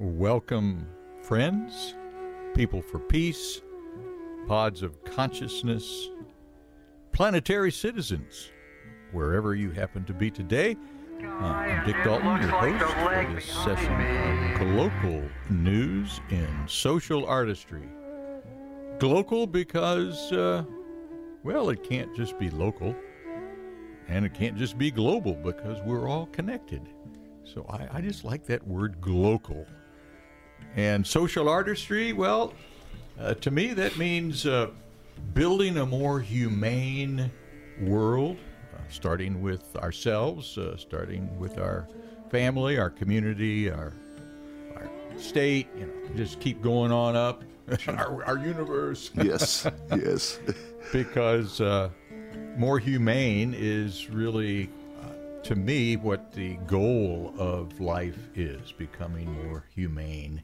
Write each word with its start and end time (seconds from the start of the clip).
Welcome, 0.00 0.86
friends, 1.22 1.94
people 2.54 2.80
for 2.80 3.00
peace, 3.00 3.60
pods 4.46 4.82
of 4.82 5.04
consciousness, 5.04 6.08
planetary 7.12 7.72
citizens, 7.72 8.50
wherever 9.10 9.54
you 9.54 9.72
happen 9.72 10.04
to 10.04 10.14
be 10.14 10.30
today. 10.30 10.76
Uh, 11.40 11.44
I'm 11.44 11.86
Dick 11.86 11.94
Dalton, 12.02 12.42
your 12.42 12.50
host 12.50 12.94
for 12.94 13.32
this 13.32 13.44
session 13.44 13.92
of 13.92 14.58
Global 14.58 15.22
News 15.48 16.20
in 16.30 16.48
Social 16.66 17.24
Artistry. 17.26 17.88
Global 18.98 19.46
because, 19.46 20.32
uh, 20.32 20.64
well, 21.44 21.70
it 21.70 21.84
can't 21.84 22.12
just 22.16 22.36
be 22.40 22.50
local, 22.50 22.92
and 24.08 24.26
it 24.26 24.34
can't 24.34 24.56
just 24.56 24.76
be 24.78 24.90
global 24.90 25.34
because 25.34 25.80
we're 25.82 26.08
all 26.08 26.26
connected. 26.26 26.82
So 27.44 27.64
I, 27.70 27.98
I 27.98 28.00
just 28.00 28.24
like 28.24 28.44
that 28.46 28.66
word 28.66 29.00
global. 29.00 29.64
And 30.74 31.06
social 31.06 31.48
artistry, 31.48 32.12
well, 32.12 32.52
uh, 33.20 33.34
to 33.34 33.52
me, 33.52 33.74
that 33.74 33.96
means 33.96 34.44
uh, 34.44 34.70
building 35.34 35.76
a 35.76 35.86
more 35.86 36.18
humane 36.18 37.30
world, 37.80 38.38
starting 38.90 39.42
with 39.42 39.76
ourselves, 39.76 40.56
uh, 40.58 40.76
starting 40.76 41.38
with 41.38 41.58
our 41.58 41.88
family, 42.30 42.78
our 42.78 42.90
community, 42.90 43.70
our, 43.70 43.92
our 44.76 44.90
state, 45.16 45.68
you 45.76 45.86
know, 45.86 46.16
just 46.16 46.40
keep 46.40 46.62
going 46.62 46.92
on 46.92 47.16
up, 47.16 47.42
our, 47.88 48.24
our 48.24 48.38
universe. 48.38 49.10
yes, 49.22 49.66
yes. 49.90 50.38
because 50.92 51.60
uh, 51.60 51.90
more 52.56 52.78
humane 52.78 53.54
is 53.56 54.08
really, 54.10 54.70
uh, 55.02 55.42
to 55.42 55.54
me, 55.54 55.96
what 55.96 56.32
the 56.32 56.54
goal 56.66 57.34
of 57.38 57.80
life 57.80 58.18
is 58.34 58.72
becoming 58.72 59.30
more 59.46 59.64
humane 59.74 60.42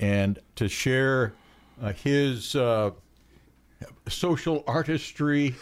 and 0.00 0.38
to 0.56 0.68
share 0.68 1.34
uh, 1.80 1.92
his 1.92 2.56
uh, 2.56 2.90
social 4.08 4.64
artistry 4.66 5.54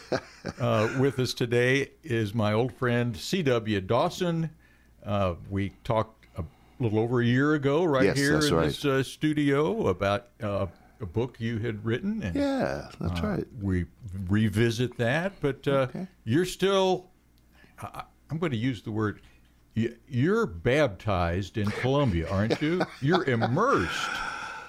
uh, 0.60 0.88
with 0.98 1.18
us 1.18 1.34
today 1.34 1.90
is 2.02 2.34
my 2.34 2.52
old 2.52 2.72
friend 2.72 3.16
C.W. 3.16 3.80
Dawson. 3.82 4.50
Uh, 5.04 5.34
we 5.50 5.70
talked 5.84 6.26
a 6.36 6.44
little 6.80 6.98
over 6.98 7.20
a 7.20 7.24
year 7.24 7.54
ago, 7.54 7.84
right 7.84 8.04
Yes, 8.06 8.16
here 8.16 8.40
in 8.40 8.54
right. 8.54 8.66
this 8.66 8.84
uh, 8.84 9.02
studio, 9.02 9.88
about 9.88 10.28
uh, 10.42 10.66
a 11.00 11.06
book 11.06 11.36
you 11.38 11.58
had 11.58 11.84
written. 11.84 12.22
And, 12.22 12.34
Yeah, 12.36 12.88
that's 13.00 13.20
uh, 13.22 13.26
right. 13.26 13.46
We 13.60 13.86
revisit 14.28 14.96
that, 14.98 15.32
but 15.40 15.66
uh, 15.68 15.70
Okay. 15.88 16.06
you're 16.24 16.44
still. 16.44 17.10
I, 17.80 18.02
I'm 18.30 18.38
going 18.38 18.52
to 18.52 18.58
use 18.58 18.82
the 18.82 18.90
word. 18.90 19.20
y- 19.76 19.92
You're 20.08 20.44
baptized 20.46 21.56
in 21.56 21.70
Columbia, 21.70 22.28
aren't 22.28 22.60
you? 22.60 22.84
You're 23.00 23.24
immersed 23.24 24.10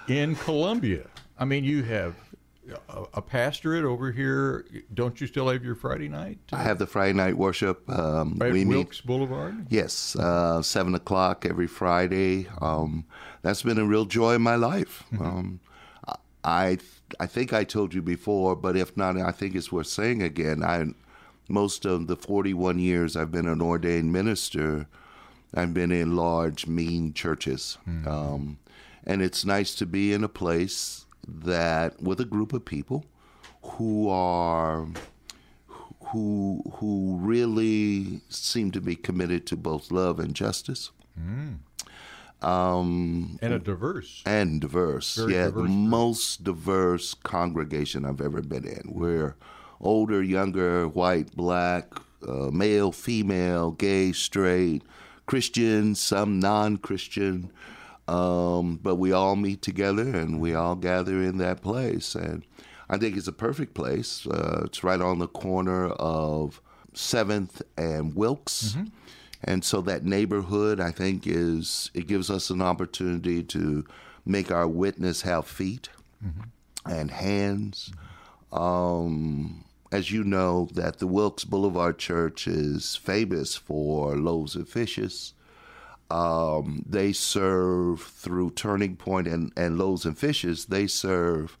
in 0.08 0.34
Columbia. 0.36 1.06
I 1.38 1.44
mean, 1.44 1.64
you 1.64 1.82
have 1.82 2.14
a, 2.88 3.04
a 3.14 3.22
pastorate 3.22 3.84
over 3.84 4.12
here. 4.12 4.64
Don't 4.94 5.20
you 5.20 5.26
still 5.26 5.48
have 5.48 5.64
your 5.64 5.74
Friday 5.74 6.08
night? 6.08 6.38
I 6.52 6.62
have 6.62 6.78
the 6.78 6.86
Friday 6.86 7.12
night 7.14 7.36
worship. 7.36 7.88
Um, 7.90 8.36
Right, 8.38 8.52
we 8.52 8.64
meet. 8.64 8.76
Wilkes 8.76 9.00
Boulevard. 9.00 9.66
Yes, 9.68 10.16
uh, 10.16 10.62
seven 10.62 10.94
o'clock 10.94 11.46
every 11.46 11.66
Friday. 11.66 12.48
Um, 12.60 13.04
that's 13.42 13.62
been 13.62 13.78
a 13.78 13.84
real 13.84 14.04
joy 14.04 14.34
in 14.34 14.42
my 14.42 14.56
life. 14.56 15.04
Um, 15.18 15.60
I 16.44 16.78
I 17.18 17.26
think 17.26 17.52
I 17.52 17.64
told 17.64 17.92
you 17.92 18.02
before, 18.02 18.56
but 18.56 18.76
if 18.76 18.96
not, 18.96 19.16
I 19.18 19.30
think 19.32 19.54
it's 19.54 19.70
worth 19.72 19.88
saying 19.88 20.22
again. 20.22 20.62
I 20.62 20.86
most 21.48 21.84
of 21.84 22.06
the 22.06 22.16
forty 22.16 22.54
one 22.54 22.78
years 22.78 23.16
I've 23.16 23.32
been 23.32 23.48
an 23.48 23.60
ordained 23.60 24.12
minister, 24.12 24.86
I've 25.54 25.74
been 25.74 25.92
in 25.92 26.16
large, 26.16 26.66
mean 26.66 27.12
churches, 27.12 27.76
um, 28.06 28.58
and 29.04 29.20
it's 29.20 29.44
nice 29.44 29.74
to 29.76 29.86
be 29.86 30.12
in 30.12 30.24
a 30.24 30.28
place 30.28 31.04
that 31.44 32.00
with 32.02 32.20
a 32.20 32.24
group 32.24 32.52
of 32.52 32.64
people 32.64 33.04
who 33.62 34.08
are 34.08 34.86
who 36.12 36.62
who 36.74 37.16
really 37.20 38.20
seem 38.28 38.70
to 38.72 38.80
be 38.80 38.96
committed 38.96 39.46
to 39.46 39.56
both 39.56 39.90
love 39.92 40.18
and 40.18 40.34
justice 40.34 40.90
um, 42.42 43.38
And 43.42 43.52
a 43.52 43.58
diverse. 43.58 44.22
and 44.24 44.60
diverse. 44.60 45.16
Very 45.16 45.34
yeah, 45.34 45.44
diverse 45.46 45.54
the 45.54 45.60
group. 45.68 45.70
most 45.70 46.44
diverse 46.44 47.14
congregation 47.14 48.04
I've 48.04 48.20
ever 48.22 48.40
been 48.42 48.64
in. 48.66 48.82
We're 48.94 49.36
older, 49.80 50.22
younger, 50.22 50.88
white, 50.88 51.34
black, 51.36 51.92
uh, 52.26 52.50
male, 52.50 52.92
female, 52.92 53.72
gay, 53.72 54.12
straight, 54.12 54.82
Christian, 55.26 55.94
some 55.94 56.40
non-Christian. 56.40 57.50
Um, 58.10 58.80
but 58.82 58.96
we 58.96 59.12
all 59.12 59.36
meet 59.36 59.62
together 59.62 60.02
and 60.02 60.40
we 60.40 60.52
all 60.54 60.74
gather 60.74 61.22
in 61.22 61.38
that 61.38 61.62
place. 61.62 62.14
And 62.16 62.42
I 62.88 62.96
think 62.98 63.16
it's 63.16 63.28
a 63.28 63.32
perfect 63.32 63.72
place. 63.74 64.26
Uh, 64.26 64.62
it's 64.64 64.82
right 64.82 65.00
on 65.00 65.18
the 65.20 65.28
corner 65.28 65.86
of 65.90 66.60
Seventh 66.92 67.62
and 67.76 68.14
Wilkes. 68.16 68.76
And 69.44 69.64
so 69.64 69.80
that 69.82 70.04
neighborhood, 70.04 70.80
I 70.80 70.90
think, 70.90 71.26
is 71.26 71.90
it 71.94 72.08
gives 72.08 72.30
us 72.30 72.50
an 72.50 72.60
opportunity 72.60 73.42
to 73.44 73.84
make 74.26 74.50
our 74.50 74.66
witness 74.68 75.22
have 75.22 75.46
feet 75.46 75.88
and 76.84 77.10
hands. 77.10 77.92
Um, 78.52 79.64
as 79.92 80.10
you 80.10 80.24
know, 80.24 80.68
that 80.74 80.98
the 80.98 81.06
Wilkes 81.06 81.44
Boulevard 81.44 81.98
Church 81.98 82.46
is 82.48 82.96
famous 82.96 83.56
for 83.56 84.16
loaves 84.16 84.54
and 84.56 84.68
fishes. 84.68 85.32
Um, 86.10 86.84
they 86.88 87.12
serve 87.12 88.02
through 88.02 88.50
Turning 88.50 88.96
Point 88.96 89.28
and, 89.28 89.52
and 89.56 89.78
Loaves 89.78 90.04
and 90.04 90.18
Fishes. 90.18 90.66
They 90.66 90.86
serve 90.86 91.56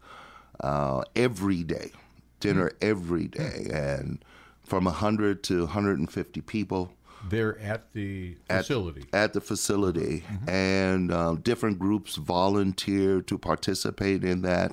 uh, 0.60 1.02
every 1.14 1.62
day, 1.62 1.92
dinner 2.40 2.72
every 2.82 3.28
day, 3.28 3.68
and 3.72 4.24
from 4.64 4.84
100 4.84 5.42
to 5.44 5.60
150 5.60 6.40
people 6.42 6.92
They're 7.28 7.58
at 7.60 7.92
the 7.92 8.36
facility. 8.48 9.04
at 9.12 9.32
the 9.32 9.40
facility, 9.40 10.24
and 10.48 11.12
um, 11.12 11.36
different 11.40 11.78
groups 11.78 12.16
volunteer 12.16 13.20
to 13.22 13.38
participate 13.38 14.24
in 14.24 14.42
that 14.42 14.72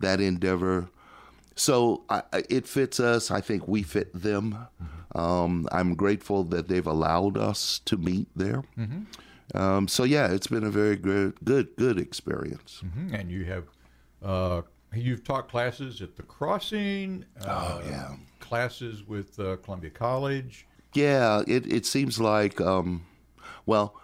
that 0.00 0.20
endeavor. 0.20 0.88
So 1.56 2.04
I, 2.10 2.22
it 2.50 2.68
fits 2.68 3.00
us. 3.00 3.30
I 3.30 3.40
think 3.40 3.66
we 3.66 3.82
fit 3.82 4.12
them. 4.14 4.56
Um, 5.14 5.66
I'm 5.72 5.94
grateful 5.94 6.44
that 6.44 6.68
they've 6.68 6.86
allowed 6.86 7.36
us 7.38 7.80
to 7.86 7.96
meet 7.96 8.28
there. 8.36 8.62
Um, 9.54 9.88
so 9.88 10.04
yeah, 10.04 10.30
it's 10.32 10.48
been 10.48 10.64
a 10.64 10.70
very 10.70 10.96
good, 10.96 11.34
good, 11.44 11.74
good 11.76 11.98
experience. 11.98 12.82
Mhm. 12.84 13.18
And 13.18 13.30
you 13.30 13.44
have, 13.44 13.64
uh, 14.22 14.62
you've 14.92 15.24
taught 15.24 15.48
classes 15.48 16.02
at 16.02 16.16
the 16.16 16.22
Crossing. 16.22 17.24
Uh, 17.40 17.78
Oh, 17.82 17.88
yeah. 17.88 18.16
Classes 18.40 19.06
with 19.06 19.38
uh, 19.40 19.56
Columbia 19.56 19.90
College. 19.90 20.66
Yeah, 20.94 21.42
it, 21.46 21.66
it 21.72 21.86
seems 21.86 22.20
like, 22.20 22.60
um, 22.60 23.06
well, 23.64 23.98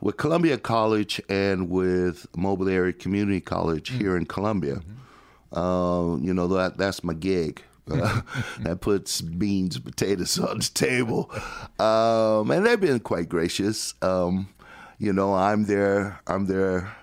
with 0.00 0.16
Columbia 0.16 0.56
College 0.58 1.20
and 1.28 1.68
with 1.70 2.26
Moberly 2.36 2.74
Area 2.74 2.92
Community 2.92 3.40
College 3.40 3.90
here 3.90 4.16
in 4.16 4.24
Columbia, 4.26 4.80
uh, 5.52 6.16
you 6.20 6.34
know, 6.34 6.48
that 6.48 6.76
that's 6.78 7.02
my 7.04 7.14
gig. 7.14 7.62
Uh, 7.90 8.20
that 8.60 8.80
puts 8.80 9.20
beans 9.22 9.76
and 9.76 9.84
potatoes 9.84 10.38
on 10.38 10.58
the 10.58 10.70
table. 10.74 11.30
Um, 11.78 12.50
and 12.50 12.66
they've 12.66 12.80
been 12.80 13.00
quite 13.00 13.28
gracious. 13.28 13.94
Um, 14.02 14.48
you 14.98 15.12
know, 15.12 15.32
I'm 15.34 15.64
their, 15.64 16.20
I'm 16.26 16.46
their, 16.46 16.94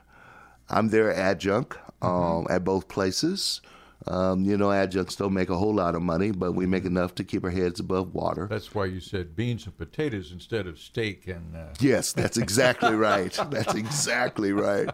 I'm 0.69 0.89
their 0.89 1.13
adjunct 1.13 1.77
um, 2.01 2.45
at 2.49 2.63
both 2.63 2.87
places. 2.87 3.61
Um, 4.07 4.43
you 4.45 4.55
know, 4.57 4.71
adjuncts 4.71 5.15
don't 5.15 5.33
make 5.33 5.49
a 5.49 5.57
whole 5.57 5.73
lot 5.73 5.95
of 5.95 6.01
money, 6.03 6.29
but 6.29 6.51
we 6.51 6.67
make 6.67 6.85
enough 6.85 7.15
to 7.15 7.23
keep 7.23 7.43
our 7.43 7.49
heads 7.49 7.79
above 7.79 8.13
water. 8.13 8.45
That's 8.47 8.75
why 8.75 8.85
you 8.85 8.99
said 8.99 9.35
beans 9.35 9.65
and 9.65 9.75
potatoes 9.75 10.31
instead 10.31 10.67
of 10.67 10.77
steak 10.77 11.27
and. 11.27 11.55
Uh, 11.55 11.73
Yes, 11.79 12.13
that's 12.13 12.37
exactly 12.37 12.93
right. 12.95 13.33
That's 13.49 13.73
exactly 13.73 14.51
right. 14.51 14.89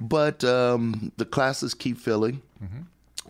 But 0.00 0.44
um, 0.44 1.12
the 1.16 1.24
classes 1.24 1.74
keep 1.74 1.98
filling. 1.98 2.42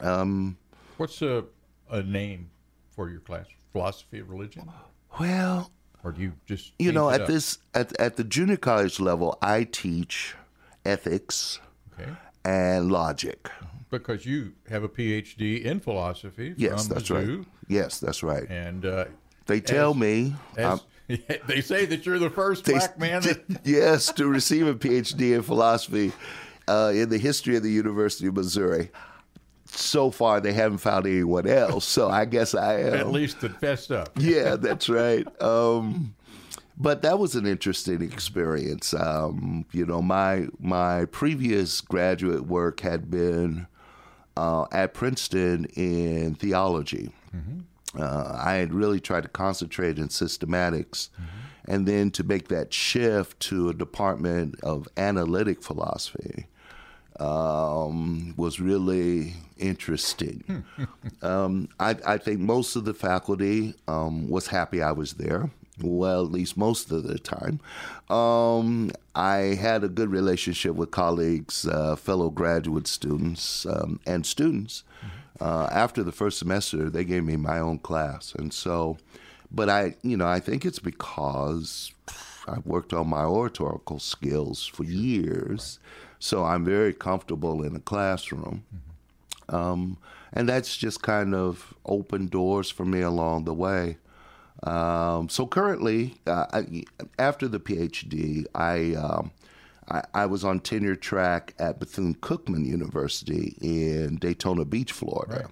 Um, 0.01 0.57
what's 0.97 1.23
a, 1.23 1.45
a 1.91 2.03
name 2.03 2.51
for 2.91 3.09
your 3.11 3.21
class? 3.21 3.47
Philosophy 3.73 4.21
of 4.21 4.31
religion? 4.31 4.71
well, 5.19 5.71
Or 6.05 6.13
do 6.13 6.23
you 6.23 6.33
just. 6.47 6.73
you 6.79 6.93
know, 6.93 7.11
at 7.11 7.23
up? 7.23 7.27
this 7.29 7.59
at 7.75 7.99
at 8.01 8.17
the 8.17 8.25
junior 8.25 8.57
college 8.57 9.01
level, 9.01 9.39
I 9.43 9.65
teach 9.65 10.35
ethics 10.85 11.61
Okay. 11.99 12.11
and 12.45 12.93
logic. 12.93 13.51
Because 13.91 14.27
you 14.27 14.53
have 14.69 14.85
a 14.85 14.89
PhD 14.89 15.63
in 15.65 15.81
philosophy 15.81 16.53
Yes, 16.59 16.87
from 16.87 16.95
that's 16.95 17.11
right. 17.11 17.39
Yes, 17.69 17.99
that's 18.01 18.23
right. 18.23 18.47
And 18.51 18.85
uh, 18.85 19.07
They 19.47 19.61
tell 19.61 19.91
as- 19.93 19.97
me, 19.97 20.35
as, 20.59 20.83
they 21.47 21.63
say 21.63 21.87
that 21.87 22.05
you're 22.05 22.19
the 22.19 22.29
first 22.31 22.65
They- 22.67 22.75
black 22.75 22.99
man. 22.99 23.23
That, 23.49 23.61
yes, 23.65 24.13
to 24.13 24.27
receive 24.29 24.67
a 24.67 24.75
PhD 24.75 25.35
in 25.35 25.43
philosophy 25.43 26.13
uh, 26.69 26.93
in 26.95 27.09
the 27.09 27.19
history 27.19 27.57
of 27.57 27.63
the 27.63 27.71
University 27.73 28.27
of 28.29 28.35
Missouri. 28.37 28.91
So 29.67 30.11
far, 30.11 30.41
they 30.41 30.53
haven't 30.53 30.79
found 30.79 31.07
anyone 31.07 31.47
else. 31.47 31.85
So 31.85 32.09
I 32.09 32.25
guess 32.25 32.55
I 32.55 32.81
am. 32.81 32.95
at 32.95 33.11
least 33.11 33.41
that 33.41 33.61
fessed 33.61 33.91
up. 33.91 34.11
yeah, 34.17 34.57
that's 34.57 34.89
right. 34.89 35.27
Um, 35.43 36.15
but 36.79 37.03
that 37.03 37.19
was 37.19 37.35
an 37.35 37.45
interesting 37.47 38.01
experience. 38.03 38.95
Um, 38.95 39.67
you 39.73 39.85
know, 39.85 40.01
my 40.01 40.47
my 40.61 41.05
previous 41.07 41.81
graduate 41.81 42.47
work 42.47 42.81
had 42.81 43.11
been 43.11 43.67
uh, 44.37 44.67
at 44.73 44.95
Princeton 44.95 45.65
in 45.75 46.35
theology. 46.37 47.11
Uh, 47.99 48.39
I 48.39 48.55
had 48.55 48.73
really 48.75 49.01
tried 49.01 49.23
to 49.25 49.29
concentrate 49.29 49.99
in 49.99 50.09
systematics, 50.09 51.09
and 51.65 51.87
then 51.87 52.11
to 52.13 52.23
make 52.23 52.49
that 52.49 52.73
shift 52.73 53.41
to 53.41 53.69
a 53.71 53.75
department 53.75 54.61
of 54.63 54.87
analytic 54.97 55.63
philosophy 55.63 56.47
um, 57.19 58.35
was 58.37 58.61
really 58.61 59.35
interesting. 59.59 60.65
um, 61.23 61.69
I, 61.81 61.97
I 62.07 62.19
think 62.19 62.41
most 62.41 62.77
of 62.77 62.85
the 62.85 62.95
faculty 62.95 63.75
um, 63.87 64.29
was 64.29 64.47
happy 64.49 64.83
I 64.83 64.93
was 64.93 65.15
there. 65.15 65.51
Well, 65.81 66.25
at 66.25 66.33
least 66.33 66.57
most 66.57 66.91
of 66.91 67.05
the 67.05 67.19
time. 67.19 67.61
Um, 68.11 68.91
I 69.15 69.55
had 69.55 69.85
a 69.85 69.89
good 69.89 70.11
relationship 70.11 70.75
with 70.75 70.91
colleagues, 70.91 71.67
uh, 71.69 71.95
fellow 71.95 72.31
graduate 72.31 72.89
students, 72.89 73.65
um, 73.65 74.01
and 74.05 74.27
students. 74.27 74.83
Uh, 75.41 75.69
after 75.71 76.03
the 76.03 76.11
first 76.11 76.39
semester, 76.39 76.91
they 76.91 77.05
gave 77.05 77.25
me 77.25 77.37
my 77.37 77.61
own 77.61 77.79
class. 77.79 78.35
And 78.35 78.53
so, 78.53 78.99
but 79.53 79.69
I, 79.71 79.95
you 80.03 80.17
know, 80.17 80.27
I 80.27 80.41
think 80.41 80.65
it's 80.65 80.81
because 80.81 81.93
I've 82.49 82.67
worked 82.67 82.93
on 82.93 83.09
my 83.09 83.25
oratorical 83.25 84.01
skills 84.01 84.67
for 84.67 84.83
years. 84.83 85.79
So 86.19 86.45
I'm 86.45 86.65
very 86.65 86.93
comfortable 86.93 87.63
in 87.63 87.77
a 87.77 87.81
classroom. 87.81 88.65
Um, 89.49 89.99
and 90.33 90.49
that's 90.49 90.77
just 90.77 91.03
kind 91.03 91.35
of 91.35 91.75
opened 91.87 92.31
doors 92.31 92.71
for 92.71 92.85
me 92.85 93.01
along 93.01 93.45
the 93.45 93.55
way. 93.55 93.97
Um, 94.63 95.29
so 95.29 95.47
currently, 95.47 96.17
uh, 96.27 96.47
I, 96.53 96.85
after 97.19 97.49
the 97.49 97.61
PhD, 97.61 98.45
I, 98.55 98.95
um, 98.95 99.31
I 99.89 100.03
I 100.15 100.27
was 100.27 100.45
on 100.45 100.61
tenure 100.61 100.97
track 100.97 101.55
at 101.59 101.79
Bethune 101.79 102.15
Cookman 102.17 102.67
University 102.67 103.57
in 103.61 104.17
Daytona 104.17 104.65
Beach, 104.65 104.93
Florida. 104.93 105.49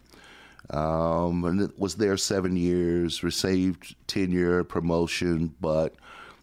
Um, 0.71 1.45
and 1.45 1.61
it 1.61 1.79
was 1.79 1.95
there 1.95 2.17
seven 2.17 2.57
years, 2.57 3.23
received 3.23 3.95
tenure, 4.09 4.65
promotion, 4.65 5.55
but 5.61 5.95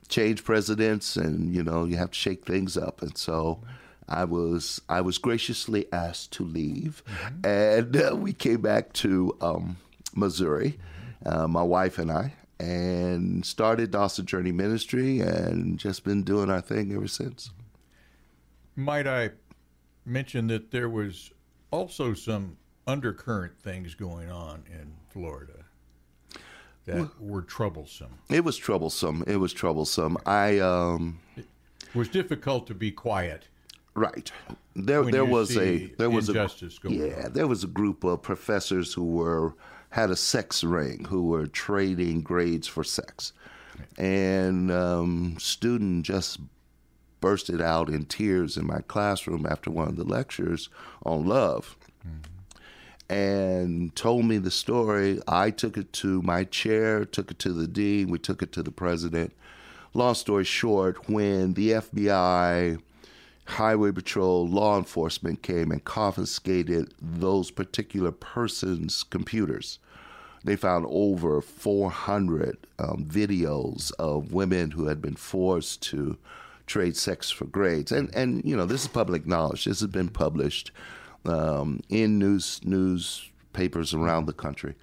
changed 0.08 0.46
presidents, 0.46 1.18
and 1.18 1.54
you 1.54 1.64
know 1.64 1.84
you 1.84 1.98
have 1.98 2.12
to 2.12 2.18
shake 2.18 2.46
things 2.46 2.78
up, 2.78 3.02
and 3.02 3.18
so. 3.18 3.60
I 4.08 4.26
was 4.26 4.82
I 4.90 5.02
was 5.02 5.18
graciously 5.18 5.92
asked 5.92 6.32
to 6.34 6.44
leave, 6.44 7.04
and 7.44 7.96
uh, 7.96 8.16
we 8.16 8.34
came 8.34 8.62
back 8.62 8.94
to 8.94 9.36
um, 9.42 9.78
Missouri, 10.16 10.78
uh, 11.26 11.48
my 11.48 11.64
wife 11.64 11.98
and 11.98 12.12
I, 12.12 12.34
and 12.60 13.46
started 13.46 13.92
Dawson 13.92 14.26
Journey 14.26 14.52
Ministry, 14.52 15.20
and 15.20 15.78
just 15.80 16.04
been 16.04 16.24
doing 16.24 16.50
our 16.50 16.62
thing 16.62 16.94
ever 16.94 17.08
since. 17.08 17.52
Might 18.76 19.08
I 19.08 19.32
mention 20.06 20.48
that 20.48 20.72
there 20.72 20.90
was 20.90 21.32
also 21.72 22.14
some 22.14 22.58
undercurrent 22.88 23.58
things 23.60 23.96
going 23.96 24.30
on 24.30 24.64
in 24.72 24.94
Florida 25.10 25.66
that 26.86 27.10
were 27.20 27.42
troublesome. 27.42 28.20
It 28.30 28.44
was 28.44 28.58
troublesome. 28.58 29.24
It 29.28 29.38
was 29.38 29.54
troublesome. 29.54 30.18
I 30.26 30.60
um, 30.60 31.20
It 31.38 31.46
was 31.94 32.10
difficult 32.10 32.68
to 32.68 32.74
be 32.74 32.92
quiet. 32.92 33.48
Right. 33.96 34.32
There 34.76 35.04
When 35.04 35.12
there 35.12 35.26
was 35.26 35.56
a 35.56 35.88
there 35.98 36.10
was 36.10 36.30
a 36.30 36.50
yeah 36.84 37.28
there 37.30 37.48
was 37.48 37.64
a 37.64 37.68
group 37.68 38.04
of 38.04 38.22
professors 38.24 38.94
who 38.94 39.06
were 39.06 39.54
had 39.90 40.10
a 40.10 40.16
sex 40.16 40.64
ring 40.64 41.06
who 41.06 41.28
were 41.28 41.46
trading 41.46 42.22
grades 42.22 42.68
for 42.68 42.84
sex, 42.84 43.34
and 44.00 44.72
um, 44.72 45.38
student 45.40 46.06
just 46.06 46.40
bursted 47.22 47.62
out 47.62 47.88
in 47.88 48.04
tears 48.06 48.58
in 48.58 48.66
my 48.66 48.82
classroom 48.88 49.46
after 49.46 49.70
one 49.70 49.88
of 49.88 49.96
the 49.96 50.04
lectures 50.04 50.70
on 51.06 51.26
love. 51.26 51.78
And 53.10 53.96
told 53.96 54.26
me 54.26 54.40
the 54.40 54.50
story. 54.50 55.22
I 55.28 55.52
took 55.52 55.78
it 55.78 55.94
to 55.94 56.22
my 56.24 56.46
chair, 56.46 57.06
took 57.06 57.30
it 57.30 57.38
to 57.40 57.54
the 57.54 57.68
dean, 57.68 58.10
we 58.10 58.18
took 58.18 58.42
it 58.42 58.52
to 58.54 58.64
the 58.64 58.72
president. 58.72 59.34
Long 59.94 60.16
story 60.16 60.46
short, 60.46 61.08
when 61.08 61.54
the 61.54 61.72
FBI 61.72 62.80
Highway 63.46 63.92
Patrol, 63.92 64.48
law 64.48 64.78
enforcement 64.78 65.42
came 65.44 65.72
and 65.72 65.84
confiscated 65.84 66.94
those 67.02 67.52
particular 67.52 68.12
persons' 68.12 69.04
computers. 69.04 69.80
They 70.46 70.56
found 70.56 70.86
over 70.90 71.42
400 71.42 72.58
um, 72.80 73.06
videos 73.06 73.92
of 74.00 74.34
women 74.34 74.72
who 74.72 74.88
had 74.88 75.02
been 75.02 75.16
forced 75.16 75.82
to 75.84 76.18
trade 76.68 76.98
sex 76.98 77.30
for 77.30 77.46
grades. 77.46 77.92
And, 77.92 78.14
and 78.16 78.44
you 78.44 78.56
know, 78.56 78.66
this 78.66 78.82
is 78.82 78.88
public 78.88 79.26
knowledge. 79.26 79.66
This 79.66 79.80
has 79.80 79.90
been 79.90 80.10
published 80.10 80.72
um, 81.26 81.82
in 81.90 82.20
news 82.20 82.60
newspapers 82.64 83.94
around 83.94 84.26
the 84.26 84.34
country. 84.34 84.76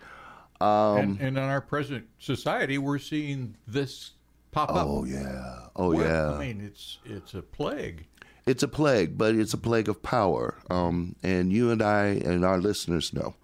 Um, 0.60 0.98
and, 0.98 1.20
and 1.20 1.38
in 1.38 1.42
our 1.42 1.60
present 1.60 2.06
society, 2.18 2.78
we're 2.78 2.98
seeing 2.98 3.56
this 3.66 4.12
pop 4.52 4.70
up. 4.70 4.86
Oh, 4.86 5.04
yeah. 5.04 5.66
Oh, 5.76 5.94
Where- 5.94 6.06
yeah. 6.06 6.34
I 6.34 6.38
mean, 6.38 6.60
it's 6.60 6.98
it's 7.04 7.34
a 7.34 7.42
plague. 7.42 8.06
It's 8.50 8.64
a 8.64 8.68
plague, 8.68 9.16
but 9.16 9.36
it's 9.36 9.54
a 9.54 9.58
plague 9.58 9.88
of 9.88 10.02
power. 10.02 10.56
Um, 10.68 11.14
and 11.22 11.52
you 11.52 11.70
and 11.70 11.80
I 11.80 12.06
and 12.06 12.44
our 12.44 12.58
listeners 12.58 13.12
know 13.12 13.34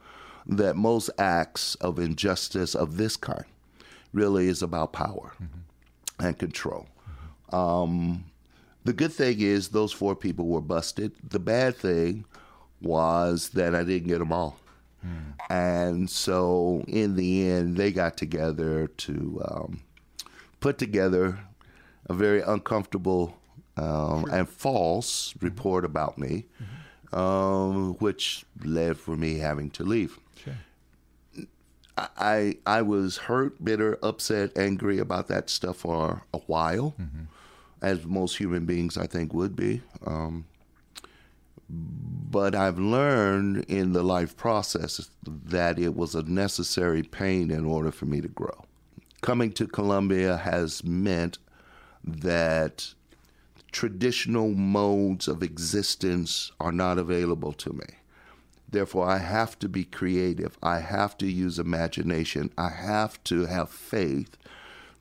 that 0.46 0.74
most 0.76 1.10
acts 1.18 1.76
of 1.76 1.98
injustice 1.98 2.74
of 2.74 2.96
this 2.96 3.16
kind 3.16 3.44
really 4.12 4.48
is 4.48 4.62
about 4.62 4.92
power 4.92 5.32
and 6.18 6.36
control. 6.38 6.88
Um, 7.52 8.24
the 8.84 8.92
good 8.92 9.12
thing 9.12 9.40
is 9.40 9.68
those 9.68 9.92
four 9.92 10.16
people 10.16 10.46
were 10.46 10.60
busted. 10.60 11.12
The 11.22 11.38
bad 11.38 11.76
thing 11.76 12.24
was 12.80 13.50
that 13.50 13.74
I 13.74 13.84
didn't 13.84 14.08
get 14.08 14.18
them 14.18 14.32
all. 14.32 14.58
And 15.50 16.10
so 16.10 16.84
in 16.88 17.14
the 17.14 17.48
end, 17.48 17.76
they 17.76 17.92
got 17.92 18.16
together 18.16 18.88
to 18.88 19.42
um, 19.48 19.80
put 20.58 20.78
together 20.78 21.38
a 22.06 22.14
very 22.14 22.40
uncomfortable 22.42 23.36
um, 23.76 24.24
and 24.32 24.48
false 24.48 25.34
report 25.40 25.84
about 25.84 26.16
me, 26.18 26.46
um, 27.12 27.94
which 27.94 28.44
led 28.64 28.96
for 28.98 29.16
me 29.16 29.38
having 29.38 29.70
to 29.70 29.84
leave. 29.84 30.18
I- 31.98 32.08
I 32.66 32.78
I 32.78 32.82
was 32.82 33.16
hurt, 33.16 33.64
bitter, 33.64 33.98
upset, 34.02 34.56
angry 34.58 34.98
about 34.98 35.28
that 35.28 35.48
stuff 35.50 35.78
for 35.78 36.22
a 36.34 36.38
while, 36.46 36.94
as 37.82 38.04
most 38.04 38.36
human 38.38 38.64
beings 38.66 38.96
I 38.98 39.06
think 39.06 39.32
would 39.34 39.54
be. 39.56 39.82
Um, 40.06 40.44
but 41.68 42.54
I've 42.54 42.78
learned 42.78 43.64
in 43.64 43.92
the 43.92 44.02
life 44.02 44.36
process 44.36 45.10
that 45.24 45.78
it 45.78 45.96
was 45.96 46.14
a 46.14 46.22
necessary 46.22 47.02
pain 47.02 47.50
in 47.50 47.64
order 47.64 47.90
for 47.90 48.06
me 48.06 48.20
to 48.20 48.28
grow. 48.28 48.64
Coming 49.22 49.50
to 49.52 49.66
Columbia 49.66 50.36
has 50.36 50.84
meant 50.84 51.38
that 52.04 52.94
traditional 53.72 54.50
modes 54.54 55.28
of 55.28 55.42
existence 55.42 56.52
are 56.60 56.72
not 56.72 56.98
available 56.98 57.52
to 57.52 57.72
me. 57.72 57.86
Therefore, 58.68 59.08
I 59.08 59.18
have 59.18 59.58
to 59.60 59.68
be 59.68 59.84
creative. 59.84 60.58
I 60.62 60.80
have 60.80 61.16
to 61.18 61.26
use 61.26 61.58
imagination. 61.58 62.50
I 62.58 62.70
have 62.70 63.22
to 63.24 63.46
have 63.46 63.70
faith 63.70 64.36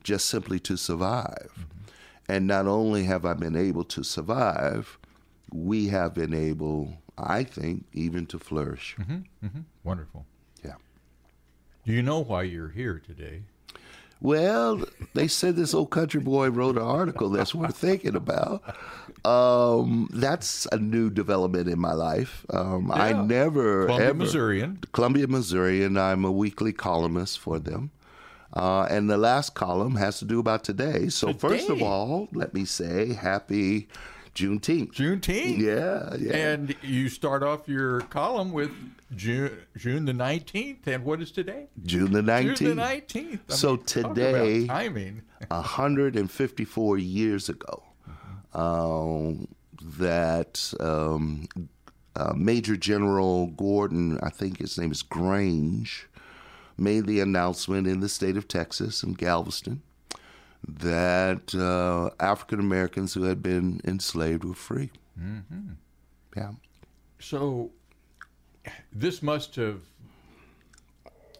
just 0.02 0.26
simply 0.28 0.60
to 0.60 0.76
survive. 0.76 1.66
And 2.28 2.46
not 2.46 2.66
only 2.66 3.04
have 3.04 3.24
I 3.24 3.34
been 3.34 3.56
able 3.56 3.84
to 3.84 4.02
survive, 4.02 4.98
we 5.52 5.88
have 5.88 6.14
been 6.14 6.34
able, 6.34 6.98
I 7.18 7.44
think, 7.44 7.86
even 7.92 8.26
to 8.26 8.38
flourish. 8.38 8.96
Mm-hmm, 8.98 9.46
mm-hmm. 9.46 9.60
Wonderful. 9.84 10.26
Yeah. 10.64 10.74
Do 11.84 11.92
you 11.92 12.02
know 12.02 12.20
why 12.20 12.44
you're 12.44 12.68
here 12.68 13.00
today? 13.04 13.42
Well, 14.20 14.84
they 15.14 15.28
said 15.28 15.56
this 15.56 15.74
old 15.74 15.90
country 15.90 16.20
boy 16.20 16.48
wrote 16.48 16.76
an 16.76 16.82
article 16.82 17.28
that's 17.30 17.54
worth 17.54 17.76
thinking 17.76 18.16
about. 18.16 18.62
Um, 19.24 20.08
that's 20.12 20.66
a 20.72 20.78
new 20.78 21.10
development 21.10 21.68
in 21.68 21.78
my 21.78 21.92
life. 21.92 22.46
Um, 22.50 22.90
I 22.92 23.10
Yeah. 23.10 23.22
never 23.22 23.86
Columbia, 23.86 24.08
ever 24.08 24.18
Missourian. 24.18 24.78
Columbia, 24.92 25.26
Missouri, 25.26 25.82
and 25.84 25.98
I'm 25.98 26.24
a 26.24 26.32
weekly 26.32 26.72
columnist 26.72 27.38
for 27.38 27.58
them. 27.58 27.90
Uh, 28.52 28.86
and 28.88 29.10
the 29.10 29.18
last 29.18 29.54
column 29.54 29.96
has 29.96 30.18
to 30.20 30.24
do 30.24 30.38
about 30.40 30.64
today. 30.64 31.08
So 31.08 31.34
first 31.34 31.68
of 31.68 31.82
all, 31.82 32.28
let 32.32 32.54
me 32.54 32.64
say 32.64 33.12
happy 33.12 33.88
Juneteenth. 34.36 34.92
Juneteenth. 34.92 35.58
Yeah, 35.58 36.14
yeah. 36.18 36.36
And 36.36 36.76
you 36.82 37.08
start 37.08 37.42
off 37.42 37.66
your 37.68 38.02
column 38.02 38.52
with 38.52 38.70
June 39.16 39.50
June 39.76 40.04
the 40.04 40.12
nineteenth, 40.12 40.86
and 40.86 41.04
what 41.04 41.22
is 41.22 41.30
today? 41.30 41.68
June 41.84 42.12
the 42.12 42.22
nineteenth. 42.22 42.58
June 42.58 42.76
the 42.76 42.82
19th. 42.82 42.86
nineteenth. 42.86 43.52
So 43.52 43.76
today- 43.76 44.64
I 44.64 44.66
timing. 44.66 45.22
154 45.48 46.98
years 46.98 47.48
ago 47.48 47.82
um, 48.54 49.46
that 49.98 50.72
um, 50.80 51.46
uh, 52.16 52.32
Major 52.34 52.76
General 52.76 53.48
Gordon, 53.48 54.18
I 54.22 54.30
think 54.30 54.58
his 54.58 54.78
name 54.78 54.90
is 54.92 55.02
Grange, 55.02 56.08
made 56.78 57.06
the 57.06 57.20
announcement 57.20 57.86
in 57.86 58.00
the 58.00 58.08
state 58.08 58.36
of 58.36 58.48
Texas 58.48 59.02
in 59.02 59.12
Galveston 59.12 59.82
that 60.66 61.54
uh, 61.54 62.10
African 62.22 62.60
Americans 62.60 63.14
who 63.14 63.24
had 63.24 63.42
been 63.42 63.80
enslaved 63.84 64.44
were 64.44 64.54
free. 64.54 64.90
Mm-hmm. 65.20 65.72
Yeah. 66.36 66.52
So 67.18 67.70
this 68.92 69.22
must 69.22 69.54
have 69.56 69.80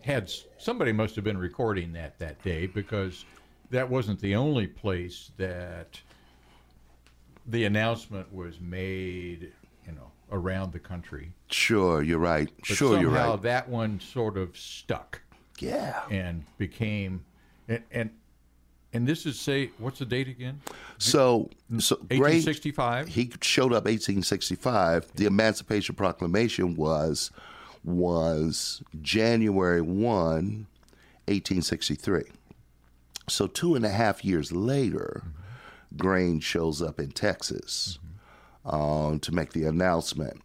had 0.03 0.31
somebody 0.59 0.93
must 0.93 1.15
have 1.17 1.25
been 1.25 1.39
recording 1.39 1.93
that 1.93 2.19
that 2.19 2.43
day 2.43 2.67
because 2.67 3.25
that 3.71 3.89
wasn't 3.91 4.21
the 4.21 4.35
only 4.37 4.67
place 4.67 5.33
that 5.37 6.01
the 7.47 7.65
announcement 7.65 8.33
was 8.33 8.61
made, 8.61 9.53
you 9.87 9.93
know, 9.93 10.11
around 10.31 10.73
the 10.73 10.79
country. 10.79 11.33
Sure, 11.51 12.03
you're 12.03 12.19
right. 12.19 12.51
But 12.59 12.67
sure, 12.67 13.01
you're 13.01 13.11
right. 13.11 13.19
somehow 13.23 13.37
that 13.37 13.69
one 13.69 14.01
sort 14.01 14.37
of 14.37 14.57
stuck 14.57 15.21
Yeah. 15.61 16.03
and 16.11 16.45
became 16.59 17.25
and 17.69 17.83
and, 17.91 18.11
and 18.93 19.07
this 19.07 19.27
is 19.27 19.39
say 19.39 19.71
what's 19.79 19.99
the 19.99 20.07
date 20.07 20.29
again? 20.29 20.61
So, 20.99 21.51
mm, 21.71 21.83
so 21.83 21.97
Grange, 21.97 22.47
1865. 22.47 23.09
he 23.09 23.31
showed 23.41 23.73
up 23.73 23.85
1865. 23.85 25.13
The 25.15 25.27
Emancipation 25.27 25.95
Proclamation 25.95 26.77
was 26.77 27.31
was 27.85 28.83
January 29.01 29.81
1, 29.81 29.95
1863. 29.95 32.23
So 33.29 33.47
two 33.47 33.75
and 33.75 33.85
a 33.85 33.91
half 33.91 34.25
years 34.25 34.53
later, 34.53 35.23
Grange 35.97 36.43
shows 36.43 36.83
up 36.83 36.99
in 36.99 37.11
Texas 37.11 37.99
mm-hmm. 38.67 38.75
um, 38.75 39.21
to 39.21 39.33
make 39.33 39.53
the 39.53 39.65
announcement. 39.65 40.43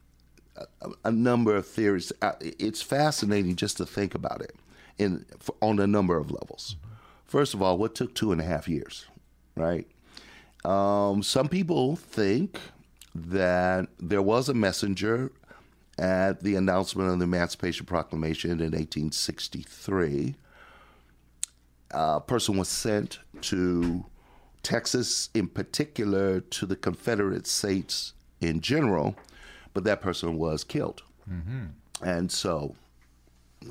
A, 0.81 0.89
a 1.05 1.11
number 1.11 1.55
of 1.55 1.65
theories. 1.65 2.11
It's 2.41 2.81
fascinating 2.81 3.55
just 3.55 3.77
to 3.77 3.85
think 3.85 4.13
about 4.13 4.41
it 4.41 4.55
in 4.97 5.25
on 5.61 5.79
a 5.79 5.87
number 5.87 6.17
of 6.17 6.29
levels. 6.29 6.75
Mm-hmm. 6.77 6.90
First 7.31 7.53
of 7.53 7.61
all, 7.61 7.77
what 7.77 7.95
took 7.95 8.13
two 8.13 8.33
and 8.33 8.41
a 8.41 8.43
half 8.43 8.67
years, 8.67 9.05
right? 9.55 9.87
Um, 10.65 11.23
some 11.23 11.47
people 11.47 11.95
think 11.95 12.59
that 13.15 13.87
there 13.97 14.21
was 14.21 14.49
a 14.49 14.53
messenger 14.53 15.31
at 15.97 16.43
the 16.43 16.55
announcement 16.55 17.09
of 17.09 17.19
the 17.19 17.23
Emancipation 17.23 17.85
Proclamation 17.85 18.51
in 18.51 18.57
1863. 18.73 20.35
A 21.91 22.19
person 22.19 22.57
was 22.57 22.67
sent 22.67 23.19
to 23.43 24.03
Texas, 24.61 25.29
in 25.33 25.47
particular, 25.47 26.41
to 26.41 26.65
the 26.65 26.75
Confederate 26.75 27.47
States 27.47 28.11
in 28.41 28.59
general, 28.59 29.15
but 29.73 29.85
that 29.85 30.01
person 30.01 30.37
was 30.37 30.65
killed. 30.65 31.01
And 32.05 32.29
so 32.29 32.75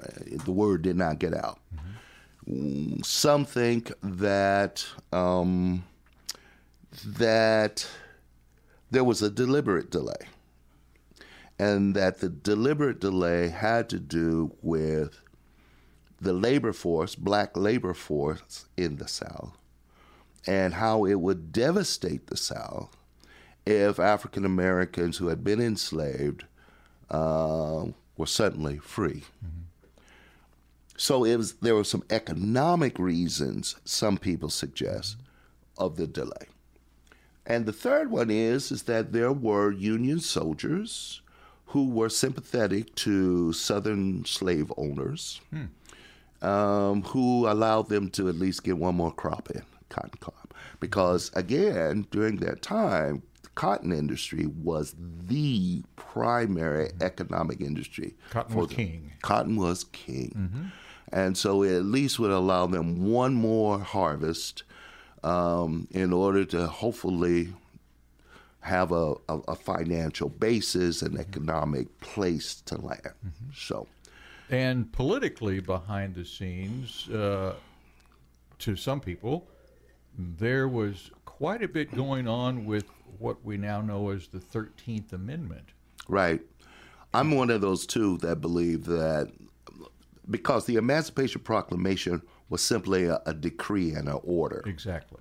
uh, 0.03 0.07
the 0.47 0.53
word 0.53 0.81
did 0.81 0.97
not 0.97 1.19
get 1.19 1.35
out. 1.35 1.59
Mm, 1.75 1.81
Some 3.03 3.45
think 3.45 3.93
that 4.03 4.87
um, 5.13 5.85
that 7.05 7.87
there 8.91 9.05
was 9.05 9.23
a 9.23 9.31
deliberate 9.31 9.91
delay, 9.91 10.29
and 11.59 11.95
that 11.95 12.21
the 12.21 12.29
deliberate 12.29 13.01
delay 13.01 13.49
had 13.49 13.89
to 13.91 13.99
do 13.99 14.57
with 14.63 15.21
the 16.21 16.33
labor 16.33 16.73
force, 16.73 17.15
black 17.15 17.57
labor 17.57 17.95
force 17.95 18.67
in 18.77 18.97
the 18.97 19.09
South, 19.09 19.57
and 20.47 20.75
how 20.75 21.05
it 21.05 21.21
would 21.21 21.53
devastate 21.53 22.27
the 22.27 22.37
South 22.37 22.97
if 23.67 23.99
African 23.99 24.45
Americans 24.45 25.19
who 25.19 25.29
had 25.29 25.45
been 25.45 25.61
enslaved 25.61 26.45
uh, 27.11 27.85
were 28.17 28.27
suddenly 28.27 28.79
free. 28.79 29.25
So 31.01 31.25
it 31.25 31.37
was 31.37 31.55
there 31.55 31.75
were 31.75 31.85
some 31.85 32.05
economic 32.11 32.99
reasons, 32.99 33.75
some 33.87 34.19
people 34.19 34.51
suggest, 34.51 35.17
of 35.79 35.97
the 35.97 36.07
delay. 36.07 36.49
And 37.47 37.65
the 37.65 37.73
third 37.73 38.11
one 38.11 38.31
is 38.31 38.71
is 38.71 38.83
that 38.83 39.15
there 39.15 39.33
were 39.33 39.73
Union 39.73 40.21
soldiers 40.21 41.23
who 41.69 41.89
were 41.89 42.11
sympathetic 42.11 42.95
to 42.97 43.55
Southern 43.55 44.27
slave 44.27 44.71
owners, 44.77 45.41
hmm. 45.49 46.47
um, 46.47 47.01
who 47.05 47.49
allowed 47.49 47.89
them 47.89 48.11
to 48.11 48.29
at 48.29 48.35
least 48.35 48.63
get 48.63 48.77
one 48.77 48.97
more 48.97 49.13
crop 49.13 49.51
in, 49.53 49.63
cotton 49.89 50.19
crop. 50.21 50.53
Because 50.81 51.31
again, 51.35 52.07
during 52.11 52.37
that 52.41 52.61
time, 52.61 53.23
the 53.43 53.49
cotton 53.55 53.91
industry 53.91 54.45
was 54.45 54.95
the 54.99 55.83
primary 55.97 56.89
mm-hmm. 56.89 57.03
economic 57.03 57.63
industry. 57.63 58.17
Cotton 58.29 58.55
was 58.55 58.69
the- 58.69 58.75
king. 58.75 59.13
Cotton 59.23 59.57
was 59.57 59.85
king. 59.85 60.35
Mm-hmm. 60.37 60.67
And 61.13 61.37
so 61.37 61.63
it 61.63 61.77
at 61.77 61.85
least 61.85 62.19
would 62.19 62.31
allow 62.31 62.67
them 62.67 63.11
one 63.11 63.35
more 63.35 63.81
harvest 63.81 64.63
um, 65.25 65.89
in 65.91 66.13
order 66.13 66.45
to 66.47 66.67
hopefully 66.67 67.53
have 68.61 68.93
a, 68.93 69.15
a, 69.29 69.39
a 69.49 69.55
financial 69.55 70.29
basis 70.29 71.03
and 71.03 71.19
economic 71.19 72.01
place 72.01 72.61
to 72.67 72.81
land. 72.81 73.15
So, 73.55 73.87
And 74.51 74.93
politically, 74.93 75.61
behind 75.61 76.15
the 76.15 76.25
scenes, 76.25 77.09
uh, 77.09 77.55
to 78.59 78.77
some 78.77 79.01
people, 79.01 79.49
there 80.17 80.69
was 80.69 81.11
quite 81.25 81.63
a 81.63 81.69
bit 81.69 81.95
going 81.95 82.29
on 82.29 82.67
with 82.67 82.85
what 83.19 83.43
we 83.45 83.57
now 83.57 83.81
know 83.81 84.11
as 84.11 84.29
the 84.29 84.39
13th 84.39 85.13
Amendment. 85.13 85.71
right. 86.09 86.41
I'm 87.13 87.33
one 87.33 87.51
of 87.51 87.61
those 87.61 87.87
two 87.87 88.19
that 88.19 88.41
believe 88.41 88.85
that 88.85 89.33
because 90.29 90.67
the 90.67 90.77
Emancipation 90.77 91.41
Proclamation 91.41 92.23
was 92.49 92.63
simply 92.63 93.05
a, 93.05 93.21
a 93.27 93.35
decree 93.35 93.93
and 93.93 94.09
an 94.09 94.19
order. 94.23 94.63
Exactly. 94.67 95.21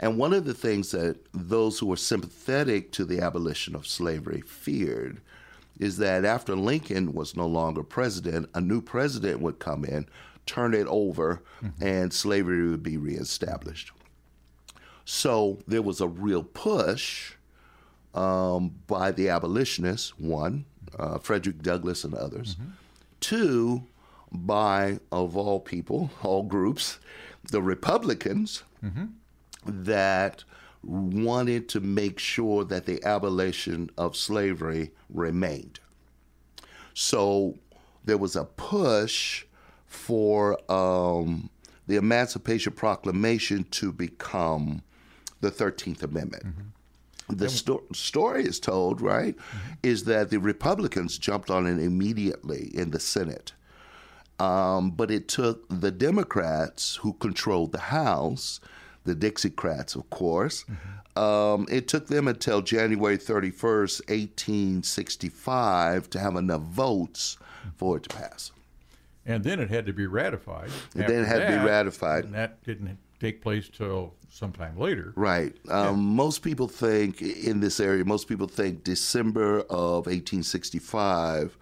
And 0.00 0.18
one 0.18 0.32
of 0.32 0.44
the 0.44 0.54
things 0.54 0.90
that 0.90 1.18
those 1.32 1.78
who 1.78 1.86
were 1.86 1.96
sympathetic 1.96 2.92
to 2.92 3.04
the 3.04 3.20
abolition 3.20 3.74
of 3.74 3.86
slavery 3.86 4.40
feared 4.40 5.20
is 5.78 5.98
that 5.98 6.24
after 6.24 6.54
Lincoln 6.54 7.12
was 7.12 7.36
no 7.36 7.46
longer 7.46 7.82
president, 7.82 8.48
a 8.54 8.60
new 8.60 8.80
president 8.80 9.40
would 9.40 9.58
come 9.58 9.84
in, 9.84 10.06
turn 10.46 10.74
it 10.74 10.86
over, 10.88 11.42
and 11.80 12.12
slavery 12.12 12.68
would 12.68 12.82
be 12.82 12.96
reestablished. 12.96 13.90
So 15.04 15.58
there 15.66 15.82
was 15.82 16.00
a 16.00 16.08
real 16.08 16.42
push 16.42 17.34
um, 18.14 18.74
by 18.86 19.10
the 19.10 19.28
abolitionists, 19.28 20.18
one, 20.18 20.64
uh, 20.98 21.18
Frederick 21.18 21.62
Douglass 21.62 22.04
and 22.04 22.14
others, 22.14 22.56
two, 23.20 23.84
by, 24.34 24.98
of 25.12 25.36
all 25.36 25.60
people, 25.60 26.10
all 26.22 26.42
groups, 26.42 26.98
the 27.50 27.62
Republicans 27.62 28.62
that 29.64 30.44
wanted 30.82 31.68
to 31.70 31.80
make 31.80 32.18
sure 32.18 32.64
that 32.64 32.84
the 32.84 33.02
abolition 33.04 33.88
of 33.96 34.16
slavery 34.16 34.90
remained. 35.08 35.80
So 36.92 37.54
there 38.04 38.18
was 38.18 38.36
a 38.36 38.44
push 38.44 39.44
for 39.86 40.58
um, 40.70 41.48
the 41.86 41.96
Emancipation 41.96 42.72
Proclamation 42.72 43.64
to 43.70 43.92
become 43.92 44.82
the 45.40 45.50
13th 45.50 46.02
Amendment. 46.02 46.44
The 47.30 47.48
sto- 47.48 47.84
story 47.94 48.44
is 48.44 48.60
told, 48.60 49.00
right, 49.00 49.34
is 49.82 50.04
that 50.04 50.28
the 50.28 50.38
Republicans 50.38 51.16
jumped 51.16 51.50
on 51.50 51.66
it 51.66 51.82
immediately 51.82 52.70
in 52.74 52.90
the 52.90 53.00
Senate. 53.00 53.54
Um, 54.38 54.90
but 54.90 55.10
it 55.10 55.28
took 55.28 55.64
the 55.68 55.90
Democrats 55.90 56.96
who 56.96 57.12
controlled 57.14 57.72
the 57.72 57.78
House, 57.78 58.60
the 59.04 59.14
Dixiecrats, 59.14 59.94
of 59.94 60.08
course, 60.10 60.64
um, 61.16 61.66
it 61.70 61.86
took 61.86 62.08
them 62.08 62.26
until 62.26 62.60
January 62.60 63.16
31st, 63.16 64.00
1865, 64.08 66.10
to 66.10 66.18
have 66.18 66.36
enough 66.36 66.62
votes 66.62 67.38
for 67.76 67.96
it 67.96 68.04
to 68.04 68.16
pass. 68.16 68.50
And 69.26 69.44
then 69.44 69.60
it 69.60 69.70
had 69.70 69.86
to 69.86 69.92
be 69.92 70.06
ratified. 70.06 70.70
And 70.94 71.06
then 71.06 71.22
it 71.22 71.26
had 71.26 71.48
to 71.48 71.58
be 71.58 71.64
ratified. 71.64 72.24
And 72.24 72.34
that 72.34 72.62
didn't 72.64 72.98
take 73.20 73.40
place 73.40 73.68
till 73.68 74.14
sometime 74.28 74.78
later. 74.78 75.12
Right. 75.16 75.54
Um, 75.70 76.00
Most 76.00 76.42
people 76.42 76.68
think 76.68 77.22
in 77.22 77.60
this 77.60 77.80
area, 77.80 78.04
most 78.04 78.28
people 78.28 78.48
think 78.48 78.84
December 78.84 79.60
of 79.60 80.06
1865 80.06 81.56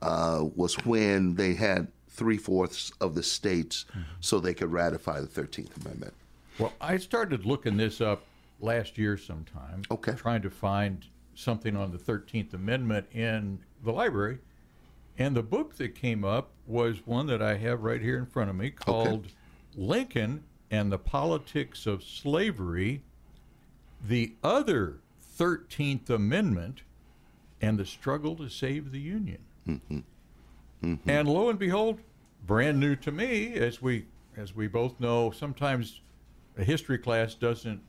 uh, 0.00 0.44
was 0.54 0.74
when 0.86 1.34
they 1.34 1.54
had 1.54 1.88
three 2.12 2.36
fourths 2.36 2.92
of 3.00 3.14
the 3.14 3.22
states 3.22 3.86
so 4.20 4.38
they 4.38 4.54
could 4.54 4.70
ratify 4.70 5.20
the 5.20 5.26
13th 5.26 5.84
Amendment. 5.84 6.12
Well, 6.58 6.72
I 6.80 6.98
started 6.98 7.46
looking 7.46 7.78
this 7.78 8.00
up 8.00 8.24
last 8.60 8.98
year 8.98 9.16
sometime. 9.16 9.82
Okay. 9.90 10.12
Trying 10.12 10.42
to 10.42 10.50
find 10.50 11.06
something 11.34 11.74
on 11.74 11.90
the 11.90 11.98
13th 11.98 12.52
Amendment 12.52 13.06
in 13.12 13.60
the 13.82 13.92
library. 13.92 14.38
And 15.18 15.34
the 15.34 15.42
book 15.42 15.76
that 15.76 15.94
came 15.94 16.24
up 16.24 16.50
was 16.66 17.06
one 17.06 17.26
that 17.26 17.42
I 17.42 17.56
have 17.56 17.82
right 17.82 18.00
here 18.00 18.18
in 18.18 18.26
front 18.26 18.50
of 18.50 18.56
me 18.56 18.70
called 18.70 19.28
Lincoln 19.74 20.44
and 20.70 20.92
the 20.92 20.98
politics 20.98 21.86
of 21.86 22.02
slavery, 22.02 23.02
the 24.06 24.34
other 24.42 24.98
13th 25.38 26.10
Amendment, 26.10 26.82
and 27.60 27.78
the 27.78 27.86
struggle 27.86 28.36
to 28.36 28.48
save 28.48 28.90
the 28.92 29.00
Union. 29.00 29.38
Mm-hmm. 29.66 30.00
Mm-hmm. 30.82 31.08
And 31.08 31.28
lo 31.28 31.48
and 31.48 31.58
behold, 31.58 32.00
brand 32.46 32.80
new 32.80 32.96
to 32.96 33.12
me, 33.12 33.54
as 33.54 33.80
we 33.80 34.06
as 34.36 34.54
we 34.54 34.66
both 34.66 34.98
know, 34.98 35.30
sometimes 35.30 36.00
a 36.56 36.64
history 36.64 36.98
class 36.98 37.34
doesn't 37.34 37.82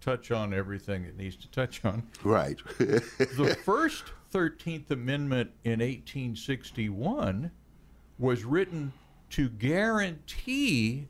touch 0.00 0.30
on 0.30 0.52
everything 0.54 1.04
it 1.04 1.16
needs 1.16 1.36
to 1.36 1.50
touch 1.50 1.84
on. 1.84 2.02
Right. 2.22 2.60
The 2.78 3.56
first 3.64 4.04
13th 4.32 4.90
Amendment 4.90 5.50
in 5.64 5.80
1861 5.80 7.50
was 8.18 8.44
written 8.44 8.92
to 9.30 9.48
guarantee 9.48 11.08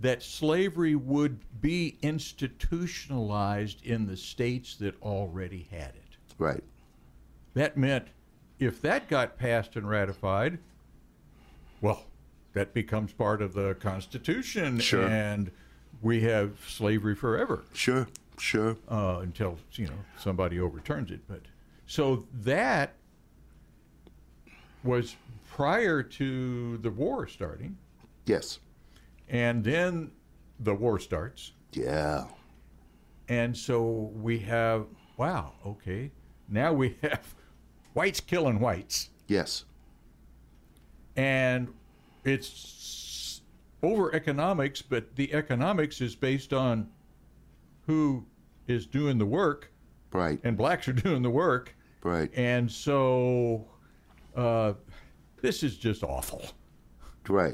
that 0.00 0.22
slavery 0.22 0.96
would 0.96 1.38
be 1.60 1.96
institutionalized 2.02 3.84
in 3.86 4.06
the 4.06 4.16
states 4.16 4.74
that 4.76 5.00
already 5.00 5.68
had 5.70 5.94
it. 5.94 6.16
right. 6.38 6.62
That 7.54 7.76
meant 7.76 8.08
if 8.66 8.80
that 8.82 9.08
got 9.08 9.38
passed 9.38 9.76
and 9.76 9.88
ratified, 9.88 10.58
well, 11.80 12.04
that 12.52 12.74
becomes 12.74 13.12
part 13.12 13.40
of 13.42 13.54
the 13.54 13.74
Constitution, 13.74 14.78
Sure. 14.78 15.06
and 15.06 15.50
we 16.00 16.20
have 16.22 16.58
slavery 16.68 17.14
forever 17.14 17.64
Sure. 17.72 18.06
Sure. 18.38 18.76
uh, 18.88 19.18
until 19.22 19.58
you 19.72 19.86
know 19.86 20.04
somebody 20.18 20.58
overturns 20.60 21.10
it. 21.10 21.20
But 21.28 21.42
so 21.86 22.26
that 22.42 22.94
was 24.84 25.16
prior 25.50 26.02
to 26.02 26.78
the 26.78 26.90
war 26.90 27.26
starting, 27.26 27.76
Yes. 28.26 28.58
and 29.28 29.62
then 29.64 30.10
the 30.58 30.74
war 30.74 30.98
starts, 30.98 31.52
Yeah. 31.72 32.26
and 33.28 33.56
so 33.56 34.10
we 34.14 34.38
have 34.40 34.86
wow, 35.16 35.52
okay, 35.64 36.10
now 36.48 36.72
we 36.72 36.96
have 37.02 37.34
whites 37.94 38.20
killing 38.20 38.58
whites. 38.60 39.10
Yes. 39.28 39.64
and 41.16 41.68
it's 42.24 43.40
over 43.82 44.14
economics, 44.14 44.80
but 44.80 45.14
the 45.16 45.32
economics 45.34 46.00
is 46.00 46.14
based 46.14 46.52
on 46.52 46.88
who 47.86 48.24
is 48.66 48.86
doing 48.86 49.18
the 49.18 49.26
work, 49.26 49.70
Right. 50.12 50.38
and 50.44 50.56
blacks 50.56 50.86
are 50.88 50.92
doing 51.08 51.22
the 51.22 51.30
work, 51.30 51.74
Right. 52.02 52.30
and 52.34 52.70
so 52.70 53.66
uh, 54.36 54.74
this 55.40 55.62
is 55.62 55.76
just 55.76 56.02
awful. 56.02 56.42
Right. 57.28 57.52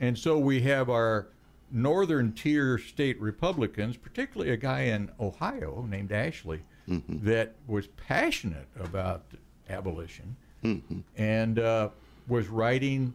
And 0.00 0.16
so 0.18 0.38
we 0.38 0.60
have 0.62 0.90
our 0.90 1.28
northern 1.70 2.32
tier 2.32 2.76
state 2.78 3.20
Republicans, 3.20 3.96
particularly 3.96 4.52
a 4.52 4.56
guy 4.56 4.82
in 4.82 5.10
Ohio 5.20 5.86
named 5.88 6.12
Ashley, 6.12 6.62
that 6.88 7.54
was 7.66 7.86
passionate 7.86 8.68
about 8.78 9.24
abolition 9.72 10.36
and 11.16 11.58
uh, 11.58 11.88
was 12.28 12.46
writing 12.48 13.12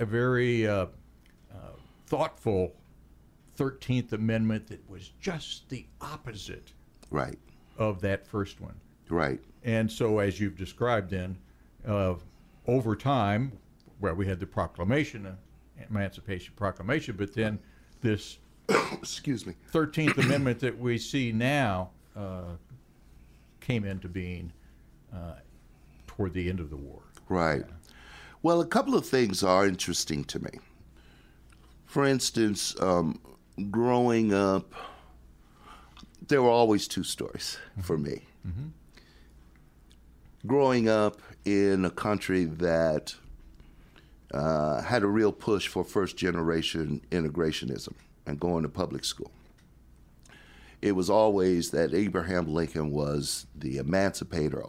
a 0.00 0.04
very 0.04 0.66
uh, 0.66 0.86
uh, 1.52 1.56
thoughtful 2.06 2.72
13th 3.56 4.12
Amendment 4.12 4.66
that 4.66 4.90
was 4.90 5.12
just 5.20 5.68
the 5.68 5.86
opposite 6.00 6.72
Right. 7.10 7.38
of 7.78 8.00
that 8.00 8.26
first 8.26 8.60
one. 8.60 8.74
Right. 9.08 9.38
And 9.62 9.90
so, 9.90 10.18
as 10.18 10.40
you've 10.40 10.56
described, 10.58 11.10
then, 11.10 11.36
uh, 11.86 12.14
over 12.66 12.96
time, 12.96 13.52
well, 14.00 14.14
we 14.14 14.26
had 14.26 14.40
the 14.40 14.46
proclamation, 14.46 15.26
uh, 15.26 15.34
Emancipation 15.88 16.54
Proclamation, 16.56 17.14
but 17.16 17.32
then 17.34 17.60
this 18.00 18.38
Excuse 18.92 19.46
me. 19.46 19.54
13th 19.72 20.18
Amendment 20.18 20.58
that 20.58 20.76
we 20.76 20.98
see 20.98 21.30
now 21.30 21.90
uh, 22.16 22.56
came 23.60 23.84
into 23.84 24.08
being 24.08 24.52
uh, 25.14 25.34
toward 26.16 26.32
the 26.34 26.48
end 26.48 26.60
of 26.60 26.70
the 26.70 26.76
war. 26.76 27.02
Right. 27.28 27.64
Well, 28.42 28.60
a 28.60 28.66
couple 28.66 28.94
of 28.94 29.06
things 29.06 29.42
are 29.42 29.66
interesting 29.66 30.24
to 30.24 30.38
me. 30.38 30.50
For 31.86 32.04
instance, 32.04 32.78
um, 32.80 33.20
growing 33.70 34.34
up, 34.34 34.72
there 36.28 36.42
were 36.42 36.50
always 36.50 36.88
two 36.88 37.04
stories 37.04 37.58
for 37.82 37.96
me. 37.96 38.22
Growing 40.46 40.88
up 40.88 41.20
in 41.44 41.84
a 41.84 41.90
country 41.90 42.44
that 42.44 43.14
uh, 44.32 44.82
had 44.82 45.02
a 45.02 45.06
real 45.06 45.32
push 45.32 45.68
for 45.68 45.84
first 45.84 46.16
generation 46.16 47.00
integrationism 47.10 47.94
and 48.26 48.38
going 48.40 48.62
to 48.62 48.68
public 48.68 49.04
school. 49.04 49.30
It 50.82 50.92
was 50.92 51.08
always 51.08 51.70
that 51.70 51.94
Abraham 51.94 52.52
Lincoln 52.52 52.90
was 52.90 53.46
the 53.54 53.78
emancipator 53.78 54.62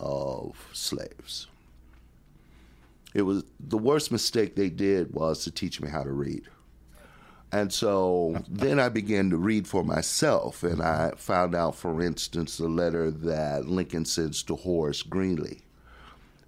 of 0.00 0.56
slaves. 0.72 1.46
It 3.14 3.22
was 3.22 3.44
the 3.58 3.78
worst 3.78 4.10
mistake 4.12 4.56
they 4.56 4.70
did 4.70 5.12
was 5.12 5.44
to 5.44 5.50
teach 5.50 5.80
me 5.80 5.88
how 5.88 6.02
to 6.02 6.12
read. 6.12 6.48
And 7.52 7.72
so 7.72 8.42
then 8.48 8.78
I 8.78 8.88
began 8.88 9.30
to 9.30 9.36
read 9.36 9.66
for 9.66 9.84
myself, 9.84 10.62
and 10.62 10.80
I 10.80 11.12
found 11.16 11.54
out, 11.54 11.74
for 11.76 12.00
instance, 12.02 12.56
the 12.56 12.68
letter 12.68 13.10
that 13.10 13.66
Lincoln 13.66 14.04
sends 14.04 14.42
to 14.44 14.56
Horace 14.56 15.02
Greeley 15.02 15.62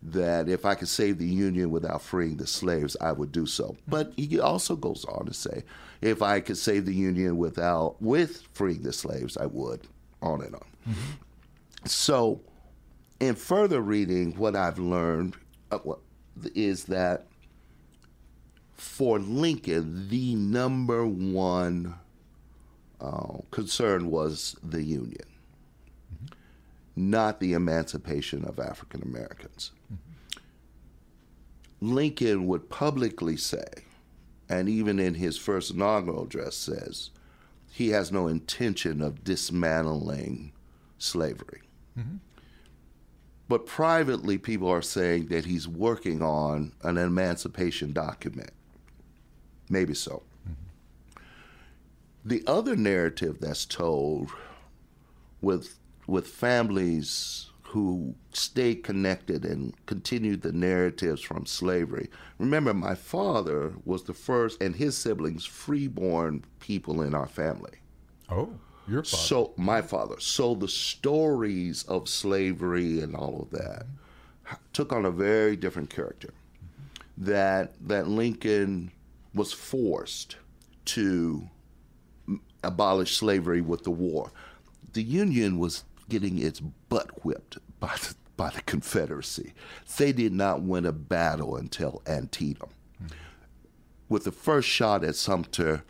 that 0.05 0.49
if 0.49 0.65
I 0.65 0.75
could 0.75 0.89
save 0.89 1.19
the 1.19 1.27
Union 1.27 1.71
without 1.71 2.03
freeing 2.03 2.37
the 2.37 2.47
slaves, 2.47 2.97
I 3.01 3.13
would 3.13 3.31
do 3.31 3.47
so. 3.47 3.77
But 3.87 4.13
he 4.17 4.41
also 4.41 4.75
goes 4.75 5.05
on 5.05 5.27
to 5.27 5.35
say, 5.35 5.63
if 6.01 6.23
I 6.23 6.41
could 6.41 6.59
save 6.59 6.87
the 6.87 6.95
Union 6.95 7.37
without 7.37 8.03
with 8.03 8.43
freeing 8.53 8.83
the 8.83 8.93
slaves, 8.93 9.37
I 9.37 9.47
would, 9.47 9.87
on 10.21 10.43
and 10.43 10.55
on. 10.57 10.65
Mm-hmm. 10.89 11.87
So, 11.87 12.41
in 13.23 13.37
further 13.37 13.81
reading, 13.81 14.33
what 14.33 14.57
I've 14.57 14.81
learned 14.81 15.37
is 16.55 16.85
that 16.85 17.29
for 18.75 19.21
Lincoln, 19.21 20.09
the 20.09 20.35
number 20.35 21.07
one 21.07 21.95
uh, 23.01 23.39
concern 23.53 24.11
was 24.11 24.57
the 24.61 24.83
Union, 24.83 25.29
not 26.97 27.39
the 27.39 27.53
emancipation 27.53 28.45
of 28.45 28.59
African 28.59 29.03
Americans. 29.03 29.71
Lincoln 31.81 32.49
would 32.49 32.69
publicly 32.69 33.37
say, 33.37 33.85
and 34.49 34.69
even 34.69 34.99
in 34.99 35.15
his 35.15 35.39
first 35.39 35.71
inaugural 35.71 36.25
address 36.25 36.57
says, 36.57 37.11
he 37.71 37.91
has 37.91 38.11
no 38.11 38.27
intention 38.27 39.01
of 39.01 39.23
dismantling 39.23 40.51
slavery. 40.99 41.63
But 43.53 43.67
privately, 43.67 44.39
people 44.39 44.71
are 44.71 44.81
saying 44.81 45.27
that 45.27 45.45
he's 45.45 45.69
working 45.69 46.23
on 46.23 46.73
an 46.81 46.97
emancipation 46.97 47.93
document. 47.93 48.49
Maybe 49.69 49.93
so. 49.93 50.23
The 52.25 52.43
other 52.47 52.77
narrative 52.77 53.41
that's 53.41 53.67
told 53.67 54.31
with 55.43 55.79
with 56.07 56.29
families 56.29 57.51
who 57.65 58.15
stay 58.33 58.75
connected 58.75 59.45
and 59.45 59.75
continue 59.85 60.39
the 60.39 60.53
narratives 60.53 61.21
from 61.21 61.45
slavery. 61.45 62.09
Remember, 62.39 62.73
my 62.73 62.95
father 62.95 63.75
was 63.85 64.05
the 64.05 64.15
first, 64.15 64.63
and 64.63 64.77
his 64.77 64.97
siblings, 64.97 65.45
freeborn 65.45 66.43
people 66.59 67.03
in 67.03 67.15
our 67.15 67.29
family. 67.29 67.81
Oh, 68.31 68.55
your 68.89 69.03
father. 69.03 69.23
So 69.23 69.53
my 69.57 69.83
father. 69.83 70.17
So 70.19 70.55
the 70.55 70.69
stories 70.69 71.85
of 71.85 72.09
slavery 72.09 73.01
and 73.01 73.15
all 73.15 73.43
of 73.43 73.51
that 73.59 73.87
took 74.73 74.93
on 74.93 75.05
a 75.05 75.11
very 75.11 75.57
different 75.57 75.91
character. 75.91 76.31
That 77.17 77.75
that 77.87 78.09
Lincoln 78.09 78.91
was 79.35 79.53
forced 79.53 80.37
to 80.85 81.49
abolish 82.63 83.17
slavery 83.17 83.61
with 83.61 83.85
the 83.85 83.91
war. 83.91 84.31
The 84.93 85.03
Union 85.03 85.59
was 85.59 85.85
getting 86.09 86.39
its 86.39 86.61
butt 86.61 87.25
whipped 87.25 87.59
by 87.81 87.97
the, 87.97 88.15
by 88.37 88.51
the 88.51 88.63
Confederacy. 88.63 89.55
They 89.97 90.13
did 90.13 90.33
not 90.33 90.63
win 90.63 90.85
a 90.85 90.93
battle 90.93 91.57
until 91.57 92.03
Antietam. 92.07 92.71
Hmm. 92.99 93.07
With 94.09 94.25
the 94.25 94.33
first 94.33 94.69
shot 94.69 95.05
at 95.05 95.17
Sumter, 95.17 95.85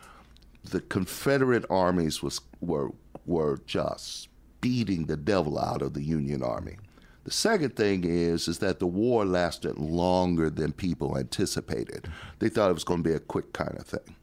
the 0.65 0.81
Confederate 0.81 1.65
armies 1.71 2.23
was 2.23 2.41
were 2.61 2.93
were 3.27 3.61
just 3.67 4.29
beating 4.61 5.07
the 5.07 5.17
devil 5.17 5.59
out 5.59 5.83
of 5.83 5.95
the 5.95 6.03
Union 6.03 6.43
Army. 6.43 6.77
The 7.25 7.31
second 7.31 7.77
thing 7.77 8.05
is 8.05 8.49
is 8.49 8.59
that 8.59 8.79
the 8.79 8.87
war 8.87 9.25
lasted 9.25 9.79
longer 9.79 10.51
than 10.51 10.73
people 10.73 11.17
anticipated. 11.17 12.09
They 12.39 12.49
thought 12.49 12.71
it 12.71 12.75
was 12.75 12.85
going 12.85 13.03
to 13.03 13.09
be 13.09 13.15
a 13.15 13.21
quick 13.21 13.53
kind 13.53 13.77
of 13.79 13.87
thing. 13.87 14.17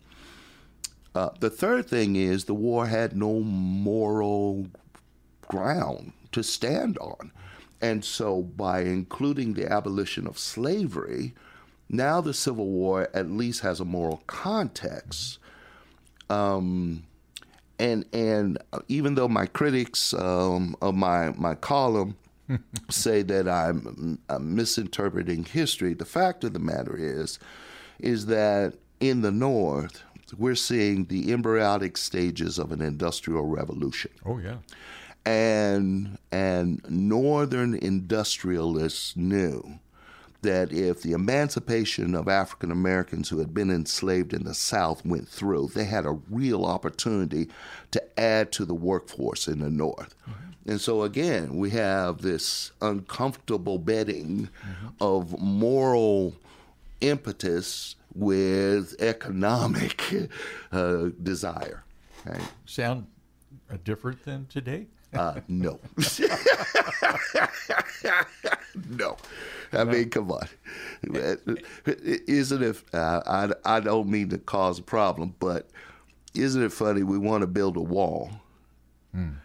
Uh, 1.15 1.29
the 1.39 1.49
third 1.49 1.87
thing 1.87 2.15
is 2.15 2.45
the 2.45 2.53
war 2.53 2.87
had 2.87 3.15
no 3.15 3.39
moral 3.39 4.67
ground 5.47 6.13
to 6.31 6.43
stand 6.43 6.97
on. 6.99 7.31
And 7.81 8.03
so, 8.03 8.41
by 8.41 8.81
including 8.81 9.53
the 9.53 9.71
abolition 9.71 10.27
of 10.27 10.37
slavery, 10.37 11.33
now 11.89 12.21
the 12.21 12.33
Civil 12.33 12.67
War 12.67 13.09
at 13.13 13.31
least 13.31 13.61
has 13.61 13.79
a 13.79 13.85
moral 13.85 14.21
context 14.27 15.38
Um, 16.29 17.03
and 17.79 18.05
and 18.13 18.57
even 18.87 19.15
though 19.15 19.27
my 19.27 19.45
critics 19.45 20.13
um, 20.13 20.75
of 20.81 20.95
my 20.95 21.31
my 21.31 21.55
column 21.55 22.17
say 22.89 23.21
that 23.23 23.47
I'm, 23.47 24.19
I'm 24.29 24.55
misinterpreting 24.55 25.45
history, 25.45 25.93
the 25.93 26.05
fact 26.05 26.43
of 26.43 26.53
the 26.53 26.59
matter 26.59 26.95
is 26.97 27.39
is 27.99 28.27
that 28.27 28.75
in 28.99 29.21
the 29.21 29.31
North 29.31 30.03
we're 30.37 30.55
seeing 30.55 31.05
the 31.05 31.31
embryonic 31.31 31.97
stages 31.97 32.59
of 32.59 32.71
an 32.71 32.81
industrial 32.81 33.45
revolution. 33.45 34.11
Oh 34.25 34.37
yeah. 34.37 34.57
And 35.25 36.17
and 36.31 36.81
northern 36.89 37.73
industrialists 37.75 39.15
knew 39.15 39.79
that 40.41 40.71
if 40.71 41.01
the 41.01 41.11
emancipation 41.11 42.15
of 42.15 42.27
African 42.27 42.71
Americans 42.71 43.29
who 43.29 43.39
had 43.39 43.53
been 43.53 43.69
enslaved 43.69 44.33
in 44.33 44.43
the 44.43 44.53
South 44.53 45.05
went 45.05 45.27
through, 45.27 45.71
they 45.73 45.85
had 45.85 46.05
a 46.05 46.17
real 46.29 46.65
opportunity 46.65 47.49
to 47.91 48.19
add 48.19 48.51
to 48.53 48.65
the 48.65 48.73
workforce 48.73 49.47
in 49.47 49.59
the 49.59 49.69
North. 49.69 50.15
Mm-hmm. 50.21 50.71
And 50.71 50.81
so, 50.81 51.03
again, 51.03 51.57
we 51.57 51.71
have 51.71 52.21
this 52.21 52.71
uncomfortable 52.81 53.79
bedding 53.79 54.49
mm-hmm. 54.63 54.87
of 55.01 55.39
moral 55.39 56.35
impetus 57.01 57.95
with 58.13 58.95
economic 59.01 60.03
uh, 60.71 61.09
desire. 61.21 61.83
Right? 62.25 62.41
Sound 62.65 63.07
uh, 63.71 63.77
different 63.83 64.23
than 64.25 64.45
today? 64.47 64.87
Uh, 65.13 65.39
no. 65.47 65.79
no. 68.89 69.17
I 69.73 69.83
mean, 69.83 70.09
come 70.09 70.31
on. 70.31 70.47
Isn't 71.03 72.63
it? 72.63 72.83
Uh, 72.93 73.21
I, 73.25 73.77
I 73.77 73.79
don't 73.79 74.09
mean 74.09 74.29
to 74.29 74.37
cause 74.37 74.79
a 74.79 74.83
problem, 74.83 75.35
but 75.39 75.69
isn't 76.33 76.63
it 76.63 76.71
funny? 76.71 77.03
We 77.03 77.17
want 77.17 77.41
to 77.41 77.47
build 77.47 77.77
a 77.77 77.81
wall 77.81 78.31
mm. 79.15 79.35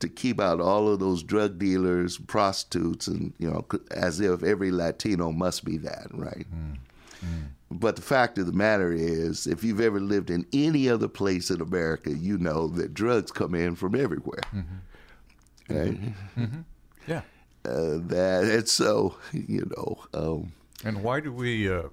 to 0.00 0.08
keep 0.08 0.40
out 0.40 0.60
all 0.60 0.88
of 0.88 0.98
those 1.00 1.22
drug 1.22 1.58
dealers, 1.58 2.18
prostitutes, 2.18 3.06
and, 3.06 3.32
you 3.38 3.50
know, 3.50 3.66
as 3.90 4.20
if 4.20 4.42
every 4.42 4.70
Latino 4.70 5.32
must 5.32 5.64
be 5.64 5.76
that, 5.78 6.08
right? 6.12 6.46
Mm. 6.54 6.76
Mm. 7.24 7.48
But 7.70 7.96
the 7.96 8.02
fact 8.02 8.38
of 8.38 8.46
the 8.46 8.52
matter 8.52 8.92
is, 8.92 9.46
if 9.46 9.62
you've 9.62 9.80
ever 9.80 10.00
lived 10.00 10.30
in 10.30 10.44
any 10.52 10.88
other 10.88 11.06
place 11.06 11.50
in 11.50 11.60
America, 11.60 12.10
you 12.10 12.36
know 12.36 12.66
that 12.68 12.94
drugs 12.94 13.30
come 13.30 13.54
in 13.54 13.76
from 13.76 13.94
everywhere. 13.94 14.42
Mm-hmm. 14.52 15.76
Right? 15.76 16.00
Mm-hmm. 16.36 16.60
Yeah. 17.06 17.22
Uh, 17.64 17.98
that 18.06 18.44
it's 18.44 18.72
so 18.72 19.16
you 19.32 19.70
know. 19.76 19.98
Um, 20.14 20.52
and 20.84 21.02
why 21.02 21.20
do 21.20 21.30
we 21.30 21.70
uh, 21.70 21.88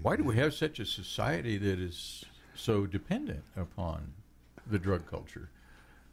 why 0.00 0.16
do 0.16 0.24
we 0.24 0.36
have 0.36 0.54
such 0.54 0.78
a 0.80 0.86
society 0.86 1.58
that 1.58 1.78
is 1.78 2.24
so 2.54 2.86
dependent 2.86 3.44
upon 3.56 4.14
the 4.66 4.78
drug 4.78 5.06
culture? 5.06 5.50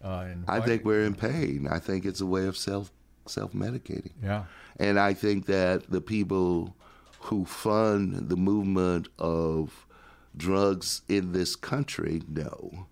Uh, 0.03 0.27
and 0.29 0.45
I 0.47 0.59
think 0.59 0.83
we're 0.83 1.03
in 1.03 1.15
pain. 1.15 1.67
I 1.71 1.79
think 1.79 2.05
it's 2.05 2.19
a 2.19 2.25
way 2.25 2.47
of 2.47 2.57
self 2.57 2.91
self 3.27 3.53
medicating. 3.53 4.11
Yeah. 4.21 4.43
And 4.77 4.99
I 4.99 5.13
think 5.13 5.45
that 5.45 5.89
the 5.89 6.01
people 6.01 6.75
who 7.21 7.45
fund 7.45 8.29
the 8.29 8.35
movement 8.35 9.07
of 9.17 9.87
drugs 10.35 11.01
in 11.07 11.31
this 11.31 11.55
country 11.55 12.21
know 12.27 12.87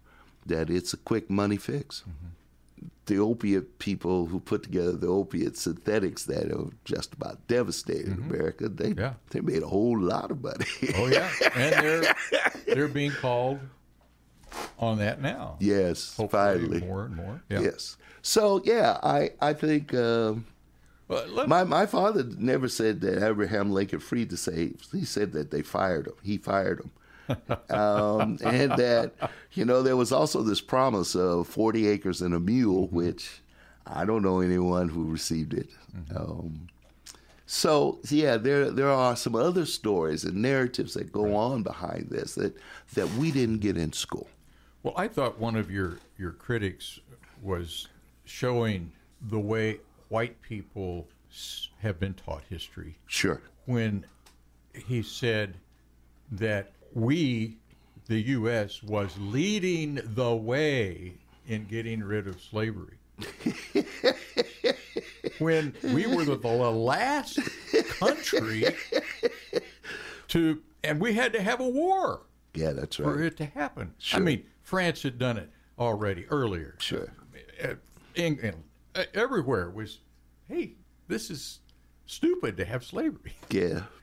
that 0.45 0.69
it's 0.69 0.93
a 0.93 0.97
quick 0.97 1.29
money 1.29 1.57
fix. 1.57 2.01
Mm-hmm 2.01 2.32
the 3.05 3.17
opiate 3.17 3.79
people 3.79 4.25
who 4.25 4.39
put 4.39 4.63
together 4.63 4.93
the 4.93 5.07
opiate 5.07 5.57
synthetics 5.57 6.23
that 6.25 6.51
are 6.51 6.69
just 6.85 7.13
about 7.13 7.45
devastating 7.47 8.15
mm-hmm. 8.15 8.31
America, 8.31 8.69
they 8.69 8.93
yeah. 8.97 9.13
they 9.31 9.41
made 9.41 9.63
a 9.63 9.67
whole 9.67 9.99
lot 9.99 10.31
of 10.31 10.41
money. 10.41 10.65
oh 10.95 11.07
yeah, 11.07 11.29
and 11.55 11.73
they're 11.85 12.15
they're 12.67 12.87
being 12.87 13.11
called 13.11 13.59
on 14.79 14.99
that 14.99 15.21
now. 15.21 15.57
Yes, 15.59 16.15
Hopefully 16.15 16.59
finally, 16.59 16.79
more 16.81 17.05
and 17.05 17.15
more. 17.15 17.41
Yeah. 17.49 17.61
Yes. 17.61 17.97
So 18.21 18.61
yeah, 18.63 18.97
I 19.03 19.31
I 19.41 19.53
think. 19.53 19.93
Uh, 19.93 20.35
well, 21.09 21.47
my 21.47 21.65
my 21.65 21.85
father 21.85 22.23
never 22.23 22.69
said 22.69 23.01
that 23.01 23.21
Abraham 23.21 23.71
Lincoln 23.71 23.99
freed 23.99 24.29
the 24.29 24.37
slaves. 24.37 24.89
He 24.91 25.03
said 25.03 25.33
that 25.33 25.51
they 25.51 25.61
fired 25.61 26.07
him. 26.07 26.13
He 26.23 26.37
fired 26.37 26.79
them 26.79 26.91
um, 27.69 28.37
and 28.43 28.71
that 28.73 29.13
you 29.53 29.65
know 29.65 29.81
there 29.81 29.97
was 29.97 30.11
also 30.11 30.41
this 30.41 30.61
promise 30.61 31.15
of 31.15 31.47
40 31.47 31.87
acres 31.87 32.21
and 32.21 32.33
a 32.33 32.39
mule, 32.39 32.87
mm-hmm. 32.87 32.95
which 32.95 33.41
I 33.85 34.05
don't 34.05 34.23
know 34.23 34.41
anyone 34.41 34.89
who 34.89 35.05
received 35.05 35.53
it. 35.53 35.69
Mm-hmm. 35.95 36.17
Um, 36.17 36.67
so 37.45 37.99
yeah, 38.09 38.37
there 38.37 38.71
there 38.71 38.89
are 38.89 39.15
some 39.15 39.35
other 39.35 39.65
stories 39.65 40.23
and 40.23 40.41
narratives 40.41 40.93
that 40.95 41.11
go 41.11 41.23
right. 41.25 41.33
on 41.33 41.63
behind 41.63 42.09
this 42.09 42.35
that 42.35 42.55
that 42.95 43.09
we 43.15 43.31
didn't 43.31 43.59
get 43.59 43.77
in 43.77 43.93
school. 43.93 44.27
Well, 44.81 44.93
I 44.97 45.07
thought 45.07 45.39
one 45.39 45.55
of 45.55 45.69
your 45.69 45.99
your 46.17 46.31
critics 46.31 46.99
was 47.41 47.87
showing 48.25 48.91
the 49.29 49.39
way 49.39 49.79
white 50.09 50.41
people 50.41 51.07
have 51.79 51.99
been 51.99 52.13
taught 52.13 52.43
history. 52.49 52.95
Sure. 53.07 53.41
When 53.65 54.05
he 54.73 55.01
said 55.01 55.57
that 56.31 56.71
we, 56.93 57.57
the 58.07 58.19
U.S., 58.19 58.83
was 58.83 59.15
leading 59.19 59.99
the 60.03 60.35
way 60.35 61.13
in 61.47 61.65
getting 61.65 62.03
rid 62.03 62.27
of 62.27 62.41
slavery. 62.41 62.97
when 65.39 65.73
we 65.83 66.07
were 66.07 66.25
the, 66.25 66.35
the 66.35 66.47
last 66.47 67.39
country 67.99 68.65
to, 70.29 70.61
and 70.83 70.99
we 70.99 71.13
had 71.13 71.33
to 71.33 71.41
have 71.41 71.59
a 71.59 71.67
war. 71.67 72.21
Yeah, 72.53 72.71
that's 72.71 72.99
right. 72.99 73.13
For 73.13 73.21
it 73.21 73.37
to 73.37 73.45
happen. 73.45 73.93
Sure. 73.97 74.19
I 74.19 74.23
mean, 74.23 74.43
France 74.61 75.03
had 75.03 75.17
done 75.17 75.37
it 75.37 75.49
already 75.77 76.25
earlier. 76.27 76.75
Sure. 76.79 77.11
Uh, 77.63 77.75
England, 78.15 78.63
uh, 78.95 79.03
everywhere 79.13 79.69
was, 79.69 79.99
hey, 80.47 80.73
this 81.07 81.29
is 81.29 81.59
stupid 82.05 82.57
to 82.57 82.65
have 82.65 82.83
slavery. 82.83 83.33
Yeah, 83.49 83.83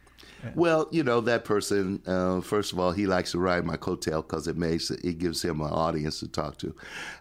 well, 0.55 0.89
you 0.91 1.03
know 1.03 1.21
that 1.21 1.45
person. 1.45 2.03
Uh, 2.07 2.41
first 2.41 2.73
of 2.73 2.79
all, 2.79 2.93
he 2.93 3.07
likes 3.07 3.33
to 3.33 3.39
ride 3.39 3.65
my 3.65 3.77
coattail 3.77 4.27
because 4.27 4.47
it 4.47 4.57
makes 4.57 4.91
it 4.91 5.19
gives 5.19 5.43
him 5.43 5.61
an 5.61 5.71
audience 5.71 6.21
to 6.21 6.29
talk 6.29 6.59
to. 6.59 6.75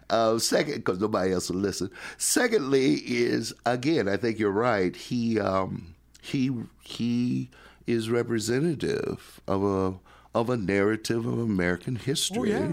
Uh, 0.08 0.38
second, 0.38 0.76
because 0.76 1.00
nobody 1.00 1.32
else 1.32 1.50
will 1.50 1.60
listen. 1.60 1.90
Secondly, 2.18 2.94
is 2.94 3.52
again, 3.66 4.08
I 4.08 4.16
think 4.16 4.38
you're 4.38 4.50
right. 4.50 4.94
He 4.94 5.38
um, 5.38 5.94
he 6.20 6.50
he 6.82 7.50
is 7.86 8.10
representative 8.10 9.40
of 9.46 9.64
a 9.64 9.94
of 10.34 10.50
a 10.50 10.56
narrative 10.56 11.26
of 11.26 11.38
American 11.38 11.96
history. 11.96 12.54
Oh, 12.54 12.58
yeah. 12.58 12.72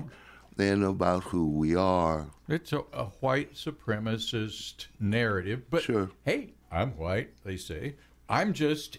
And 0.59 0.83
about 0.83 1.25
who 1.25 1.51
we 1.51 1.75
are. 1.75 2.25
It's 2.49 2.73
a, 2.73 2.79
a 2.91 3.05
white 3.19 3.53
supremacist 3.53 4.87
narrative, 4.99 5.69
but 5.69 5.83
sure. 5.83 6.09
hey, 6.25 6.53
I'm 6.71 6.97
white. 6.97 7.29
They 7.43 7.57
say 7.57 7.93
I'm 8.27 8.53
just 8.53 8.97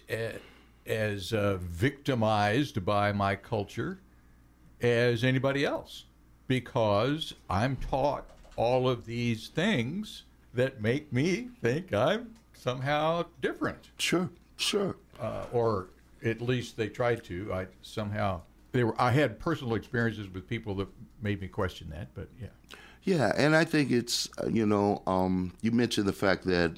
as 0.85 1.33
uh, 1.33 1.57
victimized 1.61 2.83
by 2.85 3.11
my 3.11 3.35
culture 3.35 3.99
as 4.81 5.23
anybody 5.23 5.65
else 5.65 6.05
because 6.47 7.33
I'm 7.49 7.75
taught 7.77 8.25
all 8.55 8.89
of 8.89 9.05
these 9.05 9.47
things 9.47 10.23
that 10.53 10.81
make 10.81 11.13
me 11.13 11.49
think 11.61 11.93
I'm 11.93 12.35
somehow 12.53 13.25
different. 13.41 13.91
Sure, 13.97 14.29
sure. 14.57 14.95
Uh, 15.19 15.45
or 15.53 15.87
at 16.25 16.41
least 16.41 16.75
they 16.75 16.89
tried 16.89 17.23
to. 17.25 17.53
I 17.53 17.67
somehow 17.81 18.41
they 18.71 18.83
were. 18.83 18.99
I 18.99 19.11
had 19.11 19.39
personal 19.39 19.75
experiences 19.75 20.27
with 20.33 20.47
people 20.47 20.75
that 20.75 20.87
made 21.21 21.41
me 21.41 21.47
question 21.47 21.89
that. 21.91 22.09
But 22.13 22.27
yeah. 22.41 22.47
Yeah, 23.03 23.31
and 23.37 23.55
I 23.55 23.63
think 23.63 23.91
it's 23.91 24.27
uh, 24.43 24.47
you 24.47 24.65
know 24.65 25.01
um, 25.07 25.53
you 25.61 25.71
mentioned 25.71 26.07
the 26.07 26.13
fact 26.13 26.45
that 26.45 26.77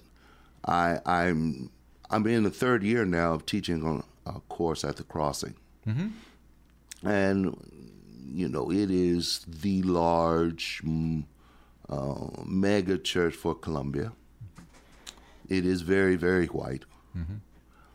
I 0.66 1.00
I'm 1.06 1.72
I'm 2.12 2.28
in 2.28 2.44
the 2.44 2.52
third 2.52 2.84
year 2.84 3.06
now 3.06 3.34
of 3.34 3.46
teaching 3.46 3.86
on 3.86 4.04
a 4.26 4.40
course 4.42 4.84
at 4.84 4.98
the 4.98 5.04
Crossing, 5.04 5.56
mm-hmm. 5.88 7.08
and 7.08 7.56
you 8.28 8.50
know 8.50 8.72
it 8.72 8.92
is 8.92 9.46
the 9.48 9.82
large 9.84 10.82
mm, 10.86 11.24
uh, 11.90 12.28
mega 12.46 12.98
church 12.98 13.34
for 13.34 13.56
Columbia. 13.56 14.12
It 15.50 15.66
is 15.66 15.82
very 15.82 16.18
very 16.18 16.48
white. 16.48 16.84
Mm-hmm. 17.18 17.36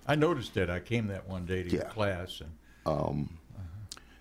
I 0.07 0.15
noticed 0.15 0.55
that. 0.55 0.71
I 0.71 0.81
came 0.81 1.09
that 1.09 1.29
one 1.29 1.45
day 1.47 1.63
to 1.63 1.77
yeah. 1.77 1.85
class 1.85 2.41
and. 2.41 2.51
Um, 2.87 3.39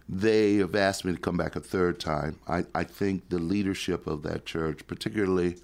they 0.08 0.58
have 0.58 0.76
asked 0.76 1.04
me 1.04 1.14
to 1.14 1.20
come 1.20 1.38
back 1.38 1.56
a 1.56 1.60
third 1.60 2.00
time. 2.00 2.40
I, 2.48 2.66
I 2.76 2.84
think 2.84 3.30
the 3.30 3.40
leadership 3.40 4.06
of 4.06 4.22
that 4.24 4.46
church, 4.46 4.86
particularly 4.86 5.58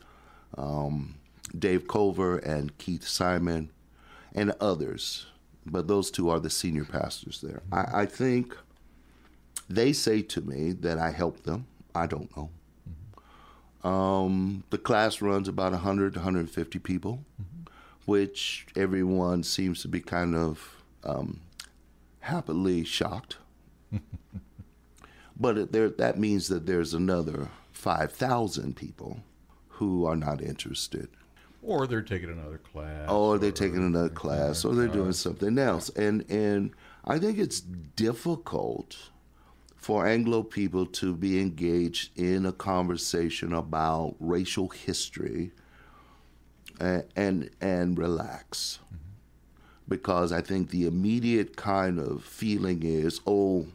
um, 0.58 1.16
Dave 1.58 1.88
Cover 1.88 2.38
and 2.38 2.76
Keith 2.80 3.08
Simon, 3.08 3.70
and 4.34 4.54
others, 4.60 5.26
but 5.66 5.88
those 5.88 6.12
two 6.12 6.30
are 6.30 6.40
the 6.40 6.50
senior 6.50 6.86
pastors 6.86 7.42
there. 7.42 7.62
I, 7.72 8.02
I 8.02 8.06
think 8.06 8.56
they 9.70 9.94
say 9.94 10.22
to 10.24 10.42
me 10.42 10.72
that 10.74 10.98
I 10.98 11.12
help 11.12 11.44
them. 11.44 11.68
I 11.94 12.08
don't 12.08 12.30
know. 12.36 12.50
Um, 13.90 14.64
the 14.70 14.78
class 14.78 15.22
runs 15.22 15.48
about 15.48 15.72
100 15.72 16.14
to 16.14 16.20
150 16.20 16.80
people, 16.80 17.26
mm-hmm. 17.42 17.72
which 18.06 18.68
everyone 18.76 19.44
seems 19.44 19.82
to 19.82 19.88
be 19.88 20.00
kind 20.00 20.36
of 20.36 20.84
um, 21.04 21.42
happily 22.20 22.84
shocked. 22.84 23.38
But 25.42 25.72
there, 25.72 25.90
that 25.90 26.20
means 26.20 26.50
that 26.50 26.68
there's 26.68 26.94
another 26.94 27.50
5,000 27.72 28.76
people 28.76 29.24
who 29.70 30.06
are 30.06 30.16
not 30.16 30.40
interested. 30.40 31.10
Or 31.64 31.86
they're 31.86 32.02
taking 32.02 32.30
another 32.30 32.58
class. 32.58 33.10
or 33.10 33.38
they're 33.38 33.52
taking 33.52 33.86
another 33.86 34.10
class, 34.10 34.66
or 34.66 34.74
they're 34.74 34.88
doing 34.88 35.14
something 35.14 35.60
else. 35.60 35.90
And 35.90 36.26
and 36.30 36.72
I 37.06 37.20
think 37.20 37.38
it's 37.38 37.60
difficult 37.60 38.98
for 39.76 40.06
Anglo 40.08 40.44
people 40.44 40.86
to 40.86 41.16
be 41.16 41.40
engaged 41.40 42.18
in 42.18 42.46
a 42.46 42.52
conversation 42.52 43.54
about 43.54 44.16
racial 44.20 44.70
history 44.70 45.52
and 46.80 47.04
and, 47.16 47.50
and 47.62 47.98
relax. 47.98 48.80
Mm-hmm. 48.86 48.96
Because 49.88 50.32
I 50.32 50.42
think 50.42 50.70
the 50.70 50.88
immediate 50.88 51.58
kind 51.58 52.00
of 52.00 52.24
feeling 52.24 52.82
is, 52.84 53.20
oh, 53.28 53.68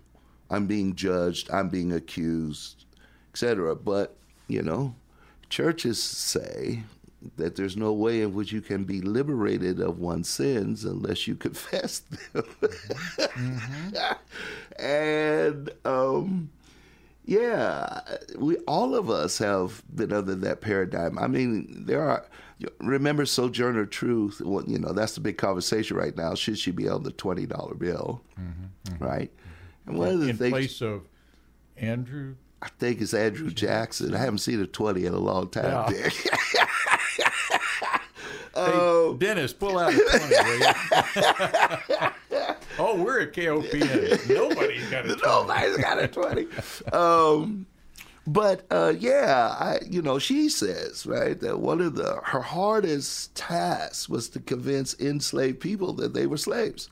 I'm 0.50 0.66
being 0.66 0.94
judged, 0.94 1.50
I'm 1.50 1.68
being 1.68 1.92
accused, 1.92 2.84
etc. 3.32 3.74
But, 3.76 4.16
you 4.48 4.62
know, 4.62 4.94
churches 5.50 6.02
say 6.02 6.84
that 7.36 7.56
there's 7.56 7.76
no 7.76 7.92
way 7.92 8.22
in 8.22 8.34
which 8.34 8.52
you 8.52 8.60
can 8.60 8.84
be 8.84 9.00
liberated 9.00 9.80
of 9.80 9.98
one's 9.98 10.28
sins 10.28 10.84
unless 10.84 11.26
you 11.26 11.34
confess 11.36 12.00
them. 12.00 12.44
Mm-hmm. 12.60 14.82
and 14.82 15.70
um, 15.84 16.50
yeah, 17.24 18.00
we 18.38 18.56
all 18.68 18.94
of 18.94 19.10
us 19.10 19.38
have 19.38 19.82
been 19.94 20.12
under 20.12 20.34
that 20.34 20.60
paradigm. 20.60 21.18
I 21.18 21.26
mean, 21.26 21.84
there 21.86 22.02
are. 22.02 22.26
Remember 22.78 23.26
Sojourner 23.26 23.84
Truth? 23.84 24.40
Well, 24.42 24.64
you 24.66 24.78
know 24.78 24.92
that's 24.92 25.14
the 25.14 25.20
big 25.20 25.36
conversation 25.36 25.96
right 25.96 26.16
now. 26.16 26.34
Should 26.34 26.58
she 26.58 26.70
be 26.70 26.88
on 26.88 27.02
the 27.02 27.10
twenty 27.10 27.44
dollar 27.44 27.74
bill? 27.74 28.22
Mm-hmm, 28.40 28.94
mm-hmm. 28.94 29.04
Right. 29.04 29.30
And 29.86 29.98
one 29.98 30.08
of 30.08 30.20
the 30.20 30.30
in 30.30 30.36
things 30.36 30.52
place 30.52 30.80
of 30.80 31.02
Andrew. 31.76 32.36
I 32.62 32.68
think 32.78 33.00
it's 33.00 33.14
Andrew 33.14 33.50
Jackson. 33.50 34.14
I 34.14 34.18
haven't 34.18 34.38
seen 34.38 34.60
a 34.60 34.66
20 34.66 35.04
in 35.04 35.12
a 35.12 35.18
long 35.18 35.48
time. 35.48 35.94
Yeah. 35.94 36.08
Dick. 38.56 38.74
Hey, 38.74 39.14
Dennis, 39.18 39.52
pull 39.52 39.78
out 39.78 39.92
a 39.92 39.96
20, 39.96 40.06
oh, 42.78 43.02
we're 43.02 43.20
at 43.20 43.32
KOPN. 43.32 44.28
Nobody's 44.28 44.90
got 44.90 45.06
a 45.06 45.14
20. 45.14 45.22
Nobody's 45.22 45.76
got 45.76 46.02
a 46.02 46.08
20. 46.08 46.46
um, 46.92 47.66
but 48.26 48.66
uh, 48.70 48.94
yeah, 48.98 49.54
I, 49.58 49.78
you 49.88 50.02
know, 50.02 50.18
she 50.18 50.48
says, 50.48 51.06
right, 51.06 51.38
that 51.40 51.60
one 51.60 51.80
of 51.80 51.94
the 51.94 52.20
her 52.24 52.40
hardest 52.40 53.34
tasks 53.36 54.08
was 54.08 54.28
to 54.30 54.40
convince 54.40 54.98
enslaved 54.98 55.60
people 55.60 55.92
that 55.94 56.12
they 56.12 56.26
were 56.26 56.36
slaves. 56.36 56.90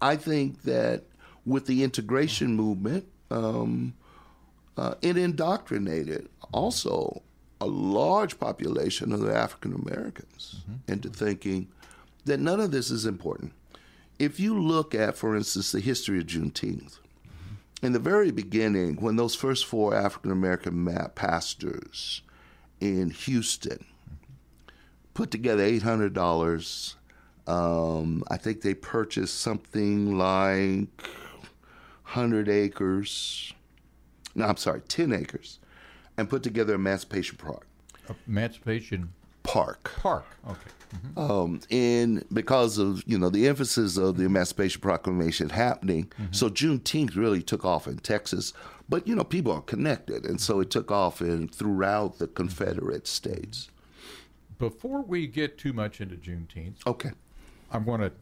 I 0.00 0.16
think 0.16 0.62
that 0.62 1.04
with 1.46 1.66
the 1.66 1.84
integration 1.84 2.54
movement, 2.54 3.06
um, 3.30 3.94
uh, 4.76 4.94
it 5.00 5.16
indoctrinated 5.16 6.28
also 6.52 7.22
a 7.62 7.66
large 7.66 8.40
population 8.40 9.12
of 9.12 9.20
the 9.20 9.34
African 9.34 9.72
Americans 9.72 10.62
into 10.88 11.08
thinking 11.08 11.68
that 12.24 12.40
none 12.40 12.60
of 12.60 12.72
this 12.72 12.90
is 12.90 13.06
important. 13.06 13.52
If 14.18 14.40
you 14.40 14.60
look 14.60 14.94
at, 14.94 15.16
for 15.16 15.36
instance, 15.36 15.70
the 15.70 15.80
history 15.80 16.18
of 16.18 16.26
Juneteenth, 16.26 16.98
in 17.80 17.92
the 17.92 17.98
very 17.98 18.32
beginning, 18.32 18.96
when 18.96 19.16
those 19.16 19.36
first 19.36 19.64
four 19.64 19.94
African 19.94 20.32
American 20.32 20.86
pastors 21.14 22.22
in 22.80 23.10
Houston 23.10 23.84
put 25.14 25.30
together 25.30 25.62
eight 25.62 25.82
hundred 25.82 26.14
dollars, 26.14 26.96
um, 27.46 28.24
I 28.28 28.38
think 28.38 28.62
they 28.62 28.74
purchased 28.74 29.40
something 29.40 30.18
like 30.18 30.88
hundred 32.02 32.48
acres. 32.48 33.52
No, 34.34 34.46
I'm 34.46 34.56
sorry, 34.56 34.80
ten 34.82 35.12
acres, 35.12 35.60
and 36.22 36.30
put 36.30 36.42
together 36.42 36.74
Emancipation 36.74 37.36
Park. 37.36 37.66
Emancipation 38.28 39.12
Park. 39.42 39.92
Park. 39.98 40.24
Okay. 40.48 40.70
um, 41.16 41.60
in 41.68 42.24
because 42.32 42.78
of 42.78 43.02
you 43.06 43.18
know 43.18 43.28
the 43.28 43.48
emphasis 43.48 43.96
of 43.96 44.16
the 44.18 44.24
Emancipation 44.24 44.80
Proclamation 44.80 45.48
happening. 45.48 46.12
So 46.30 46.48
Juneteenth 46.48 47.16
really 47.16 47.42
took 47.42 47.64
off 47.64 47.86
in 47.88 47.98
Texas, 47.98 48.52
but 48.88 49.06
you 49.08 49.14
know 49.16 49.24
people 49.24 49.52
are 49.52 49.62
connected, 49.62 50.24
and 50.24 50.40
so 50.40 50.60
it 50.60 50.70
took 50.70 50.90
off 50.92 51.20
in 51.20 51.48
throughout 51.48 52.18
the 52.18 52.28
Confederate 52.28 53.06
states. 53.08 53.68
Before 54.58 55.02
we 55.02 55.26
get 55.26 55.58
too 55.58 55.72
much 55.72 56.00
into 56.00 56.14
Juneteenth, 56.14 56.86
Okay, 56.86 57.10
I'm 57.72 57.84
going 57.84 58.00
to. 58.00 58.12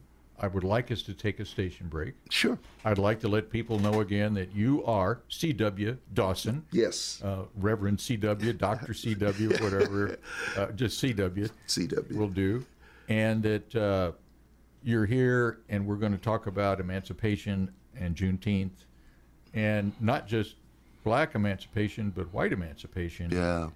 I 0.41 0.47
would 0.47 0.63
like 0.63 0.91
us 0.91 1.03
to 1.03 1.13
take 1.13 1.39
a 1.39 1.45
station 1.45 1.87
break. 1.87 2.15
sure. 2.31 2.57
I'd 2.83 2.97
like 2.97 3.19
to 3.19 3.27
let 3.27 3.51
people 3.51 3.77
know 3.77 4.01
again 4.01 4.33
that 4.33 4.55
you 4.55 4.83
are 4.85 5.21
C.W. 5.29 5.97
Dawson, 6.15 6.65
Yes, 6.71 7.21
uh, 7.23 7.43
Reverend 7.55 8.01
C.W., 8.01 8.53
Doctor 8.53 8.93
C.W., 8.95 9.49
whatever, 9.63 10.17
uh, 10.57 10.67
just 10.71 10.97
C.W. 10.99 11.47
CW. 11.67 12.15
will 12.15 12.27
do, 12.27 12.65
and 13.07 13.43
that 13.43 13.75
uh, 13.75 14.11
you're 14.83 15.05
here, 15.05 15.59
and 15.69 15.85
we're 15.85 15.95
going 15.95 16.11
to 16.11 16.17
talk 16.17 16.47
about 16.47 16.79
emancipation 16.79 17.71
and 17.95 18.15
Juneteenth, 18.15 18.71
and 19.53 19.93
not 19.99 20.27
just 20.27 20.55
black 21.03 21.35
emancipation, 21.35 22.09
but 22.09 22.33
white 22.33 22.51
emancipation 22.51 23.29
yeah. 23.29 23.69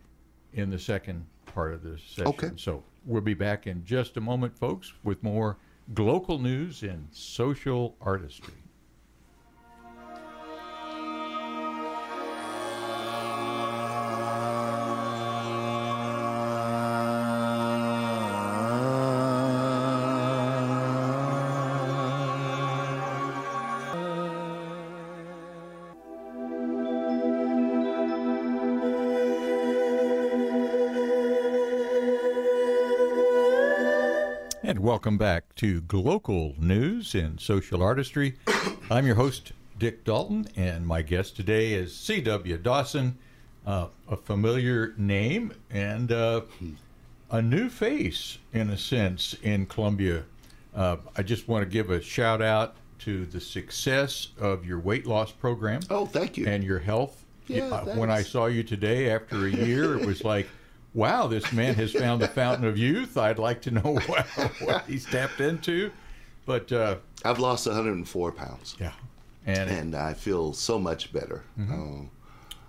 in 0.53 0.71
the 0.71 0.79
second 0.79 1.25
part 1.45 1.73
of 1.73 1.83
this 1.83 2.01
session. 2.01 2.27
Okay. 2.27 2.49
So 2.55 2.83
we'll 3.05 3.21
be 3.21 3.35
back 3.35 3.67
in 3.67 3.85
just 3.85 4.17
a 4.17 4.21
moment, 4.21 4.57
folks, 4.57 4.93
with 5.03 5.21
more 5.21 5.57
local 5.97 6.39
news 6.39 6.83
and 6.83 7.07
social 7.11 7.95
artistry. 8.01 8.64
Welcome 35.05 35.17
back 35.19 35.53
to 35.53 35.81
Global 35.81 36.55
News 36.57 37.13
and 37.13 37.39
Social 37.39 37.83
Artistry. 37.83 38.33
I'm 38.89 39.05
your 39.05 39.13
host, 39.13 39.51
Dick 39.77 40.03
Dalton, 40.03 40.47
and 40.55 40.87
my 40.87 41.03
guest 41.03 41.35
today 41.35 41.73
is 41.73 41.95
C.W. 41.95 42.57
Dawson, 42.57 43.15
uh, 43.67 43.89
a 44.09 44.17
familiar 44.17 44.95
name 44.97 45.53
and 45.69 46.11
uh, 46.11 46.41
a 47.29 47.39
new 47.39 47.69
face, 47.69 48.39
in 48.51 48.71
a 48.71 48.77
sense, 48.79 49.35
in 49.43 49.67
Columbia. 49.67 50.23
Uh, 50.75 50.97
I 51.15 51.21
just 51.21 51.47
want 51.47 51.61
to 51.61 51.69
give 51.69 51.91
a 51.91 52.01
shout 52.01 52.41
out 52.41 52.73
to 53.01 53.27
the 53.27 53.39
success 53.39 54.29
of 54.39 54.65
your 54.65 54.79
weight 54.79 55.05
loss 55.05 55.31
program 55.31 55.81
Oh, 55.91 56.07
thank 56.07 56.35
you. 56.35 56.47
and 56.47 56.63
your 56.63 56.79
health. 56.79 57.23
Yeah, 57.45 57.83
when 57.95 58.09
I 58.09 58.23
saw 58.23 58.47
you 58.47 58.63
today 58.63 59.11
after 59.11 59.45
a 59.45 59.51
year, 59.51 59.99
it 59.99 60.03
was 60.03 60.23
like, 60.23 60.47
wow, 60.95 61.27
this 61.27 61.51
man 61.51 61.75
has 61.75 61.91
found 61.91 62.21
the 62.21 62.27
fountain 62.27 62.65
of 62.65 62.77
youth. 62.77 63.17
I'd 63.17 63.37
like 63.37 63.61
to 63.63 63.71
know 63.71 63.81
what, 64.07 64.25
what 64.61 64.85
he's 64.87 65.05
tapped 65.05 65.39
into. 65.41 65.91
But 66.45 66.71
uh, 66.71 66.95
I've 67.23 67.39
lost 67.39 67.67
104 67.67 68.31
pounds. 68.31 68.75
yeah, 68.79 68.93
and, 69.45 69.69
and 69.69 69.95
I 69.95 70.13
feel 70.13 70.53
so 70.53 70.79
much 70.79 71.11
better. 71.11 71.43
Um, 71.59 72.09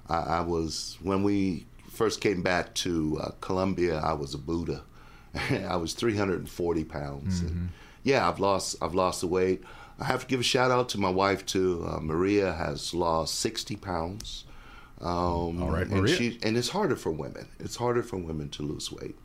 I, 0.09 0.17
I 0.17 0.41
was 0.41 0.99
when 1.03 1.23
we 1.23 1.67
first 1.91 2.21
came 2.21 2.43
back 2.43 2.75
to 2.75 3.19
uh, 3.23 3.31
Columbia. 3.41 3.99
I 3.99 4.13
was 4.15 4.35
a 4.35 4.39
Buddha. 4.39 4.83
I 5.69 5.77
was 5.77 5.93
340 5.93 6.85
pounds. 6.85 7.41
And 7.41 7.69
yeah, 8.03 8.27
I've 8.29 8.41
lost 8.41 8.77
I've 8.81 8.95
lost 8.95 9.21
the 9.21 9.27
weight. 9.27 9.63
I 10.01 10.05
have 10.05 10.23
to 10.23 10.27
give 10.27 10.41
a 10.41 10.43
shout 10.43 10.71
out 10.71 10.89
to 10.91 10.99
my 10.99 11.11
wife 11.11 11.45
too. 11.45 11.87
Uh, 11.87 12.01
Maria 12.01 12.53
has 12.55 12.95
lost 12.95 13.35
60 13.37 13.77
pounds. 13.77 14.45
Um, 15.01 15.63
All 15.63 15.71
right, 15.71 15.87
and 15.87 16.09
she 16.09 16.39
and 16.43 16.57
it's 16.57 16.71
harder 16.71 16.97
for 16.97 17.11
women. 17.11 17.49
It's 17.61 17.77
harder 17.77 18.03
for 18.03 18.17
women 18.17 18.49
to 18.51 18.63
lose 18.63 18.91
weight. 18.91 19.17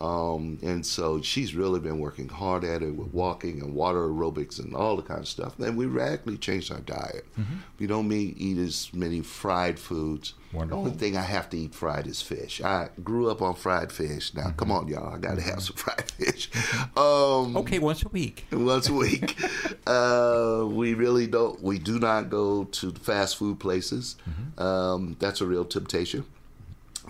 Um, 0.00 0.58
and 0.62 0.84
so 0.84 1.20
she's 1.20 1.54
really 1.54 1.78
been 1.78 1.98
working 1.98 2.28
hard 2.28 2.64
at 2.64 2.82
it 2.82 2.94
with 2.94 3.12
walking 3.12 3.60
and 3.60 3.74
water 3.74 4.08
aerobics 4.08 4.58
and 4.58 4.74
all 4.74 4.96
the 4.96 5.02
kind 5.02 5.20
of 5.20 5.28
stuff. 5.28 5.58
And 5.58 5.76
we 5.76 5.84
radically 5.84 6.38
changed 6.38 6.72
our 6.72 6.80
diet. 6.80 7.26
Mm-hmm. 7.38 7.56
We 7.78 7.86
don't 7.86 8.08
mean, 8.08 8.34
eat 8.38 8.56
as 8.56 8.90
many 8.94 9.20
fried 9.20 9.78
foods. 9.78 10.34
Wonderful. 10.54 10.84
The 10.84 10.88
only 10.88 10.98
thing 10.98 11.16
I 11.16 11.22
have 11.22 11.50
to 11.50 11.58
eat 11.58 11.74
fried 11.74 12.06
is 12.06 12.22
fish. 12.22 12.62
I 12.62 12.88
grew 13.04 13.30
up 13.30 13.42
on 13.42 13.54
fried 13.54 13.92
fish. 13.92 14.32
Now, 14.34 14.50
come 14.56 14.72
on, 14.72 14.88
y'all. 14.88 15.14
I 15.14 15.18
got 15.18 15.36
to 15.36 15.42
have 15.42 15.62
some 15.62 15.76
fried 15.76 16.10
fish. 16.10 16.50
Um, 16.96 17.56
okay, 17.58 17.78
once 17.78 18.02
a 18.02 18.08
week. 18.08 18.46
once 18.52 18.88
a 18.88 18.94
week. 18.94 19.36
uh, 19.86 20.64
we 20.66 20.94
really 20.94 21.26
don't. 21.26 21.62
We 21.62 21.78
do 21.78 21.98
not 21.98 22.30
go 22.30 22.64
to 22.64 22.90
fast 22.92 23.36
food 23.36 23.60
places. 23.60 24.16
Um, 24.56 25.16
that's 25.18 25.40
a 25.40 25.46
real 25.46 25.64
temptation. 25.64 26.24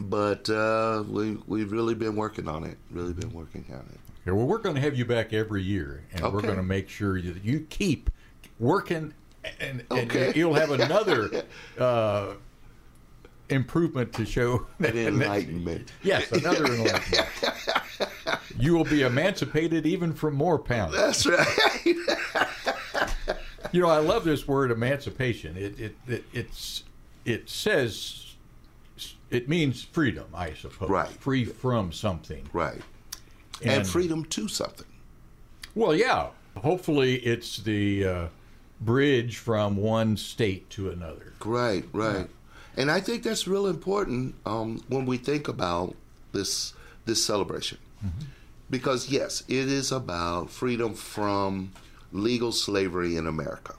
But 0.09 0.49
uh, 0.49 1.05
we 1.09 1.39
we've 1.47 1.73
really 1.73 1.95
been 1.95 2.17
working 2.17 2.49
on 2.49 2.65
it. 2.65 2.79
Really 2.91 3.13
been 3.13 3.33
working 3.33 3.65
on 3.73 3.81
it. 3.93 4.01
Okay, 4.23 4.37
well, 4.37 4.47
we're 4.47 4.59
going 4.59 4.75
to 4.75 4.81
have 4.81 4.97
you 4.97 5.05
back 5.05 5.33
every 5.33 5.63
year, 5.63 6.05
and 6.13 6.23
we're 6.33 6.43
going 6.43 6.57
to 6.57 6.63
make 6.63 6.89
sure 6.89 7.21
that 7.21 7.45
you 7.45 7.67
keep 7.71 8.11
working 8.59 9.15
and, 9.61 9.83
and 9.91 10.11
Okay. 10.11 10.33
you'll 10.37 10.53
have 10.55 10.71
another 10.71 11.45
uh, 11.79 12.35
improvement 13.49 14.13
to 14.15 14.27
show. 14.27 14.67
An 14.79 14.85
enlightenment. 14.99 15.93
yes, 16.03 16.31
another 16.33 16.67
enlightenment. 16.67 17.29
you 18.59 18.75
will 18.75 18.85
be 18.85 19.03
emancipated 19.03 19.87
even 19.87 20.13
from 20.13 20.35
more 20.35 20.59
pounds. 20.59 20.95
That's 20.95 21.27
right. 21.27 21.85
You 23.73 23.81
know, 23.81 23.89
I 23.89 23.99
love 23.99 24.25
this 24.25 24.47
word 24.49 24.71
emancipation. 24.71 25.57
It 25.57 25.79
it, 25.81 25.97
it 26.09 26.25
it's 26.33 26.83
it 27.25 27.49
says 27.49 28.30
it 29.31 29.49
means 29.49 29.83
freedom, 29.83 30.27
I 30.35 30.53
suppose. 30.55 30.89
Right. 30.91 31.09
Free 31.09 31.45
from 31.45 31.93
something. 31.93 32.49
right. 32.53 32.81
And, 33.63 33.87
freedom 33.87 34.25
to 34.25 34.49
something. 34.49 34.87
Well, 35.75 35.95
yeah. 35.95 36.29
Hopefully, 36.57 37.17
it's 37.17 37.59
the 37.59 38.07
uh, 38.07 38.27
bridge 38.81 39.37
from 39.37 39.77
one 39.77 40.17
state 40.17 40.71
to 40.71 40.91
another. 40.91 41.35
Right, 41.45 41.85
right. 41.93 42.29
And 42.77 42.91
I 42.91 43.01
think 43.01 43.23
that's 43.23 43.47
real 43.47 43.67
important 43.67 44.35
um, 44.47 44.83
when 44.89 45.05
we 45.05 45.19
think 45.19 45.49
about 45.49 45.95
this 46.33 46.73
this 47.05 47.25
celebration, 47.25 47.79
because 48.71 49.11
yes, 49.11 49.43
it 49.49 49.69
is 49.69 49.93
about 49.93 50.51
freedom 50.51 50.95
from 50.95 51.73
legal 52.13 52.53
slavery 52.53 53.17
in 53.17 53.27
America. 53.27 53.75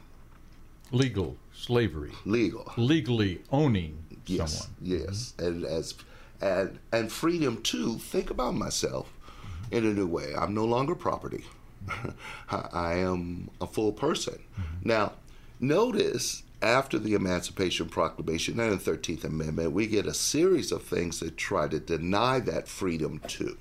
Legal 0.91 1.37
slavery, 1.53 2.11
Legal, 2.25 2.71
legally 2.77 3.41
owning 3.51 4.03
yes, 4.25 4.59
someone. 4.59 4.75
yes, 4.81 5.33
mm-hmm. 5.37 5.47
and 5.47 5.65
as 5.65 5.95
and 6.41 6.79
and 6.91 7.11
freedom 7.11 7.61
to 7.63 7.97
think 7.97 8.29
about 8.29 8.55
myself 8.55 9.11
mm-hmm. 9.35 9.75
in 9.75 9.85
a 9.85 9.93
new 9.93 10.07
way. 10.07 10.33
I'm 10.37 10.53
no 10.53 10.65
longer 10.65 10.95
property. 10.95 11.45
I 12.49 12.67
I 12.71 12.93
am 12.95 13.49
a 13.59 13.67
full 13.67 13.93
person. 13.93 14.39
Mm-hmm. 14.53 14.89
Now, 14.89 15.13
notice 15.59 16.43
after 16.61 16.99
the 16.99 17.13
Emancipation 17.15 17.89
Proclamation 17.89 18.59
and 18.59 18.79
the 18.79 18.91
13th 18.91 19.23
Amendment, 19.23 19.71
we 19.71 19.87
get 19.87 20.05
a 20.05 20.13
series 20.13 20.71
of 20.71 20.83
things 20.83 21.19
that 21.19 21.37
try 21.37 21.67
to 21.67 21.79
deny 21.79 22.39
that 22.39 22.67
freedom 22.67 23.19
too. 23.27 23.57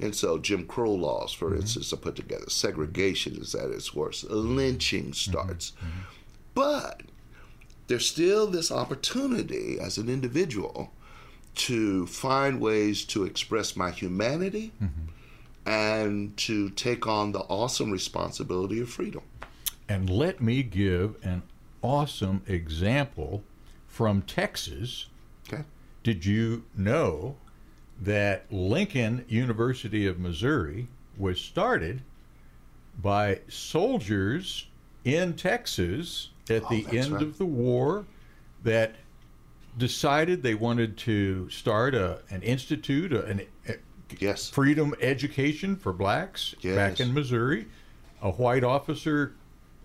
And 0.00 0.14
so 0.14 0.38
Jim 0.38 0.66
Crow 0.66 0.92
laws, 0.92 1.32
for 1.32 1.56
instance, 1.56 1.92
are 1.92 1.96
put 1.96 2.16
together. 2.16 2.48
Segregation 2.48 3.36
is 3.36 3.54
at 3.54 3.70
its 3.70 3.94
worst. 3.94 4.30
Lynching 4.30 5.12
starts. 5.12 5.72
But 6.54 7.02
there's 7.88 8.08
still 8.08 8.46
this 8.46 8.70
opportunity 8.70 9.78
as 9.80 9.98
an 9.98 10.08
individual 10.08 10.92
to 11.54 12.06
find 12.06 12.60
ways 12.60 13.04
to 13.06 13.24
express 13.24 13.74
my 13.74 13.90
humanity 13.90 14.72
mm-hmm. 14.80 15.68
and 15.68 16.36
to 16.36 16.70
take 16.70 17.06
on 17.06 17.32
the 17.32 17.40
awesome 17.40 17.90
responsibility 17.90 18.80
of 18.80 18.88
freedom. 18.88 19.22
And 19.88 20.08
let 20.08 20.40
me 20.40 20.62
give 20.62 21.16
an 21.24 21.42
awesome 21.82 22.42
example 22.46 23.42
from 23.86 24.22
Texas. 24.22 25.06
Okay. 25.48 25.64
Did 26.02 26.24
you 26.24 26.64
know 26.76 27.36
that 28.00 28.52
Lincoln 28.52 29.24
University 29.28 30.06
of 30.06 30.18
Missouri 30.18 30.86
was 31.16 31.40
started 31.40 32.02
by 33.00 33.40
soldiers 33.48 34.66
in 35.04 35.34
Texas 35.34 36.28
at 36.50 36.64
Oh, 36.64 36.68
the 36.70 36.86
end 36.98 37.12
right. 37.14 37.22
of 37.22 37.38
the 37.38 37.44
war 37.46 38.04
that 38.64 38.94
decided 39.76 40.42
they 40.42 40.54
wanted 40.54 40.96
to 40.98 41.48
start 41.50 41.94
a, 41.94 42.18
an 42.30 42.42
institute, 42.42 43.12
a, 43.12 43.24
an, 43.26 43.42
a 43.68 43.74
Yes. 44.18 44.48
freedom 44.48 44.94
education 45.02 45.76
for 45.76 45.92
blacks 45.92 46.54
back 46.64 46.98
in 46.98 47.12
Missouri. 47.12 47.66
A 48.22 48.30
white 48.30 48.64
officer 48.64 49.34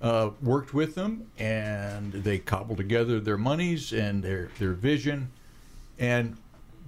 uh, 0.01 0.29
worked 0.41 0.73
with 0.73 0.95
them, 0.95 1.27
and 1.37 2.13
they 2.13 2.37
cobbled 2.39 2.77
together 2.77 3.19
their 3.19 3.37
monies 3.37 3.91
and 3.91 4.23
their 4.23 4.49
their 4.59 4.71
vision, 4.73 5.29
and 5.99 6.37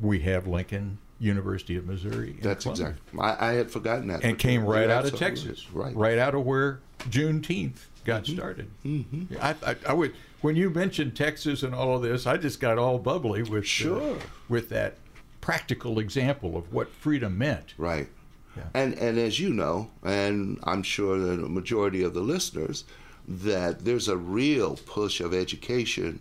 we 0.01 0.19
have 0.21 0.47
Lincoln 0.47 0.97
University 1.19 1.75
of 1.75 1.85
Missouri. 1.85 2.37
That's 2.41 2.65
exactly. 2.65 3.19
I, 3.19 3.49
I 3.49 3.53
had 3.55 3.69
forgotten 3.69 4.07
that. 4.07 4.23
And 4.23 4.39
came 4.39 4.63
right 4.63 4.89
out 4.89 5.05
of 5.05 5.15
Texas, 5.17 5.69
Right. 5.71 5.93
right 5.93 6.17
out 6.17 6.35
of 6.35 6.45
where 6.45 6.79
Juneteenth 7.09 7.85
got 8.05 8.25
started. 8.25 8.69
Mm-hmm. 8.85 9.35
I, 9.41 9.55
I, 9.65 9.75
I 9.89 9.93
would 9.93 10.13
when 10.41 10.55
you 10.55 10.69
mentioned 10.69 11.15
Texas 11.15 11.63
and 11.63 11.73
all 11.73 11.95
of 11.95 12.01
this, 12.03 12.25
I 12.27 12.37
just 12.37 12.59
got 12.59 12.77
all 12.77 12.99
bubbly 12.99 13.41
with 13.43 13.63
uh, 13.63 13.67
Sure. 13.67 14.17
with 14.47 14.69
that 14.69 14.97
practical 15.41 15.99
example 15.99 16.55
of 16.55 16.71
what 16.73 16.89
freedom 16.89 17.37
meant. 17.37 17.73
Right. 17.77 18.07
Yeah. 18.55 18.63
And 18.73 18.93
and 18.97 19.17
as 19.17 19.39
you 19.39 19.49
know, 19.53 19.89
and 20.03 20.59
I'm 20.63 20.83
sure 20.83 21.17
that 21.19 21.43
a 21.43 21.49
majority 21.49 22.03
of 22.03 22.13
the 22.13 22.21
listeners, 22.21 22.85
that 23.27 23.83
there's 23.83 24.07
a 24.07 24.15
real 24.17 24.77
push 24.85 25.19
of 25.19 25.33
education 25.33 26.19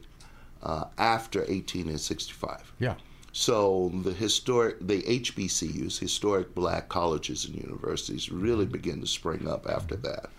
uh, 0.63 0.87
after 0.99 1.41
1865. 1.41 2.73
Yeah. 2.79 2.95
So 3.33 3.91
the 4.05 4.13
historic, 4.13 4.77
the 4.81 5.03
HBCUs, 5.03 5.99
historic 5.99 6.55
black 6.55 6.89
colleges 6.89 7.45
and 7.45 7.57
universities, 7.57 8.31
really 8.31 8.65
begin 8.65 9.01
to 9.01 9.07
spring 9.09 9.49
up 9.49 9.69
after 9.69 9.97
that, 9.97 10.31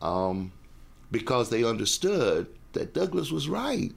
um, 0.00 0.50
because 1.10 1.50
they 1.50 1.64
understood 1.64 2.46
that 2.72 2.94
Douglass 2.94 3.30
was 3.30 3.48
right. 3.48 3.92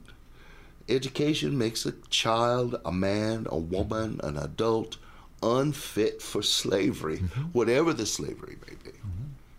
Education 0.88 1.56
makes 1.56 1.86
a 1.86 1.92
child, 2.10 2.78
a 2.84 2.92
man, 2.92 3.46
a 3.50 3.56
woman, 3.58 4.20
an 4.22 4.36
adult 4.36 4.98
unfit 5.42 6.20
for 6.20 6.42
slavery, 6.42 7.18
whatever 7.52 7.92
the 7.92 8.06
slavery 8.06 8.56
may 8.68 8.74
be. 8.90 8.96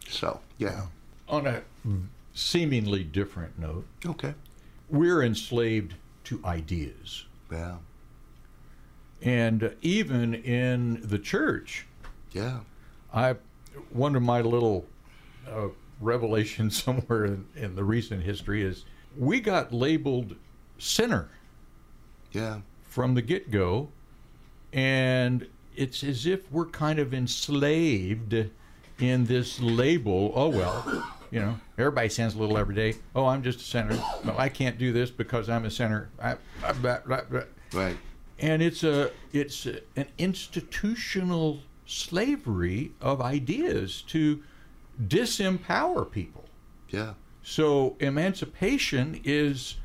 So, 0.08 0.40
yeah. 0.58 0.88
On 1.28 1.48
a 1.48 1.62
seemingly 2.34 3.04
different 3.04 3.58
note, 3.58 3.86
Okay. 4.06 4.34
we're 4.90 5.24
enslaved 5.24 5.96
to 6.26 6.42
ideas. 6.46 7.26
Yeah. 7.52 7.78
And 9.22 9.76
even 9.82 10.36
in 10.36 11.02
the 11.04 11.18
church, 11.20 11.86
Yeah. 12.34 12.60
I 13.14 13.36
one 13.92 14.16
of 14.16 14.22
my 14.22 14.42
little 14.42 14.86
uh, 15.50 15.68
revelations 16.00 16.82
somewhere 16.84 17.26
in, 17.26 17.46
in 17.56 17.76
the 17.76 17.84
recent 17.84 18.24
history 18.24 18.64
is 18.64 18.86
we 19.18 19.40
got 19.40 19.74
labeled 19.74 20.36
sinner 20.78 21.30
Yeah. 22.32 22.60
from 22.84 23.14
the 23.14 23.22
get 23.22 23.50
go, 23.52 23.90
and 24.74 25.48
it's 25.76 26.04
as 26.04 26.26
if 26.26 26.52
we're 26.52 26.66
kind 26.66 27.00
of 27.00 27.14
enslaved 27.14 28.34
in 29.00 29.26
this 29.26 29.60
label. 29.62 30.32
Oh 30.36 30.50
well, 30.50 31.08
you 31.32 31.40
know, 31.40 31.60
everybody 31.78 32.10
sins 32.10 32.36
a 32.36 32.40
little 32.40 32.58
every 32.58 32.76
day. 32.76 32.96
Oh, 33.16 33.26
I'm 33.26 33.42
just 33.44 33.60
a 33.60 33.64
sinner. 33.64 33.98
Well, 34.24 34.36
I 34.38 34.50
can't 34.50 34.78
do 34.78 34.92
this 34.94 35.12
because 35.12 35.50
I'm 35.50 35.66
a 35.66 35.72
sinner. 35.72 36.10
I, 36.22 36.36
I, 36.64 36.72
blah. 36.74 37.00
Right. 37.74 37.98
And 38.40 38.62
it's 38.62 38.84
a 38.84 39.12
it's 39.32 39.66
a, 39.66 39.80
an 39.96 40.08
institutional 40.18 41.60
slavery 41.86 42.92
of 43.02 43.22
ideas 43.22 44.02
to 44.08 44.42
disempower 45.02 46.10
people. 46.10 46.46
Yeah. 46.90 47.14
So 47.44 47.96
emancipation 48.00 49.22
is, 49.24 49.76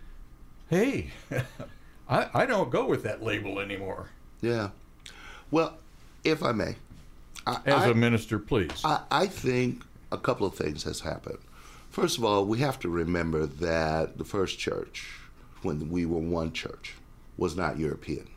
hey, 0.69 1.11
I, 2.09 2.29
I 2.35 2.47
don't 2.47 2.71
go 2.71 2.87
with 2.87 3.03
that 3.03 3.23
label 3.23 3.61
anymore. 3.61 4.11
Yeah. 4.41 4.71
Well, 5.51 5.77
if 6.25 6.43
I 6.43 6.53
may, 6.53 6.77
I, 7.47 7.59
As 7.67 7.83
I- 7.83 7.89
a 7.91 7.95
minister, 7.95 8.39
please. 8.39 8.81
I, 8.85 9.03
I 9.11 9.27
think 9.27 9.83
a 10.13 10.19
couple 10.19 10.47
of 10.47 10.55
things 10.55 10.83
has 10.85 11.01
happened. 11.01 11.39
First 11.91 12.19
of 12.19 12.25
all, 12.25 12.45
we 12.47 12.59
have 12.59 12.79
to 12.81 12.89
remember 12.89 13.47
that 13.47 14.17
the 14.17 14.25
first 14.25 14.59
church, 14.59 15.09
when 15.63 15.91
we 15.91 16.07
were 16.07 16.19
one 16.21 16.53
church, 16.53 16.95
was 17.37 17.57
not 17.57 17.79
European. 17.79 18.29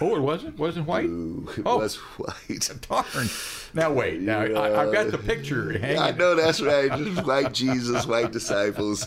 Oh, 0.00 0.16
it 0.16 0.20
wasn't 0.20 0.58
wasn't 0.58 0.86
white. 0.86 1.06
Ooh, 1.06 1.48
It 1.56 1.62
Oh. 1.66 1.78
was 1.78 1.96
white. 1.96 2.70
Darn. 2.88 3.28
Now 3.74 3.92
wait. 3.92 4.20
Now 4.20 4.40
I, 4.40 4.82
I've 4.86 4.92
got 4.92 5.10
the 5.10 5.18
picture 5.18 5.78
hanging. 5.78 5.98
I 5.98 6.10
know 6.12 6.34
that's 6.34 6.60
right. 6.60 6.90
Just 6.90 7.26
white 7.26 7.52
Jesus, 7.52 8.06
white 8.06 8.32
disciples. 8.32 9.06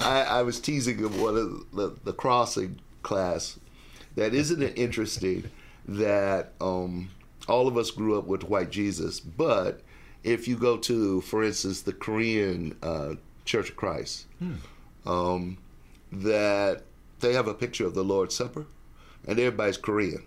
I, 0.00 0.22
I 0.22 0.42
was 0.42 0.60
teasing 0.60 1.04
of 1.04 1.20
one 1.20 1.36
of 1.36 1.64
the, 1.74 1.94
the 2.04 2.12
crossing 2.12 2.78
class. 3.02 3.58
That 4.16 4.32
isn't 4.34 4.62
it 4.62 4.78
interesting 4.78 5.50
that 5.86 6.52
um, 6.60 7.10
all 7.48 7.68
of 7.68 7.76
us 7.76 7.90
grew 7.90 8.18
up 8.18 8.26
with 8.26 8.44
white 8.44 8.70
Jesus, 8.70 9.20
but 9.20 9.82
if 10.24 10.48
you 10.48 10.56
go 10.56 10.76
to, 10.78 11.20
for 11.20 11.44
instance, 11.44 11.82
the 11.82 11.92
Korean 11.92 12.74
uh, 12.82 13.14
Church 13.44 13.70
of 13.70 13.76
Christ, 13.76 14.26
um, 15.04 15.58
that 16.10 16.82
they 17.20 17.34
have 17.34 17.46
a 17.46 17.54
picture 17.54 17.86
of 17.86 17.94
the 17.94 18.02
Lord's 18.02 18.34
Supper, 18.34 18.66
and 19.26 19.38
everybody's 19.38 19.76
Korean 19.76 20.22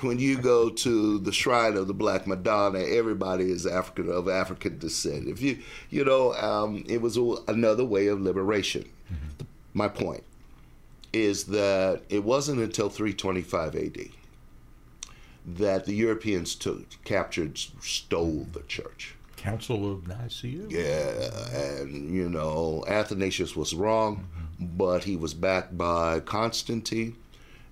when 0.00 0.18
you 0.18 0.38
go 0.38 0.68
to 0.68 1.18
the 1.18 1.32
shrine 1.32 1.76
of 1.76 1.86
the 1.86 1.94
Black 1.94 2.26
Madonna, 2.26 2.80
everybody 2.80 3.50
is 3.50 3.66
African 3.66 4.10
of 4.10 4.28
African 4.28 4.78
descent. 4.78 5.28
If 5.28 5.40
you, 5.40 5.58
you 5.90 6.04
know, 6.04 6.34
um, 6.34 6.84
it 6.88 7.00
was 7.00 7.16
a, 7.16 7.36
another 7.48 7.84
way 7.84 8.08
of 8.08 8.20
liberation. 8.20 8.84
My 9.72 9.88
point 9.88 10.22
is 11.12 11.44
that 11.44 12.02
it 12.08 12.22
wasn't 12.24 12.60
until 12.60 12.88
325 12.88 13.74
AD 13.74 13.98
that 15.46 15.84
the 15.84 15.94
Europeans 15.94 16.54
took, 16.54 17.02
captured, 17.04 17.58
stole 17.80 18.46
the 18.52 18.62
church. 18.62 19.14
Council 19.36 19.92
of 19.92 20.08
Nicaea. 20.08 20.66
Yeah, 20.68 21.58
and 21.60 22.14
you 22.14 22.30
know, 22.30 22.84
Athanasius 22.88 23.54
was 23.54 23.74
wrong, 23.74 24.26
but 24.58 25.04
he 25.04 25.16
was 25.16 25.34
backed 25.34 25.76
by 25.76 26.20
Constantine, 26.20 27.16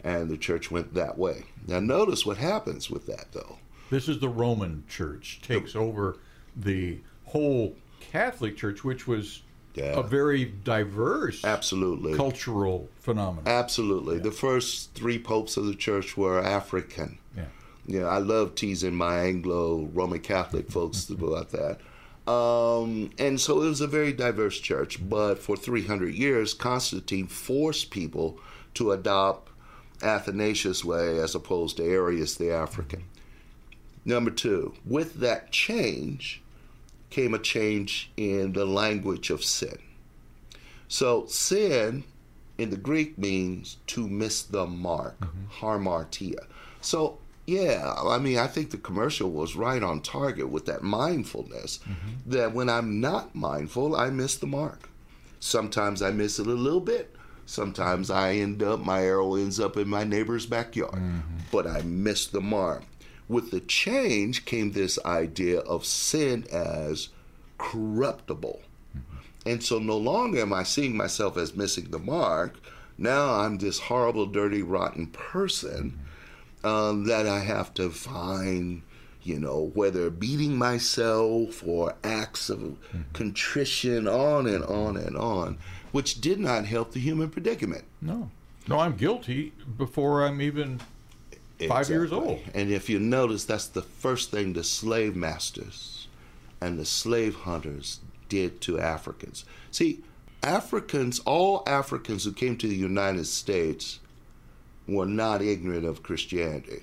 and 0.05 0.29
the 0.29 0.37
church 0.37 0.71
went 0.71 0.95
that 0.95 1.17
way. 1.19 1.45
Now, 1.67 1.81
notice 1.81 2.27
what 2.27 2.37
happens 2.39 2.91
with 2.91 3.07
that, 3.07 3.27
though. 3.33 3.59
This 3.91 4.09
is 4.09 4.19
the 4.21 4.29
Roman 4.29 4.85
Church 4.89 5.41
takes 5.43 5.77
over 5.77 6.17
the 6.57 6.99
whole 7.27 7.77
Catholic 8.01 8.57
Church, 8.57 8.85
which 8.85 9.07
was 9.07 9.43
Yeah. 9.75 9.99
a 9.99 10.03
very 10.03 10.45
diverse 10.45 11.45
Absolutely. 11.45 12.15
cultural 12.15 12.89
phenomenon. 13.01 13.45
Absolutely. 13.47 14.19
The 14.19 14.31
first 14.33 14.93
three 14.95 15.19
popes 15.19 15.57
of 15.57 15.65
the 15.67 15.75
church 15.75 16.17
were 16.17 16.39
African. 16.43 17.19
Yeah. 17.37 17.45
Yeah, 17.87 18.05
I 18.07 18.19
love 18.19 18.55
teasing 18.55 18.95
my 18.95 19.21
Anglo 19.21 19.89
Roman 19.93 20.21
Catholic 20.21 20.71
folks 20.71 21.09
about 21.11 21.51
that. 21.53 21.79
Um, 22.31 23.11
and 23.19 23.41
so 23.41 23.63
it 23.63 23.69
was 23.69 23.81
a 23.81 23.87
very 23.87 24.13
diverse 24.13 24.59
church, 24.61 24.99
but 25.09 25.39
for 25.39 25.57
300 25.57 26.15
years, 26.15 26.55
Constantine 26.55 27.27
forced 27.27 27.91
people 27.91 28.39
to 28.75 28.93
adopt 28.93 29.51
Athanasius' 30.03 30.85
way 30.85 31.19
as 31.19 31.35
opposed 31.35 31.77
to 31.77 31.85
Arius 31.85 32.35
the 32.35 32.51
African. 32.53 33.05
Number 34.05 34.31
two, 34.31 34.75
with 34.85 35.21
that 35.21 35.51
change 35.51 36.43
came 37.11 37.35
a 37.35 37.39
change 37.39 38.11
in 38.17 38.53
the 38.53 38.65
language 38.65 39.31
of 39.31 39.45
sin. 39.45 39.79
So 40.89 41.27
sin 41.27 42.05
in 42.59 42.71
the 42.71 42.77
Greek 42.77 43.19
means 43.19 43.77
to 43.89 44.09
miss 44.09 44.43
the 44.43 44.67
mark, 44.67 45.19
mm-hmm. 45.21 45.65
hamartia. 45.65 46.47
So 46.81 47.19
yeah, 47.47 47.95
I 48.07 48.19
mean, 48.19 48.39
I 48.39 48.47
think 48.47 48.71
the 48.71 48.77
commercial 48.77 49.31
was 49.31 49.57
right 49.57 49.83
on 49.83 50.01
target 50.01 50.49
with 50.49 50.67
that 50.67 50.83
mindfulness. 50.83 51.79
Mm-hmm. 51.79 52.31
That 52.31 52.55
when 52.55 52.69
I'm 52.69 53.01
not 53.01 53.35
mindful, 53.35 53.97
I 53.97 54.11
miss 54.11 54.37
the 54.37 54.47
mark. 54.47 54.89
Sometimes 55.41 56.03
I 56.03 56.11
miss 56.11 56.39
it 56.39 56.47
a 56.47 56.51
little 56.51 56.81
bit. 56.81 57.15
Sometimes 57.53 58.11
I 58.11 58.37
end 58.37 58.63
up, 58.63 58.81
my 58.81 59.03
arrow 59.03 59.35
ends 59.35 59.61
up 59.61 59.77
in 59.77 59.87
my 59.87 60.05
neighbor's 60.05 60.47
backyard, 60.47 60.95
mm-hmm. 60.95 61.37
but 61.51 61.67
I 61.67 61.83
miss 61.83 62.27
the 62.27 62.41
mark. 62.41 62.85
With 63.29 63.51
the 63.51 63.61
change 63.61 64.47
came 64.47 64.73
this 64.73 64.99
idea 65.05 65.59
of 65.61 65.85
sin 65.85 66.47
as 66.51 67.11
corruptible. 67.59 68.63
Mm-hmm. 68.97 69.51
And 69.51 69.63
so 69.63 69.79
no 69.79 69.99
longer 69.99 70.41
am 70.41 70.55
I 70.55 70.63
seeing 70.63 70.97
myself 70.97 71.37
as 71.37 71.55
missing 71.55 71.91
the 71.91 71.99
mark. 71.99 72.59
Now 72.97 73.35
I'm 73.35 73.59
this 73.59 73.81
horrible, 73.81 74.25
dirty, 74.25 74.63
rotten 74.63 75.09
person 75.09 76.01
mm-hmm. 76.63 76.67
um, 76.67 77.05
that 77.05 77.27
I 77.27 77.41
have 77.41 77.75
to 77.75 77.91
find, 77.91 78.81
you 79.23 79.39
know, 79.39 79.73
whether 79.75 80.09
beating 80.09 80.57
myself 80.57 81.63
or 81.67 81.97
acts 82.03 82.49
of 82.49 82.79
contrition, 83.13 84.09
on 84.09 84.47
and 84.47 84.65
on 84.65 84.97
and 84.97 85.19
on, 85.19 85.59
which 85.93 86.20
did 86.20 86.40
not 86.40 86.64
help 86.64 86.93
the 86.93 87.01
human 87.01 87.30
predicament. 87.30 87.84
No. 88.01 88.30
No, 88.68 88.78
I'm 88.78 88.97
guilty 88.97 89.53
before 89.76 90.24
I'm 90.24 90.40
even 90.40 90.80
five 91.68 91.88
years 91.88 92.12
old. 92.12 92.40
And 92.55 92.70
if 92.70 92.88
you 92.88 92.99
notice, 92.99 93.45
that's 93.45 93.66
the 93.66 93.82
first 93.82 94.30
thing 94.30 94.53
the 94.53 94.64
slave 94.64 95.16
masters 95.16 96.09
and 96.61 96.78
the 96.78 96.84
slave 96.84 97.34
hunters 97.34 98.01
did 98.28 98.61
to 98.62 98.78
Africans. 98.78 99.45
See, 99.70 100.03
Africans, 100.43 101.20
all 101.20 101.62
Africans 101.66 102.24
who 102.24 102.32
came 102.32 102.57
to 102.57 102.68
the 102.68 102.74
United 102.74 103.26
States 103.26 104.01
were 104.86 105.07
not 105.07 105.43
ignorant 105.43 105.84
of 105.84 106.03
Christianity. 106.03 106.82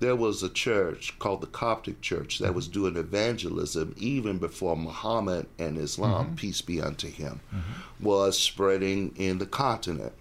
There 0.00 0.16
was 0.16 0.42
a 0.42 0.48
church 0.48 1.18
called 1.18 1.40
the 1.40 1.48
Coptic 1.48 2.00
Church 2.00 2.38
that 2.38 2.54
was 2.54 2.66
mm-hmm. 2.66 2.80
doing 2.80 2.96
evangelism 2.96 3.94
even 3.98 4.38
before 4.38 4.76
Muhammad 4.76 5.46
and 5.58 5.76
Islam, 5.76 6.26
mm-hmm. 6.26 6.34
peace 6.36 6.60
be 6.60 6.80
unto 6.80 7.08
him, 7.08 7.40
mm-hmm. 7.52 8.04
was 8.04 8.38
spreading 8.38 9.14
in 9.16 9.38
the 9.38 9.46
continent. 9.46 10.12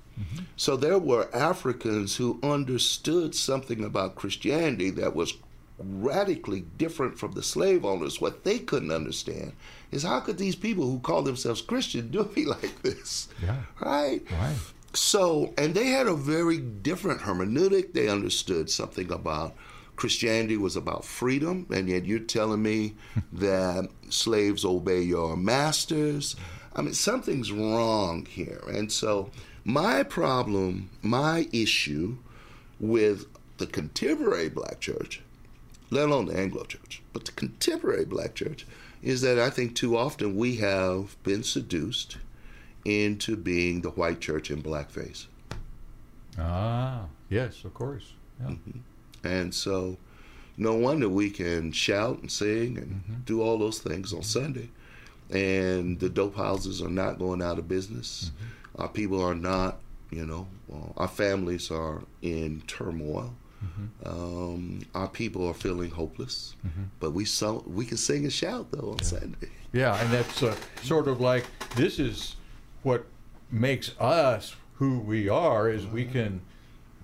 So 0.55 0.75
there 0.75 0.97
were 0.97 1.29
Africans 1.35 2.15
who 2.15 2.39
understood 2.41 3.35
something 3.35 3.83
about 3.83 4.15
Christianity 4.15 4.89
that 4.91 5.15
was 5.15 5.35
radically 5.77 6.61
different 6.77 7.19
from 7.19 7.33
the 7.33 7.43
slave 7.43 7.85
owners. 7.85 8.19
What 8.19 8.43
they 8.43 8.57
couldn't 8.57 8.91
understand 8.91 9.53
is 9.91 10.03
how 10.03 10.19
could 10.21 10.39
these 10.39 10.55
people 10.55 10.85
who 10.85 10.99
call 10.99 11.21
themselves 11.21 11.61
Christian 11.61 12.07
do 12.11 12.29
me 12.35 12.45
like 12.45 12.81
this? 12.81 13.27
Yeah. 13.41 13.57
Right? 13.79 14.21
Right. 14.31 14.55
So, 14.97 15.53
and 15.59 15.75
they 15.75 15.89
had 15.89 16.07
a 16.07 16.15
very 16.15 16.57
different 16.57 17.21
hermeneutic. 17.21 17.93
They 17.93 18.09
understood 18.09 18.67
something 18.67 19.11
about 19.11 19.55
Christianity 19.95 20.57
was 20.57 20.75
about 20.75 21.05
freedom, 21.05 21.67
and 21.69 21.87
yet 21.87 22.05
you're 22.05 22.17
telling 22.17 22.63
me 22.63 22.95
that 23.31 23.89
slaves 24.09 24.65
obey 24.65 25.01
your 25.01 25.37
masters. 25.37 26.35
I 26.75 26.81
mean, 26.81 26.95
something's 26.95 27.51
wrong 27.51 28.25
here. 28.25 28.63
And 28.67 28.91
so, 28.91 29.29
my 29.63 30.01
problem, 30.01 30.89
my 31.03 31.47
issue 31.53 32.17
with 32.79 33.27
the 33.59 33.67
contemporary 33.67 34.49
black 34.49 34.79
church, 34.79 35.21
let 35.91 36.09
alone 36.09 36.25
the 36.25 36.39
Anglo 36.39 36.63
church, 36.63 37.03
but 37.13 37.25
the 37.25 37.31
contemporary 37.33 38.05
black 38.05 38.33
church, 38.33 38.65
is 39.03 39.21
that 39.21 39.37
I 39.37 39.51
think 39.51 39.75
too 39.75 39.95
often 39.95 40.35
we 40.35 40.55
have 40.55 41.21
been 41.21 41.43
seduced 41.43 42.17
into 42.87 43.35
being 43.35 43.81
the 43.81 43.89
white 43.91 44.21
church 44.21 44.49
in 44.49 44.63
blackface. 44.63 45.27
Ah, 46.39 47.05
yes, 47.29 47.63
of 47.65 47.73
course. 47.73 48.13
Yeah. 48.41 48.55
And 49.23 49.53
so, 49.53 49.97
no 50.55 50.75
wonder 50.75 51.09
we 51.09 51.29
can 51.29 51.71
shout 51.71 52.19
and 52.19 52.31
sing 52.31 52.77
and 52.77 53.25
do 53.25 53.41
all 53.41 53.57
those 53.57 53.79
things 53.79 54.13
on 54.13 54.23
Sunday. 54.23 54.69
And 55.29 55.99
the 55.99 56.07
dope 56.07 56.37
houses 56.37 56.81
are 56.81 56.89
not 56.89 57.19
going 57.19 57.41
out 57.41 57.59
of 57.59 57.67
business. 57.67 58.31
Our 58.77 58.87
people 58.87 59.21
are 59.21 59.35
not, 59.35 59.79
you 60.09 60.25
know, 60.25 60.47
well, 60.67 60.93
our 60.95 61.09
families 61.09 61.69
are 61.69 62.01
in 62.21 62.61
turmoil. 62.67 63.33
Um, 64.05 64.81
our 64.95 65.09
people 65.09 65.45
are 65.47 65.53
feeling 65.53 65.89
hopeless. 65.89 66.55
But 67.01 67.11
we 67.11 67.25
so 67.25 67.63
we 67.67 67.85
can 67.85 67.97
sing 67.97 68.23
and 68.23 68.31
shout 68.31 68.67
though 68.71 68.91
on 68.91 68.99
Sunday. 69.03 69.49
Yeah, 69.73 69.99
and 70.01 70.09
that's 70.11 70.41
uh, 70.43 70.55
sort 70.83 71.07
of 71.09 71.19
like 71.19 71.45
this 71.75 71.99
is 71.99 72.36
what 72.87 73.05
makes 73.51 73.91
us 73.99 74.55
who 74.75 74.99
we 74.99 75.27
are. 75.27 75.69
Is 75.69 75.85
we 75.85 76.05
can 76.05 76.41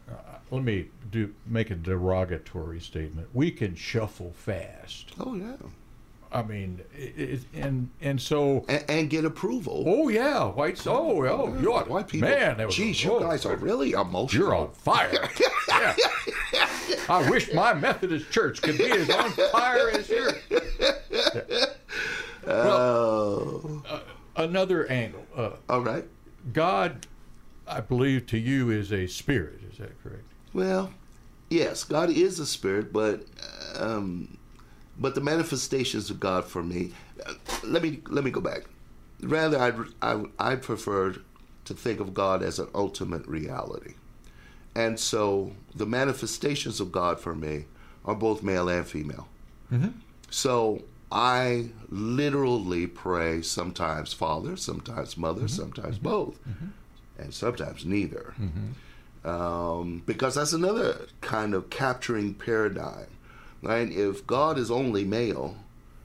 uh, 0.09 0.37
let 0.49 0.63
me 0.63 0.87
do 1.11 1.33
make 1.45 1.69
a 1.69 1.75
derogatory 1.75 2.79
statement. 2.79 3.27
We 3.33 3.51
can 3.51 3.75
shuffle 3.75 4.31
fast. 4.31 5.11
Oh 5.19 5.35
yeah, 5.35 5.57
I 6.31 6.41
mean, 6.41 6.79
it, 6.97 7.19
it, 7.19 7.41
and 7.53 7.89
and 7.99 8.21
so 8.21 8.63
and, 8.69 8.85
and 8.87 9.09
get 9.09 9.25
approval. 9.25 9.83
oh 9.85 10.07
yeah, 10.07 10.45
whites. 10.45 10.87
Oh 10.87 11.25
oh, 11.25 11.57
you're 11.61 11.83
White 11.83 12.07
people, 12.07 12.29
man. 12.29 12.57
That 12.57 12.67
was 12.67 12.75
geez, 12.75 13.03
you 13.03 13.19
guys 13.19 13.45
are 13.45 13.57
really 13.57 13.91
emotional. 13.91 14.45
You're 14.45 14.55
on 14.55 14.71
fire. 14.71 15.29
yeah. 15.67 15.95
I 17.09 17.29
wish 17.29 17.53
my 17.53 17.73
Methodist 17.73 18.31
church 18.31 18.61
could 18.61 18.77
be 18.77 18.89
as 18.89 19.09
on 19.09 19.31
fire 19.31 19.89
as 19.89 20.09
yours. 20.09 20.35
Oh, 22.45 23.81
Another 24.35 24.89
angle. 24.89 25.25
Uh, 25.35 25.51
all 25.69 25.81
right. 25.81 26.05
God, 26.51 27.07
I 27.67 27.81
believe 27.81 28.27
to 28.27 28.37
you 28.37 28.69
is 28.69 28.91
a 28.91 29.07
spirit. 29.07 29.61
Is 29.71 29.77
that 29.77 30.01
correct? 30.03 30.25
Well, 30.53 30.91
yes, 31.49 31.83
God 31.83 32.09
is 32.09 32.39
a 32.39 32.45
spirit, 32.45 32.91
but 32.91 33.25
um, 33.75 34.37
but 34.99 35.15
the 35.15 35.21
manifestations 35.21 36.09
of 36.09 36.19
God 36.19 36.45
for 36.45 36.63
me. 36.63 36.91
Uh, 37.25 37.33
let 37.63 37.81
me 37.81 38.01
let 38.07 38.23
me 38.23 38.31
go 38.31 38.41
back. 38.41 38.63
Rather, 39.21 39.57
I'd, 39.59 39.75
I 40.01 40.23
I 40.39 40.55
prefer 40.55 41.15
to 41.65 41.73
think 41.73 41.99
of 41.99 42.13
God 42.13 42.43
as 42.43 42.59
an 42.59 42.67
ultimate 42.75 43.25
reality, 43.25 43.93
and 44.75 44.99
so 44.99 45.53
the 45.73 45.85
manifestations 45.85 46.79
of 46.79 46.91
God 46.91 47.19
for 47.19 47.33
me 47.33 47.65
are 48.03 48.15
both 48.15 48.43
male 48.43 48.67
and 48.67 48.85
female. 48.85 49.27
So 50.29 50.83
I 51.13 51.69
literally 51.89 52.87
pray 52.87 53.43
sometimes 53.43 54.13
Father, 54.13 54.57
sometimes 54.57 55.15
Mother, 55.15 55.41
mm-hmm. 55.41 55.47
sometimes 55.47 55.95
mm-hmm. 55.95 56.09
both, 56.09 56.39
mm-hmm. 56.43 57.21
and 57.21 57.33
sometimes 57.33 57.85
neither 57.85 58.33
um, 59.25 60.03
because 60.05 60.35
that's 60.35 60.53
another 60.53 61.07
kind 61.21 61.53
of 61.53 61.69
capturing 61.69 62.33
paradigm, 62.33 63.07
right? 63.61 63.89
If 63.89 64.27
God 64.27 64.57
is 64.57 64.69
only 64.69 65.05
male, 65.05 65.57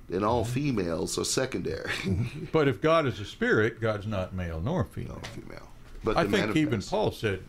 then 0.08 0.24
all 0.24 0.44
females 0.44 1.18
are 1.18 1.24
secondary, 1.24 1.90
But 2.52 2.68
if 2.68 2.80
God 2.80 3.06
is 3.06 3.20
a 3.20 3.24
spirit, 3.24 3.80
God's 3.80 4.06
not 4.06 4.34
male 4.34 4.60
nor 4.60 4.84
female. 4.84 5.20
female. 5.34 5.68
But 6.04 6.16
I 6.16 6.26
think 6.26 6.56
even 6.56 6.80
Paul 6.80 7.10
said, 7.10 7.42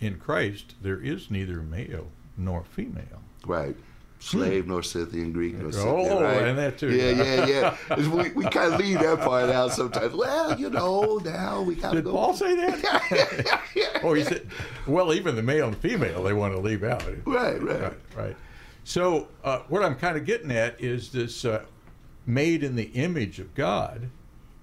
in 0.00 0.18
Christ, 0.18 0.74
there 0.82 1.00
is 1.00 1.30
neither 1.30 1.62
male 1.62 2.08
nor 2.36 2.64
female. 2.64 3.22
right? 3.46 3.76
Slave 4.22 4.68
nor 4.68 4.84
Scythian, 4.84 5.32
Greek 5.32 5.58
nor 5.58 5.72
Scythian, 5.72 5.88
Oh, 6.12 6.22
right? 6.22 6.46
and 6.46 6.56
that 6.56 6.78
too. 6.78 6.94
Yeah, 6.94 7.10
yeah, 7.10 7.76
yeah. 7.88 7.96
we 8.08 8.30
we 8.30 8.44
kind 8.44 8.72
of 8.72 8.78
leave 8.78 9.00
that 9.00 9.18
part 9.20 9.50
out 9.50 9.72
sometimes. 9.72 10.14
Well, 10.14 10.58
you 10.58 10.70
know, 10.70 11.20
now 11.24 11.60
we 11.62 11.74
gotta 11.74 11.96
Did 11.96 12.04
go. 12.04 12.12
Paul 12.12 12.34
say 12.34 12.54
that? 12.54 13.60
oh, 14.04 14.14
he 14.14 14.22
said, 14.22 14.46
well, 14.86 15.12
even 15.12 15.34
the 15.34 15.42
male 15.42 15.66
and 15.66 15.76
female 15.76 16.22
they 16.22 16.32
want 16.32 16.54
to 16.54 16.60
leave 16.60 16.84
out. 16.84 17.04
Right, 17.26 17.60
right. 17.60 17.82
Right, 17.82 17.98
right. 18.16 18.36
So, 18.84 19.26
uh, 19.42 19.60
what 19.68 19.82
I'm 19.82 19.96
kind 19.96 20.16
of 20.16 20.24
getting 20.24 20.52
at 20.52 20.80
is 20.80 21.10
this 21.10 21.44
uh, 21.44 21.64
made 22.24 22.62
in 22.62 22.76
the 22.76 22.90
image 22.94 23.40
of 23.40 23.54
God 23.56 24.08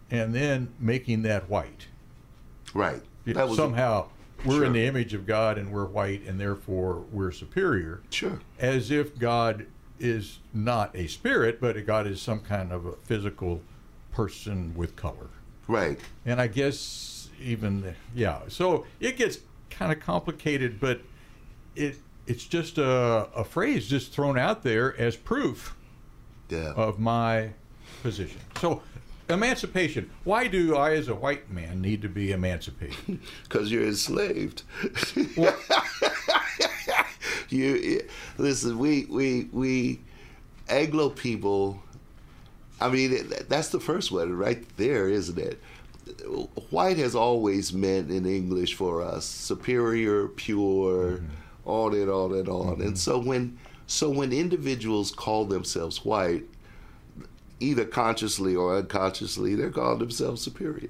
and 0.10 0.34
then 0.34 0.70
making 0.80 1.24
that 1.24 1.50
white. 1.50 1.88
Right. 2.74 3.02
That 3.26 3.50
was 3.50 3.58
Somehow 3.58 4.08
we're 4.46 4.56
Sure. 4.58 4.66
in 4.66 4.74
the 4.74 4.86
image 4.86 5.14
of 5.14 5.26
God 5.26 5.58
and 5.58 5.72
we're 5.72 5.86
white 5.86 6.22
and 6.28 6.40
therefore 6.40 7.04
we're 7.12 7.32
superior. 7.32 8.02
sure. 8.10 8.40
As 8.60 8.92
if 8.92 9.18
God 9.20 9.66
is 10.00 10.40
not 10.54 10.96
a 10.96 11.08
spirit, 11.08 11.60
but 11.60 11.86
God 11.86 12.08
is 12.08 12.22
some 12.22 12.40
kind 12.40 12.72
of 12.72 12.86
a 12.86 12.94
physical 13.04 13.62
person 14.12 14.74
with 14.76 14.96
color. 14.96 15.28
Right. 15.68 16.00
And 16.26 16.40
I 16.42 16.48
guess 16.48 17.30
even 17.42 17.96
yeah, 18.16 18.40
so 18.48 18.86
it 19.00 19.18
gets 19.18 19.40
kind 19.70 19.92
of 19.92 20.00
complicated, 20.00 20.80
but 20.80 21.02
it 21.76 21.98
it's 22.28 22.46
just 22.46 22.78
a, 22.78 23.28
a 23.36 23.44
phrase 23.44 23.88
just 23.88 24.12
thrown 24.12 24.38
out 24.38 24.64
there 24.64 24.96
as 25.00 25.16
proof 25.16 25.76
Yeah. 26.50 26.74
of 26.76 27.00
my 27.00 27.52
position. 28.04 28.40
So 28.62 28.82
emancipation. 29.30 30.10
Why 30.24 30.48
do 30.48 30.76
I, 30.76 30.94
as 30.94 31.08
a 31.08 31.16
white 31.16 31.50
man, 31.52 31.82
need 31.82 32.02
to 32.02 32.10
be 32.10 32.32
emancipated? 32.32 33.20
Because 33.44 33.72
you're 33.72 33.86
enslaved. 33.86 34.64
Well- 35.38 35.58
you 37.50 38.02
listen. 38.38 38.78
We 38.78 39.06
we 39.06 39.50
we 39.52 40.00
Anglo 40.68 41.10
people. 41.10 41.82
I 42.82 42.90
mean, 42.90 43.32
that's 43.50 43.70
the 43.70 43.80
first 43.80 44.12
one 44.12 44.34
right 44.38 44.64
there, 44.78 45.10
isn't 45.10 45.38
it? 45.38 45.62
White 46.70 46.98
has 46.98 47.14
always 47.14 47.74
meant 47.74 48.10
in 48.10 48.26
English 48.26 48.76
for 48.76 49.02
us 49.02 49.26
superior, 49.26 50.28
pure, 50.30 51.18
mm-hmm. 51.18 51.26
on 51.66 51.94
and 51.94 52.10
on 52.10 52.34
and 52.34 52.48
on. 52.48 52.74
And 52.74 52.82
mm-hmm. 52.82 52.96
so 52.96 53.20
when 53.20 53.58
so 53.86 54.10
when 54.10 54.32
individuals 54.32 55.12
call 55.12 55.46
themselves 55.46 56.06
white, 56.06 56.46
either 57.60 57.86
consciously 57.86 58.56
or 58.56 58.78
unconsciously, 58.78 59.56
they're 59.56 59.70
calling 59.70 60.00
themselves 60.00 60.42
superior. 60.42 60.90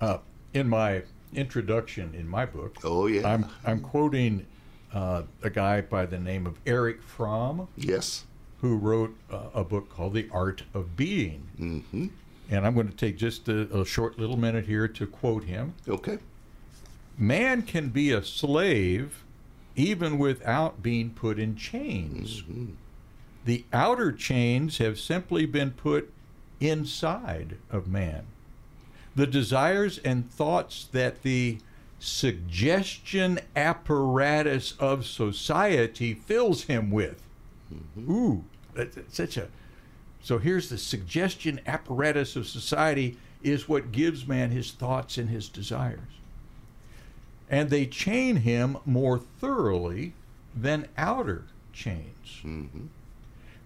Uh, 0.00 0.18
in 0.54 0.68
my 0.68 1.02
introduction 1.34 2.14
in 2.14 2.28
my 2.28 2.46
book, 2.46 2.76
Oh 2.84 3.06
yeah. 3.06 3.26
I'm 3.28 3.46
I'm 3.64 3.80
quoting 3.80 4.46
uh, 4.92 5.22
a 5.42 5.50
guy 5.50 5.80
by 5.82 6.06
the 6.06 6.18
name 6.18 6.46
of 6.46 6.58
Erich 6.66 7.02
Fromm. 7.02 7.68
yes. 7.76 8.24
who 8.60 8.76
wrote 8.76 9.14
uh, 9.30 9.48
a 9.54 9.64
book 9.64 9.90
called 9.90 10.14
The 10.14 10.28
Art 10.32 10.62
of 10.74 10.96
Being. 10.96 11.46
hmm 11.56 12.06
And 12.50 12.66
I'm 12.66 12.74
going 12.74 12.88
to 12.88 12.96
take 12.96 13.16
just 13.18 13.48
a, 13.48 13.62
a 13.80 13.84
short 13.84 14.18
little 14.18 14.36
minute 14.36 14.64
here 14.66 14.88
to 14.88 15.06
quote 15.06 15.44
him 15.44 15.74
Okay. 15.88 16.18
Man 17.18 17.62
can 17.62 17.88
be 17.90 18.12
a 18.12 18.22
slave 18.22 19.24
even 19.74 20.16
without 20.18 20.82
being 20.82 21.10
put 21.10 21.38
in 21.38 21.54
chains. 21.56 22.42
The 23.46 23.64
outer 23.72 24.10
chains 24.10 24.78
have 24.78 24.98
simply 24.98 25.46
been 25.46 25.70
put 25.70 26.12
inside 26.58 27.58
of 27.70 27.86
man. 27.86 28.26
The 29.14 29.26
desires 29.28 29.98
and 29.98 30.28
thoughts 30.28 30.88
that 30.90 31.22
the 31.22 31.58
suggestion 32.00 33.38
apparatus 33.54 34.72
of 34.80 35.06
society 35.06 36.12
fills 36.12 36.64
him 36.64 36.90
with. 36.90 37.22
Ooh, 37.96 38.44
that's 38.74 38.96
that's 38.96 39.16
such 39.16 39.36
a. 39.36 39.48
So 40.20 40.38
here's 40.38 40.68
the 40.68 40.76
suggestion 40.76 41.60
apparatus 41.66 42.34
of 42.34 42.48
society 42.48 43.16
is 43.44 43.68
what 43.68 43.92
gives 43.92 44.26
man 44.26 44.50
his 44.50 44.72
thoughts 44.72 45.18
and 45.18 45.30
his 45.30 45.48
desires. 45.48 46.00
And 47.48 47.70
they 47.70 47.86
chain 47.86 48.36
him 48.36 48.78
more 48.84 49.20
thoroughly 49.20 50.14
than 50.52 50.88
outer 50.98 51.44
chains. 51.72 52.40
hmm 52.42 52.86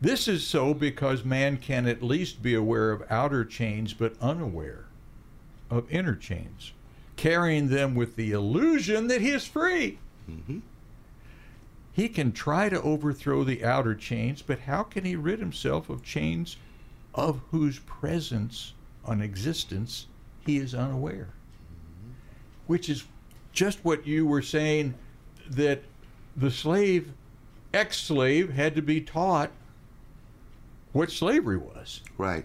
This 0.01 0.29
is 0.29 0.47
so 0.47 0.73
because 0.73 1.25
man 1.25 1.59
can 1.59 1.87
at 1.87 2.03
least 2.03 2.43
be 2.43 2.55
aware 2.55 2.91
of 2.91 3.05
outer 3.11 3.45
chains 3.45 3.93
but 3.93 4.15
unaware 4.21 4.87
of 5.69 5.91
inner 5.93 6.17
chains, 6.17 6.73
carrying 7.17 7.69
them 7.69 7.95
with 7.95 8.17
the 8.17 8.33
illusion 8.33 9.09
that 9.09 9.21
he 9.21 9.29
is 9.29 9.47
free. 9.47 9.99
hmm 10.27 10.61
He 11.93 12.09
can 12.09 12.33
try 12.33 12.71
to 12.71 12.81
overthrow 12.81 13.45
the 13.45 13.63
outer 13.63 13.95
chains, 13.95 14.41
but 14.41 14.61
how 14.61 14.83
can 14.83 15.05
he 15.05 15.17
rid 15.17 15.39
himself 15.39 15.91
of 15.91 16.03
chains 16.03 16.57
of 17.15 17.43
whose 17.51 17.79
presence 17.81 18.73
on 19.05 19.21
existence 19.21 20.07
he 20.47 20.57
is 20.57 20.75
unaware? 20.75 21.29
Which 22.67 22.89
is 22.89 23.05
just 23.53 23.85
what 23.85 24.07
you 24.07 24.25
were 24.25 24.43
saying 24.43 24.95
that 25.51 25.83
the 26.37 26.51
slave, 26.51 27.13
ex 27.75 27.99
slave, 27.99 28.51
had 28.51 28.75
to 28.77 28.83
be 28.83 29.01
taught 29.03 29.51
what 30.93 31.11
slavery 31.11 31.57
was. 31.59 32.01
Right. 32.18 32.45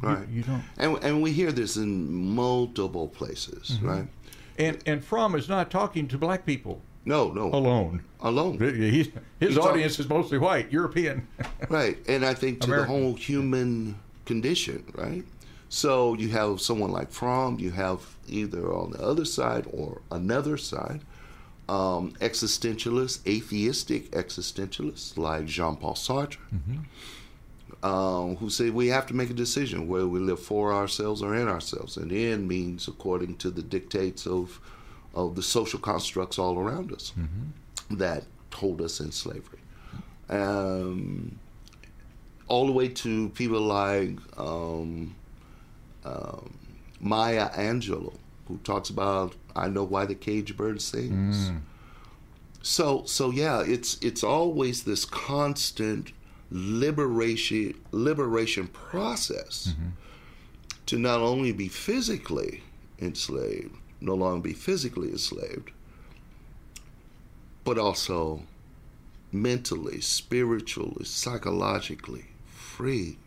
Right. 0.00 0.28
You, 0.28 0.42
don't. 0.42 0.62
And 0.76 1.02
and 1.02 1.22
we 1.22 1.32
hear 1.32 1.50
this 1.52 1.76
in 1.76 2.12
multiple 2.12 3.08
places, 3.08 3.70
Mm-hmm. 3.70 3.88
right? 3.88 4.06
And, 4.58 4.78
and 4.86 5.04
Fromm 5.04 5.34
is 5.36 5.48
not 5.48 5.70
talking 5.70 6.08
to 6.08 6.18
black 6.18 6.44
people 6.44 6.80
No, 7.04 7.30
no, 7.32 7.46
alone. 7.52 8.02
alone. 8.20 8.58
He's, 8.58 9.06
his 9.06 9.10
He's 9.40 9.54
talking- 9.54 9.70
audience 9.70 9.98
is 10.00 10.08
mostly 10.08 10.38
white, 10.38 10.70
European. 10.72 11.26
Right. 11.68 11.96
And 12.08 12.24
I 12.24 12.34
think 12.34 12.60
to 12.60 12.66
American. 12.68 12.94
the 12.94 13.00
whole 13.00 13.14
human 13.14 13.98
condition, 14.24 14.84
right? 14.96 15.24
So 15.68 16.14
you 16.14 16.28
have 16.30 16.60
someone 16.60 16.90
like 16.92 17.10
Fromm, 17.12 17.58
you 17.60 17.70
have 17.72 18.00
either 18.26 18.72
on 18.72 18.92
the 18.92 19.00
other 19.02 19.24
side 19.24 19.66
or 19.72 20.00
another 20.10 20.56
side, 20.56 21.02
um, 21.68 22.12
existentialists, 22.20 23.18
atheistic 23.26 24.10
existentialists 24.12 25.16
like 25.18 25.44
Jean 25.46 25.76
Paul 25.76 25.94
Sartre, 25.94 26.38
um, 27.82 28.36
who 28.36 28.50
say 28.50 28.70
we 28.70 28.88
have 28.88 29.06
to 29.06 29.14
make 29.14 29.30
a 29.30 29.34
decision 29.34 29.86
whether 29.88 30.08
we 30.08 30.18
live 30.18 30.40
for 30.40 30.72
ourselves 30.72 31.22
or 31.22 31.34
in 31.34 31.48
ourselves. 31.48 31.96
And 31.96 32.10
in 32.10 32.48
means 32.48 32.88
according 32.88 33.36
to 33.36 33.50
the 33.50 33.62
dictates 33.62 34.26
of, 34.26 34.60
of 35.14 35.36
the 35.36 35.42
social 35.42 35.78
constructs 35.78 36.38
all 36.38 36.58
around 36.58 36.92
us 36.92 37.12
that 37.90 38.24
hold 38.52 38.80
us 38.80 38.98
in 39.00 39.12
slavery. 39.12 39.60
Um, 40.28 41.38
all 42.48 42.66
the 42.66 42.72
way 42.72 42.88
to 42.88 43.28
people 43.30 43.60
like 43.60 44.18
um, 44.38 45.14
um, 46.04 46.58
Maya 47.00 47.50
Angelou, 47.50 48.14
who 48.48 48.58
talks 48.64 48.90
about 48.90 49.34
"I 49.54 49.68
know 49.68 49.84
why 49.84 50.04
the 50.06 50.14
cage 50.14 50.56
bird 50.56 50.80
sings." 50.82 51.50
So, 52.62 53.04
so 53.06 53.30
yeah, 53.30 53.62
it's 53.62 53.98
it's 54.02 54.24
always 54.24 54.82
this 54.82 55.04
constant 55.04 56.12
liberation 56.50 57.74
liberation 57.92 58.66
process 58.68 59.74
to 60.86 60.98
not 60.98 61.20
only 61.20 61.52
be 61.52 61.68
physically 61.68 62.62
enslaved, 62.98 63.74
no 64.00 64.14
longer 64.14 64.42
be 64.42 64.52
physically 64.54 65.10
enslaved, 65.10 65.70
but 67.64 67.78
also 67.78 68.42
mentally, 69.30 70.00
spiritually, 70.00 71.04
psychologically 71.04 72.26
free. 72.46 73.18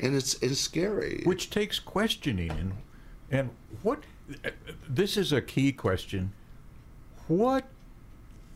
And 0.00 0.14
it's 0.14 0.34
it's 0.42 0.60
scary. 0.60 1.22
which 1.24 1.50
takes 1.50 1.78
questioning 1.78 2.50
and 2.50 2.72
and 3.30 3.50
what 3.82 4.04
this 4.88 5.16
is 5.16 5.32
a 5.32 5.40
key 5.40 5.72
question 5.72 6.32
what 7.28 7.64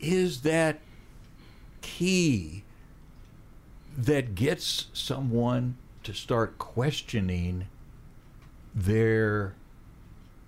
is 0.00 0.42
that 0.42 0.80
key 1.80 2.64
that 3.98 4.34
gets 4.34 4.86
someone 4.92 5.76
to 6.04 6.14
start 6.14 6.56
questioning 6.56 7.66
their 8.74 9.54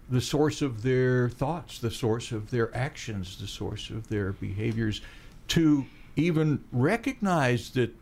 the 0.09 0.21
source 0.21 0.63
of 0.63 0.83
their 0.83 1.29
thoughts 1.29 1.79
the 1.81 1.91
source 1.91 2.31
of 2.31 2.51
their 2.51 2.75
actions 2.77 3.39
the 3.41 3.47
source 3.47 3.91
of 3.91 4.09
their 4.09 4.33
behaviors 4.33 5.01
to 5.49 5.85
even 6.15 6.63
recognize 6.71 7.71
that 7.71 7.95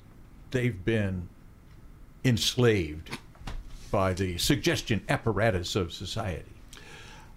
they've 0.51 0.85
been 0.85 1.29
enslaved 2.25 3.17
by 3.91 4.13
the 4.13 4.37
suggestion 4.39 5.03
apparatus 5.09 5.77
of 5.77 5.93
society. 5.93 6.45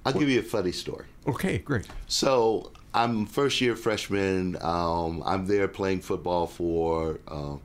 I'll 0.06 0.14
give 0.14 0.30
you 0.30 0.40
a 0.40 0.44
funny 0.44 0.72
story. 0.72 1.06
Okay, 1.28 1.60
great. 1.60 1.88
So 2.08 2.72
I'm 2.94 3.26
first 3.26 3.62
year 3.62 3.76
freshman. 3.76 4.58
Um, 4.62 5.22
I'm 5.26 5.46
there 5.46 5.68
playing 5.68 6.02
football 6.02 6.48
for 6.48 7.20
uh, 7.28 7.58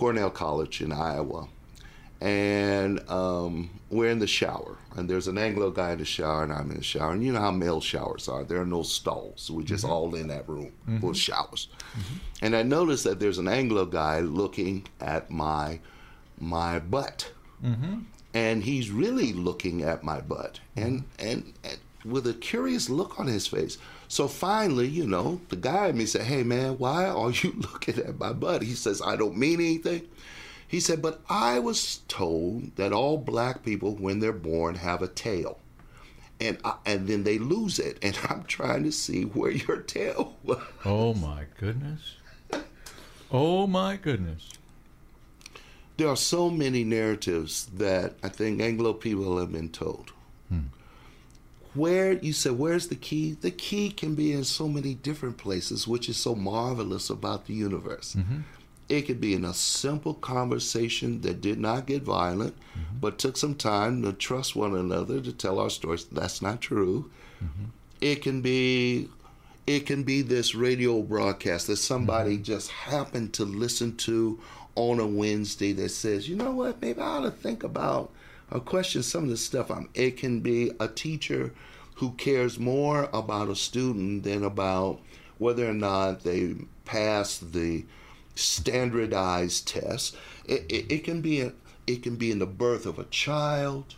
Cornell 0.00 0.30
College 0.30 0.80
in 0.80 0.92
Iowa, 0.92 1.46
and 2.22 3.06
um, 3.10 3.68
we're 3.90 4.08
in 4.08 4.18
the 4.18 4.26
shower. 4.26 4.78
And 4.96 5.08
there's 5.10 5.28
an 5.28 5.36
Anglo 5.36 5.70
guy 5.70 5.92
in 5.92 5.98
the 5.98 6.06
shower, 6.06 6.42
and 6.42 6.52
I'm 6.52 6.70
in 6.70 6.78
the 6.78 6.82
shower. 6.82 7.12
And 7.12 7.22
you 7.22 7.32
know 7.32 7.40
how 7.40 7.50
male 7.50 7.82
showers 7.82 8.26
are. 8.26 8.42
There 8.42 8.62
are 8.62 8.66
no 8.66 8.82
stalls. 8.82 9.50
We're 9.50 9.62
just 9.62 9.84
mm-hmm. 9.84 9.92
all 9.92 10.14
in 10.14 10.28
that 10.28 10.48
room 10.48 10.72
with 10.86 11.02
mm-hmm. 11.02 11.12
showers. 11.12 11.68
Mm-hmm. 11.92 12.16
And 12.40 12.56
I 12.56 12.62
noticed 12.62 13.04
that 13.04 13.20
there's 13.20 13.36
an 13.36 13.46
Anglo 13.46 13.84
guy 13.84 14.20
looking 14.20 14.86
at 15.02 15.30
my 15.30 15.80
my 16.38 16.78
butt 16.78 17.30
and 18.32 18.64
he's 18.64 18.90
really 18.90 19.34
looking 19.34 19.82
at 19.82 20.02
my 20.02 20.20
butt 20.22 20.60
and, 20.76 21.04
and 21.18 21.52
and 21.62 21.78
with 22.04 22.26
a 22.26 22.32
curious 22.32 22.88
look 22.88 23.20
on 23.20 23.26
his 23.26 23.46
face 23.46 23.76
so 24.10 24.26
finally 24.26 24.88
you 24.88 25.06
know 25.06 25.40
the 25.50 25.56
guy 25.56 25.86
in 25.86 25.96
me 25.96 26.04
said 26.04 26.22
hey 26.22 26.42
man 26.42 26.76
why 26.78 27.06
are 27.06 27.30
you 27.30 27.52
looking 27.56 27.96
at 27.98 28.18
my 28.18 28.32
butt 28.32 28.60
he 28.62 28.74
says 28.74 29.00
i 29.00 29.14
don't 29.14 29.36
mean 29.38 29.60
anything 29.60 30.02
He 30.70 30.78
said, 30.78 31.02
but 31.02 31.20
I 31.28 31.58
was 31.58 32.02
told 32.06 32.76
that 32.76 32.92
all 32.92 33.18
black 33.18 33.64
people, 33.64 33.96
when 33.96 34.20
they're 34.20 34.32
born, 34.32 34.76
have 34.76 35.02
a 35.02 35.08
tail. 35.08 35.58
And, 36.38 36.58
I, 36.64 36.74
and 36.86 37.08
then 37.08 37.24
they 37.24 37.38
lose 37.38 37.80
it. 37.80 37.98
And 38.02 38.16
I'm 38.28 38.44
trying 38.44 38.84
to 38.84 38.92
see 38.92 39.24
where 39.24 39.50
your 39.50 39.78
tail 39.82 40.36
was. 40.44 40.62
Oh 40.84 41.12
my 41.14 41.46
goodness. 41.58 42.14
Oh 43.32 43.66
my 43.66 43.96
goodness. 43.96 44.48
There 45.96 46.06
are 46.06 46.16
so 46.16 46.50
many 46.50 46.84
narratives 46.84 47.66
that 47.74 48.14
I 48.22 48.28
think 48.28 48.60
Anglo 48.60 48.92
people 48.92 49.38
have 49.38 49.50
been 49.50 49.70
told. 49.70 50.12
Hmm. 50.48 50.70
Where 51.74 52.14
you 52.14 52.32
said, 52.32 52.58
where's 52.58 52.88
the 52.88 52.96
key? 52.96 53.36
The 53.40 53.50
key 53.50 53.90
can 53.90 54.14
be 54.14 54.32
in 54.32 54.44
so 54.44 54.68
many 54.68 54.94
different 54.94 55.38
places, 55.38 55.86
which 55.86 56.08
is 56.08 56.16
so 56.16 56.34
marvelous 56.34 57.10
about 57.10 57.46
the 57.46 57.54
universe. 57.54 58.16
Mm-hmm. 58.18 58.40
It 58.88 59.02
could 59.02 59.20
be 59.20 59.34
in 59.34 59.44
a 59.44 59.54
simple 59.54 60.14
conversation 60.14 61.20
that 61.20 61.40
did 61.40 61.60
not 61.60 61.86
get 61.86 62.02
violent, 62.02 62.56
mm-hmm. 62.56 62.98
but 63.00 63.18
took 63.18 63.36
some 63.36 63.54
time 63.54 64.02
to 64.02 64.12
trust 64.12 64.56
one 64.56 64.74
another 64.74 65.20
to 65.20 65.32
tell 65.32 65.60
our 65.60 65.70
stories. 65.70 66.06
That's 66.06 66.42
not 66.42 66.60
true. 66.60 67.08
Mm-hmm. 67.42 67.66
It 68.00 68.22
can 68.22 68.40
be 68.40 69.08
it 69.66 69.86
can 69.86 70.02
be 70.02 70.22
this 70.22 70.56
radio 70.56 71.00
broadcast 71.02 71.68
that 71.68 71.76
somebody 71.76 72.34
mm-hmm. 72.34 72.42
just 72.42 72.70
happened 72.70 73.32
to 73.34 73.44
listen 73.44 73.96
to 73.98 74.40
on 74.74 74.98
a 74.98 75.06
Wednesday 75.06 75.72
that 75.74 75.90
says, 75.90 76.28
you 76.28 76.34
know 76.34 76.50
what, 76.50 76.80
maybe 76.80 77.00
I 77.00 77.04
ought 77.04 77.20
to 77.20 77.30
think 77.30 77.62
about 77.62 78.10
or 78.50 78.60
question 78.60 79.02
some 79.02 79.24
of 79.24 79.30
the 79.30 79.36
stuff. 79.36 79.70
I'm, 79.70 79.88
it 79.94 80.16
can 80.16 80.40
be 80.40 80.72
a 80.80 80.88
teacher 80.88 81.52
who 81.96 82.12
cares 82.12 82.58
more 82.58 83.08
about 83.12 83.48
a 83.48 83.56
student 83.56 84.24
than 84.24 84.42
about 84.42 85.00
whether 85.38 85.68
or 85.68 85.74
not 85.74 86.24
they 86.24 86.54
pass 86.84 87.38
the 87.38 87.84
standardized 88.34 89.68
tests. 89.68 90.16
It, 90.46 90.64
it, 90.68 90.92
it 90.92 91.04
can 91.04 91.20
be 91.20 91.40
a, 91.42 91.52
it 91.86 92.02
can 92.02 92.16
be 92.16 92.30
in 92.30 92.38
the 92.38 92.46
birth 92.46 92.86
of 92.86 92.98
a 92.98 93.04
child, 93.04 93.94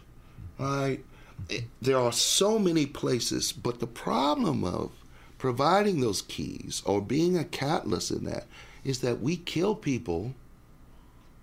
right? 0.58 1.04
There 1.80 1.98
are 1.98 2.12
so 2.12 2.58
many 2.58 2.86
places, 2.86 3.52
but 3.52 3.80
the 3.80 3.86
problem 3.86 4.64
of 4.64 4.92
providing 5.38 6.00
those 6.00 6.22
keys 6.22 6.82
or 6.84 7.00
being 7.00 7.36
a 7.36 7.44
catalyst 7.44 8.10
in 8.10 8.24
that 8.24 8.46
is 8.84 9.00
that 9.00 9.20
we 9.20 9.36
kill 9.36 9.74
people 9.74 10.34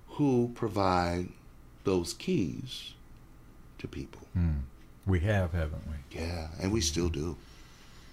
who 0.07 0.51
provide 0.55 1.29
those 1.83 2.13
keys 2.13 2.93
to 3.79 3.87
people. 3.87 4.21
Mm. 4.37 4.61
We 5.05 5.19
have, 5.21 5.53
haven't 5.53 5.83
we? 5.87 6.19
Yeah, 6.19 6.47
and 6.61 6.71
we 6.71 6.81
still 6.81 7.09
do 7.09 7.35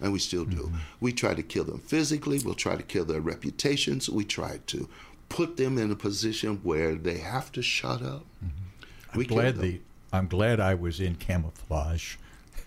and 0.01 0.12
we 0.12 0.19
still 0.19 0.45
do. 0.45 0.64
Mm-hmm. 0.64 0.77
We 1.01 1.12
try 1.12 1.35
to 1.35 1.43
kill 1.43 1.64
them 1.64 1.79
physically, 1.79 2.39
we'll 2.39 2.55
try 2.55 2.77
to 2.77 2.83
kill 2.83 3.05
their 3.05 3.21
reputations, 3.21 4.09
we 4.09 4.25
try 4.25 4.61
to 4.67 4.89
put 5.29 5.57
them 5.57 5.79
in 5.79 5.91
a 5.91 5.97
position 5.97 6.61
where 6.62 6.95
they 6.95 7.19
have 7.19 7.51
to 7.53 7.62
shut 7.62 8.03
up. 8.03 8.25
Mm-hmm. 8.45 9.21
I'm 9.21 9.23
glad 9.25 9.57
the 9.57 9.81
I'm 10.12 10.29
glad 10.29 10.61
I 10.61 10.75
was 10.75 11.01
in 11.01 11.17
camouflage. 11.17 12.17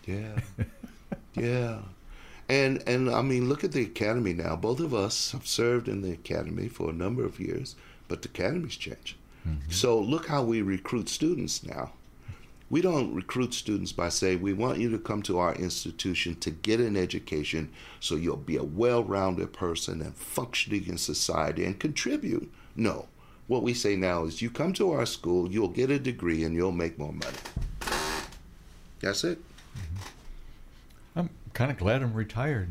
Yeah. 0.05 0.39
yeah. 1.35 1.79
And 2.47 2.83
and 2.87 3.09
I 3.09 3.21
mean 3.21 3.47
look 3.47 3.63
at 3.63 3.71
the 3.71 3.83
academy 3.83 4.33
now. 4.33 4.55
Both 4.55 4.79
of 4.79 4.93
us 4.93 5.31
have 5.31 5.47
served 5.47 5.87
in 5.87 6.01
the 6.01 6.11
academy 6.11 6.67
for 6.67 6.89
a 6.89 6.93
number 6.93 7.23
of 7.23 7.39
years, 7.39 7.75
but 8.07 8.23
the 8.23 8.29
academy's 8.29 8.75
changed. 8.75 9.15
Mm-hmm. 9.47 9.71
So 9.71 9.99
look 9.99 10.27
how 10.27 10.43
we 10.43 10.61
recruit 10.61 11.07
students 11.07 11.63
now. 11.63 11.91
We 12.69 12.81
don't 12.81 13.15
recruit 13.15 13.53
students 13.53 13.91
by 13.91 14.09
saying, 14.09 14.41
we 14.41 14.53
want 14.53 14.77
you 14.77 14.91
to 14.91 14.99
come 14.99 15.23
to 15.23 15.39
our 15.39 15.55
institution 15.55 16.35
to 16.35 16.51
get 16.51 16.79
an 16.79 16.95
education 16.95 17.71
so 17.99 18.15
you'll 18.15 18.37
be 18.37 18.57
a 18.57 18.63
well 18.63 19.03
rounded 19.03 19.53
person 19.53 20.01
and 20.01 20.15
functioning 20.15 20.85
in 20.87 20.97
society 20.97 21.65
and 21.65 21.79
contribute. 21.79 22.51
No. 22.75 23.07
What 23.47 23.63
we 23.63 23.73
say 23.73 23.95
now 23.95 24.25
is, 24.25 24.43
you 24.43 24.51
come 24.51 24.73
to 24.73 24.91
our 24.91 25.07
school, 25.07 25.51
you'll 25.51 25.69
get 25.69 25.89
a 25.89 25.97
degree, 25.97 26.43
and 26.43 26.53
you'll 26.53 26.71
make 26.71 26.99
more 26.99 27.11
money. 27.11 27.37
That's 28.99 29.23
it. 29.23 29.39
Mm-hmm. 29.39 31.19
I'm 31.19 31.29
kind 31.53 31.71
of 31.71 31.77
glad 31.77 32.03
I'm 32.03 32.13
retired. 32.13 32.69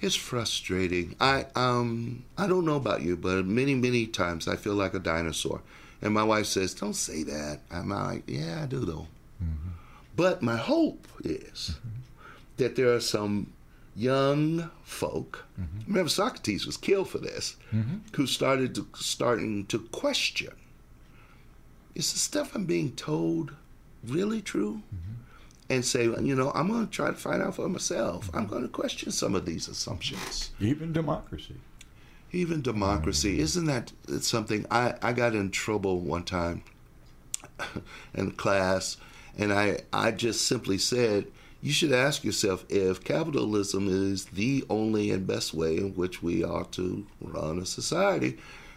It's 0.00 0.16
frustrating. 0.16 1.14
I 1.20 1.46
um 1.54 2.24
I 2.36 2.46
don't 2.46 2.64
know 2.64 2.76
about 2.76 3.02
you, 3.02 3.16
but 3.16 3.46
many 3.46 3.74
many 3.74 4.06
times 4.06 4.48
I 4.48 4.56
feel 4.56 4.74
like 4.74 4.92
a 4.92 4.98
dinosaur. 4.98 5.62
And 6.04 6.12
my 6.12 6.22
wife 6.22 6.46
says, 6.46 6.74
Don't 6.74 6.94
say 6.94 7.24
that. 7.24 7.60
I'm 7.70 7.88
like, 7.88 8.24
Yeah, 8.28 8.62
I 8.62 8.66
do 8.66 8.80
though. 8.80 9.08
Mm-hmm. 9.42 9.70
But 10.14 10.42
my 10.42 10.56
hope 10.56 11.08
is 11.24 11.72
mm-hmm. 11.72 11.88
that 12.58 12.76
there 12.76 12.94
are 12.94 13.00
some 13.00 13.52
young 13.96 14.70
folk. 14.84 15.44
Mm-hmm. 15.60 15.78
Remember, 15.88 16.10
Socrates 16.10 16.66
was 16.66 16.76
killed 16.76 17.08
for 17.08 17.18
this, 17.18 17.56
who 18.14 18.26
started 18.26 18.74
to, 18.76 18.86
starting 18.94 19.66
to 19.66 19.80
question: 19.90 20.52
Is 21.94 22.12
the 22.12 22.18
stuff 22.18 22.54
I'm 22.54 22.66
being 22.66 22.92
told 22.92 23.52
really 24.04 24.42
true? 24.42 24.82
And 25.70 25.82
say, 25.82 26.04
you 26.04 26.34
know, 26.34 26.52
I'm 26.54 26.68
going 26.68 26.86
to 26.86 26.92
try 26.92 27.06
to 27.06 27.16
find 27.16 27.42
out 27.42 27.56
for 27.56 27.66
myself. 27.70 28.28
I'm 28.34 28.46
going 28.46 28.64
to 28.64 28.68
question 28.68 29.10
some 29.10 29.34
of 29.34 29.46
these 29.46 29.66
assumptions. 29.66 30.50
Even 30.60 30.92
democracy 30.92 31.56
even 32.34 32.62
democracy 32.62 33.40
isn't 33.40 33.66
that 33.66 33.92
something? 34.20 34.66
I, 34.70 34.94
I 35.02 35.12
got 35.12 35.34
in 35.34 35.50
trouble 35.50 36.00
one 36.00 36.24
time 36.24 36.62
in 38.14 38.32
class 38.32 38.96
and 39.36 39.52
I, 39.52 39.80
I 39.92 40.10
just 40.12 40.46
simply 40.46 40.78
said 40.78 41.26
you 41.60 41.72
should 41.72 41.92
ask 41.92 42.24
yourself 42.24 42.64
if 42.68 43.02
capitalism 43.02 43.88
is 43.88 44.26
the 44.26 44.64
only 44.68 45.10
and 45.10 45.26
best 45.26 45.54
way 45.54 45.78
in 45.78 45.94
which 45.94 46.22
we 46.22 46.44
ought 46.44 46.72
to 46.72 47.06
run 47.22 47.58
a 47.58 47.64
society. 47.64 48.36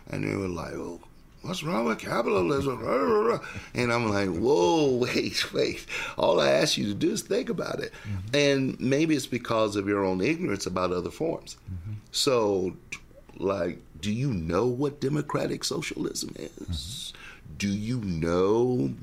And 0.10 0.24
they 0.24 0.36
were 0.36 0.48
like 0.48 0.74
oh 0.74 1.02
what's 1.42 1.64
wrong 1.64 1.86
with 1.86 2.00
capitalism? 2.00 2.82
And 3.74 3.92
i'm 3.92 4.10
like 4.10 4.30
whoa 4.30 4.96
wait 5.04 5.54
wait. 5.54 5.86
All 6.18 6.40
i 6.40 6.50
ask 6.50 6.78
you 6.78 6.86
to 6.88 6.94
do 6.94 7.12
is 7.12 7.22
think 7.22 7.50
about 7.50 7.80
it. 7.80 7.92
Mm-hmm. 8.04 8.36
and 8.36 8.80
maybe 8.80 9.16
it's 9.16 9.28
because 9.28 9.76
of 9.76 9.88
your 9.88 10.06
own 10.06 10.22
ignorance 10.22 10.66
about 10.66 10.92
other 10.92 11.12
forms. 11.12 11.58
Mm-hmm. 11.70 11.94
so 12.12 12.74
like, 13.40 13.80
do 14.00 14.12
you 14.12 14.34
know 14.34 14.68
what 14.68 15.02
democratic 15.02 15.64
socialism 15.64 16.34
is? 16.38 16.52
Mm-hmm. 16.52 17.14
Do 17.58 17.70
you 17.70 18.00
know? 18.02 18.94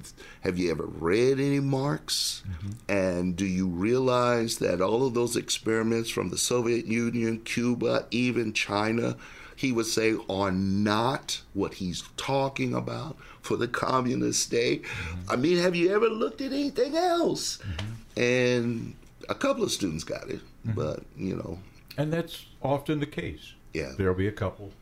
Have 0.42 0.58
you 0.58 0.70
ever 0.70 0.84
read 0.84 1.40
any 1.40 1.60
Marx? 1.60 2.42
Mm-hmm. 2.48 2.70
And 2.88 3.36
do 3.36 3.46
you 3.46 3.66
realize 3.66 4.58
that 4.58 4.80
all 4.80 5.06
of 5.06 5.14
those 5.14 5.36
experiments 5.36 6.10
from 6.10 6.30
the 6.30 6.38
Soviet 6.38 6.86
Union, 6.86 7.40
Cuba, 7.40 8.06
even 8.10 8.52
China, 8.52 9.16
he 9.56 9.72
would 9.72 9.86
say, 9.86 10.14
are 10.28 10.52
not 10.52 11.40
what 11.54 11.74
he's 11.74 12.04
talking 12.16 12.74
about 12.74 13.16
for 13.40 13.56
the 13.56 13.68
communist 13.68 14.42
state? 14.42 14.84
Mm-hmm. 14.84 15.30
I 15.30 15.36
mean, 15.36 15.58
have 15.58 15.74
you 15.74 15.92
ever 15.92 16.08
looked 16.08 16.40
at 16.40 16.52
anything 16.52 16.96
else? 16.96 17.58
Mm-hmm. 17.58 18.20
And 18.20 18.94
a 19.28 19.34
couple 19.34 19.64
of 19.64 19.72
students 19.72 20.04
got 20.04 20.28
it, 20.28 20.40
mm-hmm. 20.66 20.72
but, 20.72 21.02
you 21.16 21.34
know. 21.34 21.58
And 21.96 22.12
that's 22.12 22.46
often 22.62 23.00
the 23.00 23.06
case. 23.06 23.54
Yeah. 23.74 23.92
There'll 23.98 24.14
be 24.14 24.28
a 24.28 24.32
couple 24.32 24.72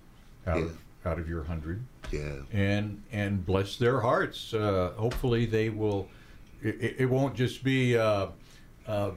out 0.46 0.58
yeah. 0.58 0.64
of 0.64 0.78
out 1.04 1.18
of 1.18 1.28
your 1.28 1.42
hundred. 1.42 1.82
Yeah. 2.12 2.36
And 2.52 3.02
and 3.10 3.44
bless 3.44 3.76
their 3.76 4.00
hearts. 4.00 4.54
Uh, 4.54 4.92
hopefully 4.96 5.46
they 5.46 5.70
will. 5.70 6.08
It, 6.62 6.96
it 6.98 7.06
won't 7.06 7.34
just 7.34 7.64
be 7.64 7.96
uh, 7.96 8.28
uh, 8.86 9.10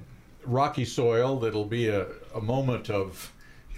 rocky 0.44 0.86
soil. 0.86 1.40
That'll 1.40 1.66
be 1.66 1.90
a, 1.90 2.08
a 2.34 2.42
moment 2.42 2.90
of 2.90 3.32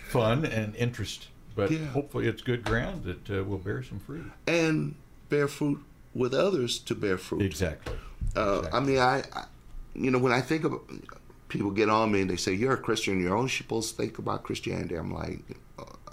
fun 0.10 0.46
and 0.46 0.76
interest. 0.76 1.28
But 1.56 1.72
yeah. 1.72 1.86
hopefully 1.88 2.28
it's 2.28 2.42
good 2.42 2.64
ground 2.64 3.04
that 3.04 3.40
uh, 3.40 3.44
will 3.44 3.58
bear 3.58 3.84
some 3.84 4.00
fruit. 4.00 4.32
And 4.46 4.96
bear 5.28 5.48
fruit 5.48 5.84
with 6.14 6.34
others 6.34 6.80
to 6.80 6.96
bear 6.96 7.18
fruit. 7.18 7.42
Exactly. 7.42 7.96
Uh, 8.36 8.60
exactly. 8.60 8.80
I 8.80 8.84
mean, 8.84 9.00
I, 9.00 9.24
I, 9.34 9.46
you 9.96 10.12
know, 10.12 10.20
when 10.20 10.32
I 10.32 10.42
think 10.42 10.64
of 10.64 10.80
people 11.48 11.72
get 11.72 11.90
on 11.90 12.12
me 12.12 12.22
and 12.22 12.30
they 12.30 12.36
say 12.36 12.54
you're 12.54 12.74
a 12.74 12.78
Christian, 12.78 13.22
you're 13.22 13.38
only 13.38 13.50
supposed 13.50 13.92
to 13.92 14.02
think 14.02 14.20
about 14.20 14.44
Christianity. 14.44 14.96
I'm 14.96 15.14
like, 15.14 15.40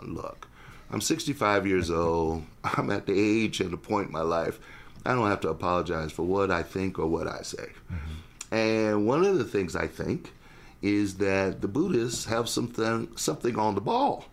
look, 0.03 0.49
I'm 0.91 1.01
65 1.01 1.67
years 1.67 1.91
old. 1.91 2.45
I'm 2.65 2.91
at 2.91 3.07
the 3.07 3.19
age 3.19 3.61
and 3.61 3.73
the 3.73 3.77
point 3.77 4.09
in 4.09 4.13
my 4.13 4.23
life. 4.23 4.59
I 5.07 5.13
don't 5.13 5.29
have 5.29 5.41
to 5.41 5.51
apologize 5.51 6.13
for 6.13 6.23
what 6.23 6.51
I 6.51 6.63
think 6.63 6.99
or 6.99 7.07
what 7.07 7.27
I 7.27 7.43
say. 7.43 7.69
Mm-hmm. 7.93 8.55
And 8.55 9.07
one 9.07 9.25
of 9.25 9.37
the 9.37 9.45
things 9.45 9.77
I 9.77 9.87
think 9.87 10.33
is 10.81 11.17
that 11.17 11.61
the 11.61 11.69
Buddhists 11.69 12.27
have 12.27 12.49
something 12.49 13.09
something 13.17 13.59
on 13.59 13.75
the 13.75 13.81
ball. 13.81 14.27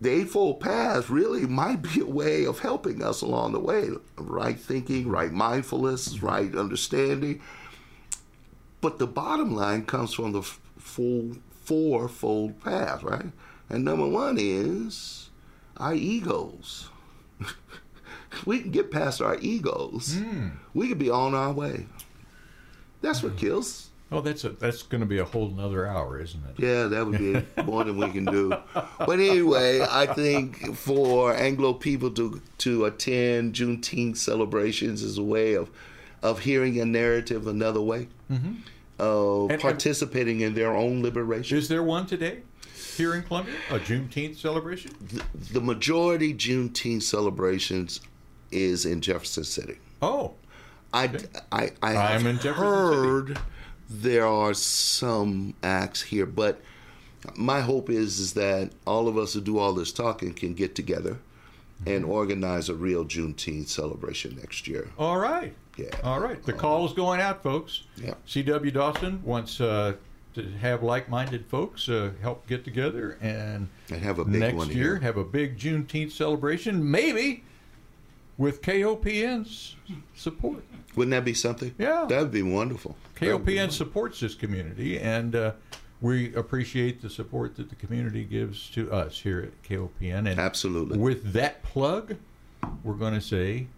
The 0.00 0.10
Eightfold 0.10 0.60
Path 0.60 1.08
really 1.08 1.46
might 1.46 1.80
be 1.80 2.00
a 2.00 2.06
way 2.06 2.44
of 2.44 2.58
helping 2.58 3.02
us 3.02 3.22
along 3.22 3.52
the 3.52 3.60
way. 3.60 3.88
Right 4.16 4.58
thinking, 4.58 5.08
right 5.08 5.32
mindfulness, 5.32 6.22
right 6.22 6.54
understanding. 6.54 7.40
But 8.80 8.98
the 8.98 9.06
bottom 9.06 9.54
line 9.54 9.84
comes 9.84 10.14
from 10.14 10.32
the 10.32 10.42
full 10.42 11.36
fourfold 11.64 12.60
path, 12.60 13.02
right? 13.02 13.26
And 13.68 13.84
number 13.84 14.06
one 14.06 14.36
is 14.38 15.30
our 15.76 15.94
egos. 15.94 16.88
we 18.46 18.60
can 18.60 18.70
get 18.70 18.90
past 18.90 19.20
our 19.20 19.36
egos. 19.40 20.14
Mm. 20.14 20.52
We 20.74 20.88
could 20.88 20.98
be 20.98 21.10
on 21.10 21.34
our 21.34 21.52
way. 21.52 21.86
That's 23.00 23.22
what 23.22 23.36
kills 23.36 23.90
Oh, 24.12 24.20
that's 24.20 24.44
a 24.44 24.50
that's 24.50 24.82
going 24.82 25.00
to 25.00 25.06
be 25.06 25.18
a 25.18 25.24
whole 25.24 25.48
another 25.48 25.84
hour, 25.84 26.20
isn't 26.20 26.40
it? 26.50 26.62
Yeah, 26.62 26.84
that 26.84 27.06
would 27.06 27.18
be 27.18 27.44
more 27.64 27.82
than 27.82 27.98
we 27.98 28.08
can 28.10 28.24
do. 28.24 28.56
But 28.72 29.18
anyway, 29.18 29.80
I 29.80 30.06
think 30.06 30.76
for 30.76 31.34
Anglo 31.34 31.72
people 31.72 32.12
to 32.12 32.40
to 32.58 32.84
attend 32.84 33.54
Juneteenth 33.54 34.16
celebrations 34.16 35.02
is 35.02 35.18
a 35.18 35.24
way 35.24 35.54
of 35.54 35.70
of 36.22 36.40
hearing 36.40 36.80
a 36.80 36.84
narrative 36.84 37.46
another 37.46 37.80
way, 37.80 38.08
mm-hmm. 38.30 38.54
of 38.98 39.50
And- 39.50 39.60
participating 39.60 40.40
in 40.40 40.54
their 40.54 40.74
own 40.74 41.02
liberation. 41.02 41.56
Is 41.58 41.68
there 41.68 41.82
one 41.82 42.06
today 42.06 42.42
here 42.96 43.14
in 43.14 43.22
Columbia? 43.22 43.54
A 43.70 43.78
Juneteenth 43.78 44.36
celebration? 44.36 44.92
The 45.52 45.60
majority 45.60 46.32
Juneteenth 46.34 47.02
celebrations 47.02 48.00
is 48.50 48.86
in 48.86 49.00
Jefferson 49.00 49.44
City. 49.44 49.76
Oh, 50.00 50.34
I, 50.92 51.10
I, 51.52 51.70
I 51.82 51.90
I'm 51.90 51.94
have 52.22 52.26
in 52.26 52.36
Jefferson 52.38 52.54
heard 52.64 53.38
there 53.90 54.26
are 54.26 54.54
some 54.54 55.54
acts 55.62 56.02
here, 56.02 56.26
but 56.26 56.60
my 57.34 57.60
hope 57.60 57.90
is 57.90 58.18
is 58.18 58.32
that 58.34 58.70
all 58.86 59.08
of 59.08 59.18
us 59.18 59.34
who 59.34 59.40
do 59.40 59.58
all 59.58 59.72
this 59.74 59.92
talking 59.92 60.32
can 60.32 60.54
get 60.54 60.74
together 60.74 61.18
and 61.84 62.04
Mm-hmm. 62.04 62.10
organize 62.10 62.68
a 62.70 62.74
real 62.74 63.04
Juneteenth 63.04 63.68
celebration 63.68 64.36
next 64.36 64.66
year. 64.66 64.90
all 64.98 65.18
right. 65.18 65.52
Yeah. 65.76 65.88
All 66.02 66.20
right. 66.20 66.42
The 66.42 66.52
call 66.52 66.86
is 66.86 66.92
going 66.92 67.20
out, 67.20 67.42
folks. 67.42 67.82
Yeah. 67.96 68.14
C.W. 68.24 68.70
Dawson 68.70 69.22
wants 69.22 69.60
uh, 69.60 69.94
to 70.34 70.42
have 70.60 70.82
like-minded 70.82 71.46
folks 71.46 71.88
uh, 71.88 72.10
help 72.22 72.46
get 72.46 72.64
together 72.64 73.18
and 73.20 73.68
And 73.90 74.02
have 74.02 74.18
a 74.18 74.24
big 74.24 74.40
next 74.40 74.56
one 74.56 74.68
year 74.68 74.76
here. 74.76 74.96
have 75.00 75.16
a 75.16 75.24
big 75.24 75.58
Juneteenth 75.58 76.12
celebration, 76.12 76.90
maybe 76.90 77.44
with 78.38 78.62
KOPN's 78.62 79.76
support. 80.14 80.62
Wouldn't 80.94 81.12
that 81.12 81.24
be 81.24 81.34
something? 81.34 81.74
Yeah. 81.78 82.06
That 82.08 82.20
would 82.22 82.32
be 82.32 82.42
wonderful. 82.42 82.96
Would 83.20 83.44
be 83.44 83.54
KOPN 83.56 83.70
supports 83.72 84.20
this 84.20 84.34
community, 84.34 84.98
and 84.98 85.34
uh, 85.34 85.52
we 86.00 86.34
appreciate 86.34 87.00
the 87.02 87.08
support 87.10 87.56
that 87.56 87.68
the 87.70 87.76
community 87.76 88.24
gives 88.24 88.68
to 88.70 88.90
us 88.92 89.18
here 89.20 89.40
at 89.40 89.62
KOPN. 89.62 90.30
And 90.30 90.38
Absolutely. 90.40 90.98
with 90.98 91.32
that 91.32 91.62
plug, 91.62 92.16
we're 92.84 92.94
going 92.94 93.14
to 93.14 93.20
say 93.20 93.68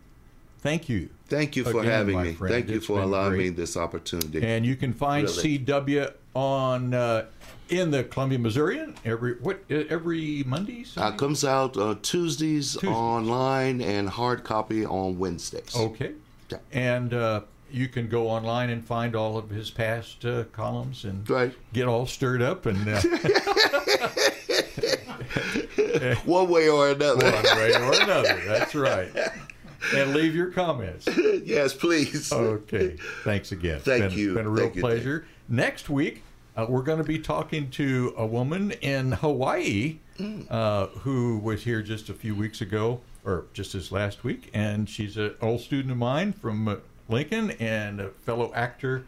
thank 0.59 0.88
you. 0.88 1.11
Thank 1.28 1.56
you 1.56 1.64
for 1.64 1.80
Again, 1.80 1.84
having 1.92 2.22
me. 2.22 2.32
friend, 2.34 2.54
Thank 2.54 2.68
you 2.70 2.76
it's 2.76 2.86
for 2.86 3.00
allowing 3.00 3.30
great. 3.34 3.38
me 3.38 3.48
this 3.50 3.76
opportunity. 3.76 4.42
And 4.42 4.64
you 4.64 4.76
can 4.76 4.94
find 4.94 5.28
Really. 5.28 5.59
CW 5.59 6.12
on 6.34 6.94
uh, 6.94 7.26
in 7.68 7.90
the 7.90 8.04
Columbia 8.04 8.38
Missourian 8.38 8.94
every 9.04 9.34
what 9.34 9.62
uh, 9.70 9.82
every 9.90 10.42
Monday. 10.46 10.86
Uh, 10.96 11.12
comes 11.12 11.44
out 11.44 11.76
uh, 11.76 11.96
Tuesdays, 12.00 12.72
Tuesdays. 12.72 12.90
online 12.90 13.82
and 13.82 14.09
hard 14.09 14.42
copy 14.44 14.86
on 14.86 15.18
Wednesdays. 15.18 15.76
Okay. 15.76 16.12
Yeah. 16.50 16.59
And 16.72 17.12
uh, 17.12 17.42
you 17.70 17.88
can 17.88 18.09
go 18.09 18.28
online 18.28 18.70
and 18.70 18.82
find 18.82 19.14
all 19.14 19.36
of 19.36 19.50
his 19.50 19.70
past 19.70 20.24
uh, 20.24 20.44
columns 20.52 21.04
and 21.04 21.28
Right. 21.28 21.52
get 21.74 21.86
all 21.86 22.06
stirred 22.06 22.40
up 22.40 22.64
and 22.64 22.88
uh, 22.88 23.02
One 26.24 26.48
way 26.48 26.68
or 26.70 26.88
another. 26.90 27.30
one 27.30 27.44
way 27.59 27.74
or 27.74 27.92
another. 28.02 28.40
That's 28.46 28.74
right. 28.74 29.11
And 29.95 30.14
leave 30.14 30.34
your 30.34 30.51
comments. 30.51 31.07
yes, 31.45 31.74
please. 31.74 32.32
Okay. 32.32 32.97
Thanks 33.24 33.53
again. 33.53 33.80
Thank 33.80 34.11
been, 34.11 34.18
you. 34.18 34.34
Been 34.34 34.47
a 34.47 34.51
real 34.51 34.64
Thank 34.64 34.76
you, 34.76 34.82
pleasure. 34.82 35.26
Next 35.49 35.89
week, 35.89 36.22
uh, 36.57 36.66
we're 36.68 36.82
going 36.82 36.99
to 36.99 37.05
be 37.05 37.18
talking 37.18 37.70
to 37.70 38.14
a 38.16 38.26
woman 38.26 38.72
in 38.72 39.12
Hawaii 39.12 39.99
uh, 40.51 40.86
who 40.89 41.39
was 41.39 41.62
here 41.62 41.82
just 41.82 42.09
a 42.09 42.14
few 42.14 42.34
weeks 42.34 42.61
ago, 42.61 43.01
or 43.24 43.47
just 43.53 43.72
this 43.72 43.93
last 43.93 44.24
week, 44.24 44.51
and 44.53 44.89
she's 44.89 45.16
an 45.16 45.34
old 45.41 45.61
student 45.61 45.93
of 45.93 45.99
mine 45.99 46.32
from 46.32 46.66
uh, 46.66 46.76
Lincoln 47.09 47.53
and 47.53 48.01
a 48.01 48.09
fellow 48.11 48.53
actor 48.55 49.05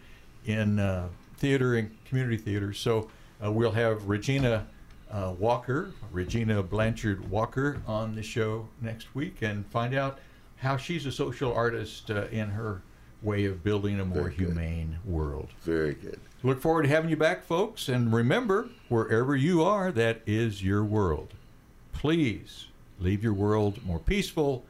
in 0.46 0.78
uh, 0.78 1.08
theater 1.36 1.74
and 1.74 1.96
community 2.04 2.36
theater. 2.36 2.72
So 2.72 3.10
uh, 3.44 3.50
we'll 3.50 3.72
have 3.72 4.08
Regina 4.08 4.66
uh, 5.10 5.34
Walker, 5.38 5.90
Regina 6.12 6.62
Blanchard 6.62 7.30
Walker, 7.30 7.82
on 7.86 8.14
the 8.14 8.22
show 8.22 8.68
next 8.80 9.14
week 9.14 9.42
and 9.42 9.66
find 9.66 9.94
out 9.94 10.18
how 10.60 10.76
she's 10.76 11.06
a 11.06 11.12
social 11.12 11.52
artist 11.52 12.10
uh, 12.10 12.26
in 12.30 12.50
her 12.50 12.82
way 13.22 13.44
of 13.44 13.62
building 13.64 14.00
a 14.00 14.04
more 14.04 14.22
Very 14.24 14.34
good. 14.34 14.46
humane 14.46 14.98
world. 15.04 15.48
Very 15.62 15.94
good. 15.94 16.20
Look 16.42 16.60
forward 16.62 16.82
to 16.84 16.88
having 16.88 17.10
you 17.10 17.16
back, 17.16 17.44
folks. 17.44 17.88
And 17.88 18.12
remember, 18.12 18.68
wherever 18.88 19.36
you 19.36 19.62
are, 19.62 19.92
that 19.92 20.22
is 20.26 20.62
your 20.62 20.84
world. 20.84 21.34
Please 21.92 22.66
leave 22.98 23.22
your 23.22 23.34
world 23.34 23.84
more 23.84 23.98
peaceful, 23.98 24.64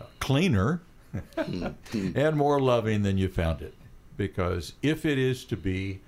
uh, 0.00 0.04
cleaner, 0.20 0.82
and 1.36 2.36
more 2.36 2.60
loving 2.60 3.02
than 3.02 3.16
you 3.16 3.28
found 3.28 3.62
it. 3.62 3.74
Because 4.18 4.74
if 4.82 5.06
it 5.06 5.18
is 5.18 5.44
to 5.46 5.56
be, 5.56 6.00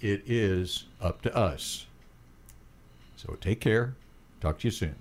it 0.00 0.22
is 0.26 0.84
up 1.00 1.22
to 1.22 1.34
us. 1.36 1.86
So 3.16 3.36
take 3.40 3.60
care. 3.60 3.94
Talk 4.40 4.58
to 4.60 4.68
you 4.68 4.72
soon. 4.72 4.94